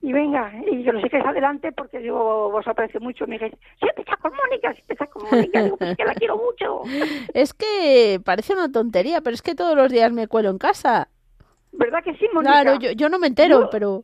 y 0.04 0.12
venga, 0.12 0.51
y 0.70 0.84
yo 0.84 0.91
lo 0.91 0.99
sé 0.99 1.10
que 1.10 1.18
es 1.18 1.26
adelante 1.26 1.72
porque 1.72 2.04
yo 2.04 2.14
vos 2.51 2.68
aprecio 2.68 2.99
mucho. 2.99 3.26
Me 3.26 3.39
dice, 3.39 3.58
siempre 3.80 4.04
estás 4.04 4.18
con 4.20 4.34
Mónica, 4.36 4.74
siempre 4.74 4.95
estás 4.95 5.10
con 5.10 5.24
Mónica. 5.32 5.64
Digo, 5.64 5.78
pues 5.78 5.95
que 5.95 6.04
la 6.04 6.14
quiero 6.14 6.36
mucho. 6.36 6.82
Es 7.34 7.54
que 7.54 8.20
parece 8.22 8.51
una 8.51 8.70
tontería, 8.70 9.22
pero 9.22 9.34
es 9.34 9.41
que 9.41 9.56
todos 9.56 9.78
los 9.78 9.89
días 9.89 10.12
me 10.12 10.28
cuelo 10.28 10.49
en 10.49 10.58
casa. 10.58 11.08
¿Verdad 11.72 12.04
que 12.04 12.16
sí, 12.16 12.28
Mónica? 12.34 12.51
Claro, 12.51 12.80
yo, 12.80 12.91
yo 12.91 13.08
no 13.08 13.18
me 13.18 13.28
entero, 13.28 13.70
pero 13.72 14.04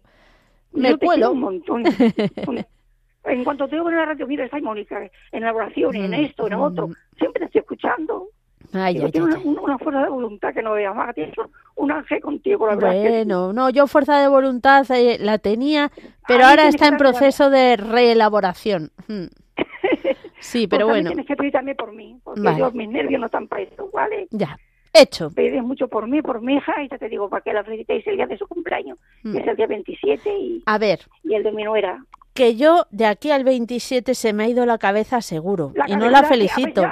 me 0.71 0.91
yo 0.91 0.99
cuelo. 0.99 1.31
un 1.31 1.41
montón. 1.41 1.83
en 3.25 3.43
cuanto 3.43 3.67
te 3.67 3.75
oigo 3.75 3.89
en 3.89 3.97
la 3.97 4.05
radio, 4.05 4.25
mira, 4.25 4.45
está 4.45 4.57
Mónica, 4.61 5.11
en 5.33 5.43
la 5.43 5.53
oración, 5.53 5.97
en 5.97 6.11
mm, 6.11 6.13
esto, 6.13 6.47
en 6.47 6.53
otro, 6.53 6.87
mm. 6.87 6.93
siempre 7.17 7.41
te 7.41 7.45
estoy 7.47 7.59
escuchando. 7.59 8.29
Ay, 8.73 8.97
ay, 8.97 9.11
una, 9.21 9.37
una, 9.39 9.77
fuerza 9.79 10.03
de 10.03 10.09
voluntad 10.09 10.53
que 10.53 10.61
no 10.61 10.73
veas 10.73 10.95
más. 10.95 11.15
Tienes 11.15 11.35
un 11.75 11.91
ángel 11.91 12.21
contigo, 12.21 12.67
la 12.67 12.75
verdad. 12.75 12.93
Bueno, 12.93 13.53
no, 13.53 13.69
yo 13.69 13.87
fuerza 13.87 14.19
de 14.19 14.27
voluntad 14.27 14.85
eh, 14.91 15.17
la 15.19 15.39
tenía, 15.39 15.91
pero 16.27 16.45
ahora 16.45 16.67
está 16.67 16.87
en 16.87 16.97
proceso 16.97 17.49
de 17.49 17.77
reelaboración. 17.77 18.91
Hmm. 19.07 19.25
Sí, 20.41 20.67
pero 20.67 20.85
pues 20.85 20.95
bueno. 20.95 21.09
Tienes 21.09 21.25
que 21.25 21.35
pedir 21.35 21.51
también 21.51 21.75
por 21.75 21.91
mí, 21.93 22.17
porque 22.23 22.41
yo, 22.57 22.71
mis 22.71 22.87
nervios 22.87 23.19
no 23.19 23.25
están 23.25 23.49
para 23.49 23.63
eso, 23.63 23.89
¿vale? 23.91 24.25
Ya. 24.31 24.57
Hecho. 24.93 25.29
Pedís 25.31 25.61
mucho 25.61 25.89
por 25.89 26.07
mí, 26.07 26.21
por 26.21 26.41
mi 26.41 26.55
hija, 26.55 26.81
y 26.81 26.87
ya 26.87 26.97
te 26.97 27.09
digo, 27.09 27.29
para 27.29 27.41
que 27.41 27.51
la 27.51 27.61
felicitéis 27.61 28.07
el 28.07 28.15
día 28.15 28.25
de 28.25 28.37
su 28.37 28.47
cumpleaños, 28.47 28.97
que 29.21 29.29
hmm. 29.29 29.37
es 29.37 29.47
el 29.47 29.55
día 29.57 29.67
27, 29.67 30.29
y, 30.29 30.63
A 30.65 30.77
ver. 30.77 31.01
y 31.25 31.35
el 31.35 31.43
de 31.43 31.51
mi 31.51 31.63
nuera. 31.63 32.05
Que 32.33 32.55
yo, 32.55 32.85
de 32.89 33.05
aquí 33.05 33.31
al 33.31 33.43
27, 33.43 34.15
se 34.15 34.31
me 34.31 34.45
ha 34.45 34.47
ido 34.47 34.65
la 34.65 34.77
cabeza 34.77 35.21
seguro, 35.21 35.73
y 35.87 35.95
no 35.97 36.09
la 36.09 36.23
felicito. 36.23 36.83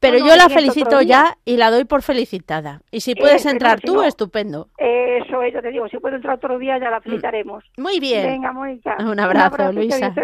Pero 0.00 0.18
yo 0.18 0.36
la 0.36 0.48
felicito 0.48 1.02
ya 1.02 1.38
y 1.44 1.56
la 1.56 1.70
doy 1.70 1.84
por 1.84 2.02
felicitada. 2.02 2.82
Y 2.90 3.00
si 3.00 3.14
puedes 3.14 3.44
eh, 3.46 3.50
entrar 3.50 3.80
tú, 3.80 4.02
estupendo. 4.02 4.68
Eso, 4.78 5.42
eso 5.42 5.60
te 5.60 5.70
digo. 5.70 5.88
Si 5.88 5.98
puedo 5.98 6.16
entrar 6.16 6.36
otro 6.36 6.58
día, 6.58 6.78
ya 6.78 6.90
la 6.90 7.00
mm. 7.00 7.02
felicitaremos. 7.02 7.64
Muy 7.76 7.98
bien. 7.98 8.26
Venga, 8.26 8.52
Mónica. 8.52 8.96
Un 9.00 9.18
abrazo, 9.18 9.72
Luisa. 9.72 10.14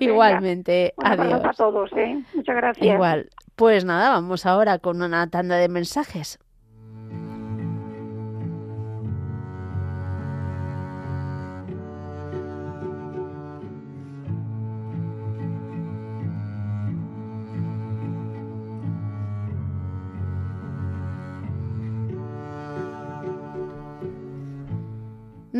Igualmente. 0.00 0.94
Adiós. 1.02 1.44
a 1.44 1.52
todos, 1.52 1.92
¿eh? 1.96 2.20
Muchas 2.34 2.56
gracias. 2.56 2.86
Igual. 2.86 3.28
Pues 3.54 3.84
nada, 3.84 4.10
vamos 4.10 4.44
ahora 4.46 4.78
con 4.78 5.02
una 5.02 5.28
tanda 5.28 5.56
de 5.56 5.68
mensajes. 5.68 6.38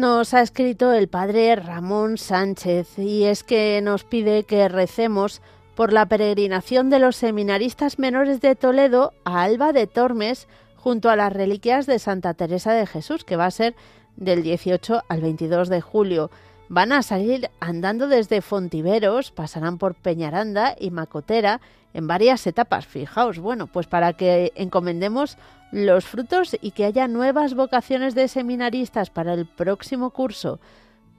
Nos 0.02 0.34
ha 0.34 0.40
escrito 0.40 0.92
el 0.92 1.06
padre 1.06 1.54
Ramón 1.54 2.18
Sánchez 2.18 2.98
y 2.98 3.22
es 3.22 3.44
que 3.44 3.80
nos 3.84 4.02
pide 4.02 4.42
que 4.42 4.68
recemos 4.68 5.40
por 5.76 5.92
la 5.92 6.06
peregrinación 6.06 6.90
de 6.90 6.98
los 6.98 7.14
seminaristas 7.14 8.00
menores 8.00 8.40
de 8.40 8.56
Toledo 8.56 9.12
a 9.24 9.44
Alba 9.44 9.72
de 9.72 9.86
Tormes 9.86 10.48
junto 10.74 11.08
a 11.08 11.14
las 11.14 11.32
reliquias 11.32 11.86
de 11.86 12.00
Santa 12.00 12.34
Teresa 12.34 12.72
de 12.72 12.84
Jesús, 12.84 13.22
que 13.22 13.36
va 13.36 13.46
a 13.46 13.52
ser 13.52 13.76
del 14.16 14.42
18 14.42 15.04
al 15.08 15.20
22 15.20 15.68
de 15.68 15.80
julio. 15.80 16.32
Van 16.68 16.90
a 16.90 17.02
salir 17.02 17.48
andando 17.60 18.08
desde 18.08 18.42
Fontiveros, 18.42 19.30
pasarán 19.30 19.78
por 19.78 19.94
Peñaranda 19.94 20.74
y 20.80 20.90
Macotera 20.90 21.60
en 21.94 22.08
varias 22.08 22.44
etapas. 22.48 22.88
Fijaos, 22.88 23.38
bueno, 23.38 23.68
pues 23.68 23.86
para 23.86 24.14
que 24.14 24.50
encomendemos 24.56 25.38
los 25.72 26.04
frutos 26.04 26.56
y 26.60 26.70
que 26.70 26.84
haya 26.84 27.08
nuevas 27.08 27.54
vocaciones 27.54 28.14
de 28.14 28.28
seminaristas 28.28 29.10
para 29.10 29.32
el 29.34 29.46
próximo 29.46 30.10
curso. 30.10 30.60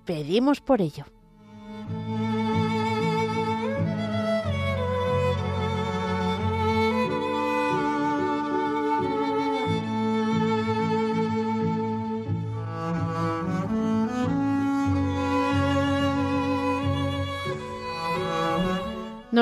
Pedimos 0.06 0.62
por 0.62 0.80
ello. 0.80 1.06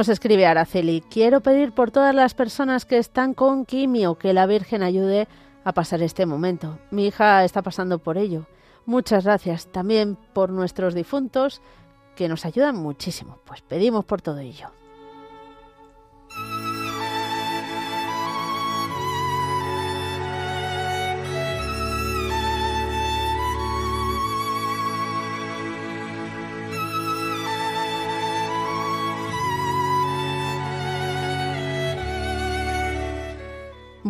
Nos 0.02 0.10
escribe 0.10 0.48
Araceli, 0.48 1.04
quiero 1.12 1.42
pedir 1.42 1.74
por 1.74 1.92
todas 1.92 2.16
las 2.16 2.34
personas 2.34 2.86
que 2.86 2.98
están 2.98 3.36
con 3.36 3.68
quimio 3.68 4.16
que 4.16 4.34
la 4.34 4.48
Virgen 4.48 4.82
ayude 4.82 5.28
a 5.64 5.74
pasar 5.74 6.02
este 6.02 6.26
momento. 6.26 6.80
Mi 6.90 7.06
hija 7.06 7.44
está 7.44 7.62
pasando 7.62 8.00
por 8.00 8.18
ello. 8.18 8.48
Muchas 8.88 9.26
gracias 9.26 9.68
también 9.68 10.18
por 10.34 10.50
nuestros 10.50 10.96
difuntos 10.96 11.62
que 12.16 12.28
nos 12.28 12.46
ayudan 12.46 12.78
muchísimo. 12.78 13.38
Pues 13.46 13.62
pedimos 13.62 14.04
por 14.04 14.24
todo 14.24 14.40
ello. 14.40 14.72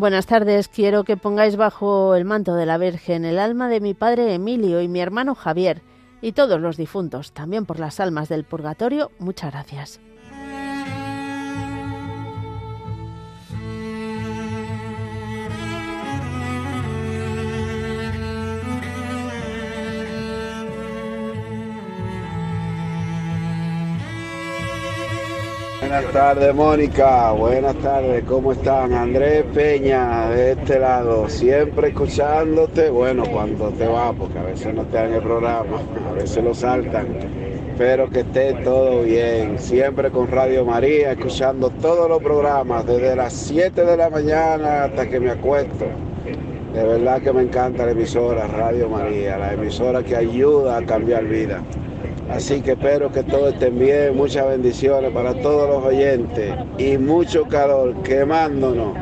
Buenas 0.02 0.26
tardes. 0.26 0.68
Quiero 0.68 1.04
que 1.04 1.16
pongáis 1.16 1.58
bajo 1.58 2.16
el 2.16 2.26
manto 2.26 2.56
de 2.56 2.66
la 2.66 2.80
Virgen 2.80 3.24
el 3.24 3.38
alma 3.38 3.70
de 3.70 3.80
mi 3.80 3.94
padre 3.94 4.34
Emilio 4.34 4.82
y 4.82 4.88
mi 4.88 5.00
hermano 5.00 5.36
Javier 5.36 5.84
y 6.24 6.32
todos 6.32 6.60
los 6.60 6.76
difuntos, 6.76 7.34
también 7.34 7.68
por 7.68 7.80
las 7.80 8.00
almas 8.00 8.28
del 8.28 8.44
purgatorio. 8.44 9.12
Muchas 9.20 9.52
gracias. 9.52 10.00
Buenas 25.92 26.14
tardes, 26.14 26.56
Mónica. 26.56 27.32
Buenas 27.34 27.76
tardes, 27.76 28.24
¿cómo 28.24 28.54
están? 28.54 28.94
Andrés 28.94 29.44
Peña, 29.54 30.30
de 30.30 30.54
este 30.54 30.80
lado, 30.80 31.28
siempre 31.28 31.90
escuchándote. 31.90 32.90
Bueno, 32.90 33.26
cuando 33.30 33.68
te 33.72 33.86
va, 33.88 34.14
porque 34.14 34.40
a 34.40 34.44
veces 34.44 34.74
no 34.74 34.84
te 34.86 34.96
dan 34.96 35.14
el 35.14 35.22
programa, 35.22 35.82
a 36.10 36.14
veces 36.14 36.42
lo 36.46 36.54
saltan. 36.54 37.08
Espero 37.72 38.10
que 38.10 38.22
esté 38.22 38.54
todo 38.64 39.02
bien. 39.02 39.60
Siempre 39.60 40.12
con 40.12 40.30
Radio 40.30 40.64
María, 40.64 41.12
escuchando 41.12 41.70
todos 41.70 42.08
los 42.08 42.24
programas, 42.24 42.86
desde 42.86 43.14
las 43.14 43.34
7 43.34 43.84
de 43.84 43.98
la 43.98 44.10
mañana 44.10 44.86
hasta 44.86 45.10
que 45.10 45.20
me 45.20 45.32
acuesto. 45.32 45.88
De 46.74 46.84
verdad 46.86 47.22
que 47.22 47.34
me 47.34 47.42
encanta 47.42 47.86
la 47.86 47.92
emisora 47.92 48.48
Radio 48.48 48.88
María, 48.88 49.38
la 49.38 49.52
emisora 49.52 50.02
que 50.02 50.16
ayuda 50.16 50.78
a 50.78 50.86
cambiar 50.86 51.26
vida. 51.26 51.62
Así 52.32 52.62
que 52.62 52.72
espero 52.72 53.12
que 53.12 53.24
todos 53.24 53.54
estén 53.54 53.78
bien, 53.78 54.16
muchas 54.16 54.48
bendiciones 54.48 55.12
para 55.12 55.34
todos 55.34 55.70
los 55.70 55.84
oyentes 55.84 56.54
y 56.78 56.98
mucho 56.98 57.44
calor 57.44 57.94
quemándonos. 58.04 58.96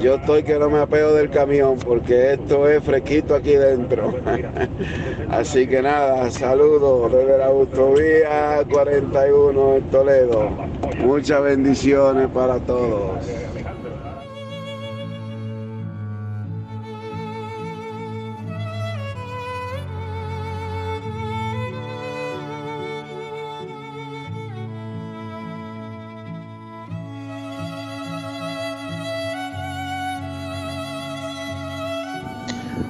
Yo 0.00 0.16
estoy 0.16 0.42
que 0.42 0.58
no 0.58 0.68
me 0.68 0.80
apego 0.80 1.12
del 1.12 1.30
camión 1.30 1.78
porque 1.78 2.32
esto 2.32 2.68
es 2.68 2.82
fresquito 2.82 3.36
aquí 3.36 3.52
dentro. 3.52 4.12
Así 5.30 5.68
que 5.68 5.82
nada, 5.82 6.30
saludos 6.32 7.12
desde 7.12 7.38
la 7.38 7.46
autovía 7.46 8.64
41 8.68 9.76
en 9.76 9.82
Toledo. 9.84 10.50
Muchas 10.98 11.42
bendiciones 11.42 12.28
para 12.28 12.58
todos. 12.58 13.12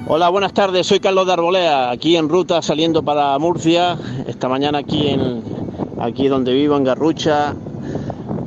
Hola, 0.07 0.29
buenas 0.29 0.53
tardes. 0.53 0.85
Soy 0.85 0.99
Carlos 0.99 1.25
de 1.25 1.33
Arbolea, 1.33 1.89
aquí 1.89 2.15
en 2.15 2.29
ruta 2.29 2.61
saliendo 2.61 3.01
para 3.01 3.39
Murcia. 3.39 3.97
Esta 4.27 4.47
mañana 4.47 4.77
aquí 4.77 5.07
en 5.07 5.41
aquí 5.99 6.27
donde 6.27 6.53
vivo 6.53 6.77
en 6.77 6.83
Garrucha, 6.83 7.55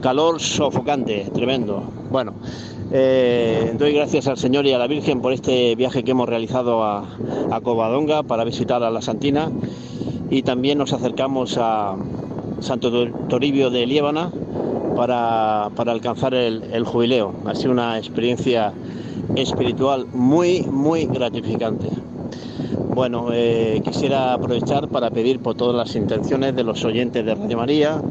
calor 0.00 0.40
sofocante, 0.40 1.28
tremendo. 1.34 1.82
Bueno, 2.12 2.34
eh, 2.92 3.74
doy 3.76 3.92
gracias 3.92 4.28
al 4.28 4.38
Señor 4.38 4.66
y 4.66 4.72
a 4.72 4.78
la 4.78 4.86
Virgen 4.86 5.20
por 5.20 5.32
este 5.32 5.74
viaje 5.74 6.04
que 6.04 6.12
hemos 6.12 6.28
realizado 6.28 6.84
a, 6.84 7.08
Covadonga 7.64 8.22
para 8.22 8.44
visitar 8.44 8.84
a 8.84 8.90
la 8.92 9.02
Santina 9.02 9.50
y 10.30 10.42
también 10.42 10.78
nos 10.78 10.92
acercamos 10.92 11.58
a 11.60 11.96
Santo 12.60 13.08
Toribio 13.28 13.70
de 13.70 13.84
Liébana 13.84 14.30
para, 14.94 15.64
alcanzar 15.64 16.34
el, 16.34 16.62
el 16.72 16.84
jubileo. 16.84 17.32
Ha 17.46 17.56
sido 17.56 17.72
una 17.72 17.98
experiencia 17.98 18.72
espiritual 19.36 20.06
muy, 20.12 20.62
muy 20.62 21.06
gratificante. 21.06 21.88
Bueno, 22.94 23.28
eh, 23.32 23.80
quisiera 23.84 24.32
aprovechar 24.32 24.88
para 24.88 25.10
pedir 25.10 25.40
por 25.40 25.54
todas 25.54 25.76
las 25.76 25.94
intenciones 25.94 26.56
de 26.56 26.64
los 26.64 26.84
oyentes 26.84 27.24
de 27.24 27.34
Radio 27.34 27.56
María. 27.56 28.02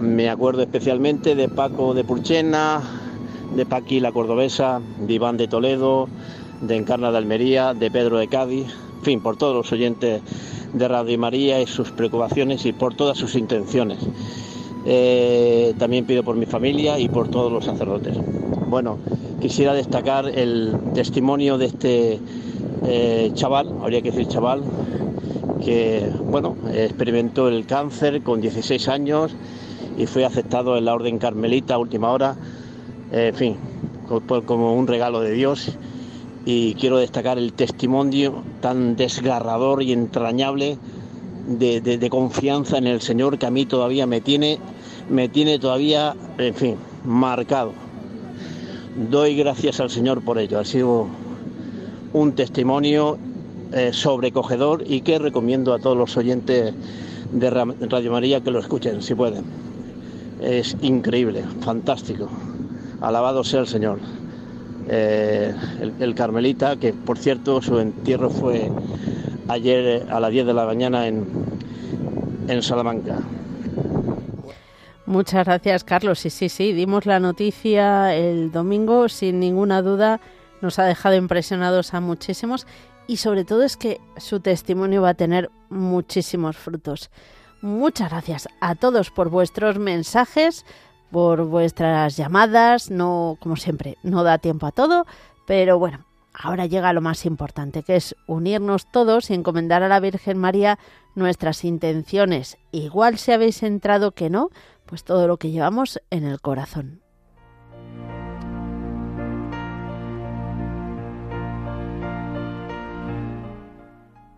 Me 0.00 0.30
acuerdo 0.30 0.62
especialmente 0.62 1.34
de 1.34 1.48
Paco 1.48 1.94
de 1.94 2.04
Purchena, 2.04 2.80
de 3.54 3.66
Paqui 3.66 4.00
la 4.00 4.12
Cordobesa, 4.12 4.80
de 4.98 5.14
Iván 5.14 5.36
de 5.36 5.48
Toledo, 5.48 6.08
de 6.60 6.76
Encarna 6.76 7.10
de 7.10 7.18
Almería, 7.18 7.74
de 7.74 7.90
Pedro 7.90 8.18
de 8.18 8.28
Cádiz, 8.28 8.66
en 8.98 9.04
fin, 9.04 9.20
por 9.20 9.36
todos 9.36 9.54
los 9.54 9.72
oyentes 9.72 10.22
de 10.72 10.88
Radio 10.88 11.18
María 11.18 11.60
y 11.60 11.66
sus 11.66 11.90
preocupaciones 11.90 12.64
y 12.66 12.72
por 12.72 12.94
todas 12.94 13.18
sus 13.18 13.34
intenciones. 13.34 13.98
Eh, 14.86 15.74
también 15.78 16.04
pido 16.04 16.22
por 16.22 16.36
mi 16.36 16.46
familia 16.46 16.98
y 16.98 17.08
por 17.08 17.28
todos 17.28 17.50
los 17.50 17.64
sacerdotes. 17.64 18.16
Bueno, 18.68 18.98
quisiera 19.40 19.72
destacar 19.72 20.28
el 20.28 20.76
testimonio 20.94 21.56
de 21.56 21.66
este 21.66 22.20
eh, 22.86 23.30
chaval, 23.34 23.72
habría 23.80 24.02
que 24.02 24.10
decir 24.10 24.28
chaval, 24.28 24.62
que 25.64 26.06
bueno, 26.22 26.56
experimentó 26.74 27.48
el 27.48 27.64
cáncer 27.64 28.22
con 28.22 28.42
16 28.42 28.88
años 28.88 29.34
y 29.96 30.06
fue 30.06 30.24
aceptado 30.24 30.76
en 30.76 30.84
la 30.84 30.94
Orden 30.94 31.18
Carmelita 31.18 31.74
a 31.74 31.78
última 31.78 32.10
hora, 32.10 32.36
eh, 33.10 33.28
en 33.28 33.34
fin, 33.34 33.56
como 34.44 34.74
un 34.74 34.86
regalo 34.86 35.20
de 35.20 35.32
Dios. 35.32 35.78
Y 36.46 36.74
quiero 36.74 36.98
destacar 36.98 37.38
el 37.38 37.54
testimonio 37.54 38.42
tan 38.60 38.96
desgarrador 38.96 39.82
y 39.82 39.92
entrañable 39.92 40.76
de, 41.46 42.08
confianza 42.10 42.78
en 42.78 42.86
el 42.86 43.00
Señor 43.00 43.38
que 43.38 43.46
a 43.46 43.50
mí 43.50 43.66
todavía 43.66 44.06
me 44.06 44.20
tiene, 44.20 44.58
me 45.10 45.28
tiene 45.28 45.58
todavía, 45.58 46.14
en 46.38 46.54
fin, 46.54 46.76
marcado 47.04 47.72
doy 48.96 49.36
gracias 49.36 49.80
al 49.80 49.90
Señor 49.90 50.22
por 50.22 50.38
ello. 50.38 50.58
Ha 50.58 50.64
sido 50.64 51.06
un 52.12 52.32
testimonio 52.32 53.18
eh, 53.72 53.90
sobrecogedor 53.92 54.84
y 54.86 55.00
que 55.00 55.18
recomiendo 55.18 55.74
a 55.74 55.78
todos 55.78 55.96
los 55.96 56.16
oyentes 56.16 56.74
de 57.32 57.50
Radio 57.50 58.12
María 58.12 58.40
que 58.40 58.50
lo 58.50 58.60
escuchen, 58.60 59.02
si 59.02 59.14
pueden. 59.14 59.44
Es 60.40 60.76
increíble, 60.82 61.44
fantástico. 61.60 62.28
Alabado 63.00 63.42
sea 63.42 63.60
el 63.60 63.66
Señor. 63.66 63.98
Eh, 64.86 65.54
el, 65.98 66.14
Carmelita, 66.14 66.76
que 66.76 66.92
por 66.92 67.18
cierto 67.18 67.62
su 67.62 67.78
entierro 67.78 68.28
fue 68.28 68.70
ayer 69.48 70.06
a 70.10 70.20
las 70.20 70.30
10 70.30 70.46
de 70.46 70.54
la 70.54 70.66
mañana 70.66 71.06
en, 71.06 71.26
en 72.48 72.62
Salamanca. 72.62 73.18
Muchas 75.06 75.44
gracias, 75.44 75.84
Carlos. 75.84 76.18
Sí, 76.18 76.30
sí, 76.30 76.48
sí, 76.48 76.72
dimos 76.72 77.04
la 77.04 77.20
noticia 77.20 78.14
el 78.14 78.50
domingo, 78.50 79.08
sin 79.08 79.38
ninguna 79.38 79.82
duda, 79.82 80.20
nos 80.62 80.78
ha 80.78 80.84
dejado 80.84 81.14
impresionados 81.14 81.92
a 81.92 82.00
muchísimos 82.00 82.66
y 83.06 83.18
sobre 83.18 83.44
todo 83.44 83.62
es 83.62 83.76
que 83.76 84.00
su 84.16 84.40
testimonio 84.40 85.02
va 85.02 85.10
a 85.10 85.14
tener 85.14 85.50
muchísimos 85.68 86.56
frutos. 86.56 87.10
Muchas 87.60 88.10
gracias 88.10 88.48
a 88.60 88.74
todos 88.74 89.10
por 89.10 89.28
vuestros 89.28 89.78
mensajes, 89.78 90.64
por 91.10 91.44
vuestras 91.44 92.16
llamadas. 92.16 92.90
No, 92.90 93.36
como 93.40 93.56
siempre, 93.56 93.98
no 94.02 94.22
da 94.22 94.38
tiempo 94.38 94.66
a 94.66 94.72
todo, 94.72 95.06
pero 95.46 95.78
bueno, 95.78 96.04
ahora 96.34 96.66
llega 96.66 96.92
lo 96.92 97.00
más 97.00 97.24
importante, 97.24 97.82
que 97.82 97.96
es 97.96 98.16
unirnos 98.26 98.90
todos 98.90 99.30
y 99.30 99.34
encomendar 99.34 99.82
a 99.82 99.88
la 99.88 100.00
Virgen 100.00 100.38
María 100.38 100.78
nuestras 101.14 101.64
intenciones. 101.64 102.58
Igual 102.72 103.18
si 103.18 103.32
habéis 103.32 103.62
entrado 103.62 104.12
que 104.12 104.28
no, 104.28 104.50
pues 104.84 105.04
todo 105.04 105.28
lo 105.28 105.38
que 105.38 105.50
llevamos 105.50 106.00
en 106.10 106.24
el 106.24 106.40
corazón. 106.40 107.00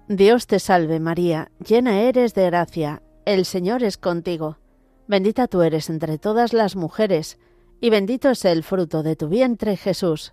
Dios 0.09 0.47
te 0.47 0.61
salve 0.61 1.01
María, 1.01 1.51
llena 1.59 1.99
eres 2.03 2.32
de 2.32 2.47
gracia, 2.47 3.03
el 3.24 3.44
Señor 3.44 3.82
es 3.82 3.99
contigo. 3.99 4.59
Bendita 5.09 5.49
tú 5.49 5.62
eres 5.62 5.90
entre 5.90 6.16
todas 6.16 6.53
las 6.53 6.76
mujeres, 6.76 7.40
y 7.80 7.90
bendito 7.90 8.30
es 8.30 8.44
el 8.44 8.62
fruto 8.62 9.03
de 9.03 9.16
tu 9.16 9.28
vientre 9.28 9.76
Jesús. 9.76 10.32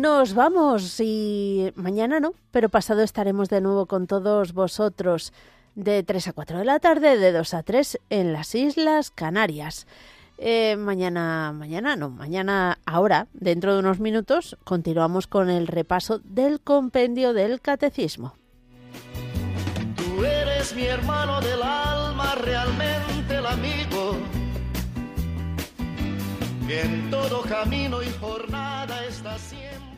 Nos 0.00 0.32
vamos 0.32 0.98
y 0.98 1.74
mañana 1.74 2.20
no, 2.20 2.32
pero 2.52 2.70
pasado 2.70 3.02
estaremos 3.02 3.50
de 3.50 3.60
nuevo 3.60 3.84
con 3.84 4.06
todos 4.06 4.54
vosotros 4.54 5.34
de 5.74 6.02
3 6.02 6.28
a 6.28 6.32
4 6.32 6.58
de 6.60 6.64
la 6.64 6.80
tarde, 6.80 7.18
de 7.18 7.32
2 7.32 7.52
a 7.52 7.62
3 7.62 8.00
en 8.08 8.32
las 8.32 8.54
Islas 8.54 9.10
Canarias. 9.10 9.86
Eh, 10.38 10.76
mañana, 10.78 11.52
mañana 11.54 11.96
no, 11.96 12.08
mañana, 12.08 12.78
ahora, 12.86 13.26
dentro 13.34 13.74
de 13.74 13.80
unos 13.80 14.00
minutos, 14.00 14.56
continuamos 14.64 15.26
con 15.26 15.50
el 15.50 15.66
repaso 15.66 16.20
del 16.20 16.62
compendio 16.62 17.34
del 17.34 17.60
catecismo. 17.60 18.32
Tú 19.96 20.24
eres 20.24 20.74
mi 20.74 20.84
hermano 20.84 21.42
del 21.42 21.62
alma, 21.62 22.36
realmente 22.36 23.36
el 23.36 23.44
amigo, 23.44 24.16
que 26.66 26.80
en 26.80 27.10
todo 27.10 27.42
camino 27.42 28.02
y 28.02 28.08
jornada 28.18 29.04
está 29.04 29.38
siempre 29.38 29.80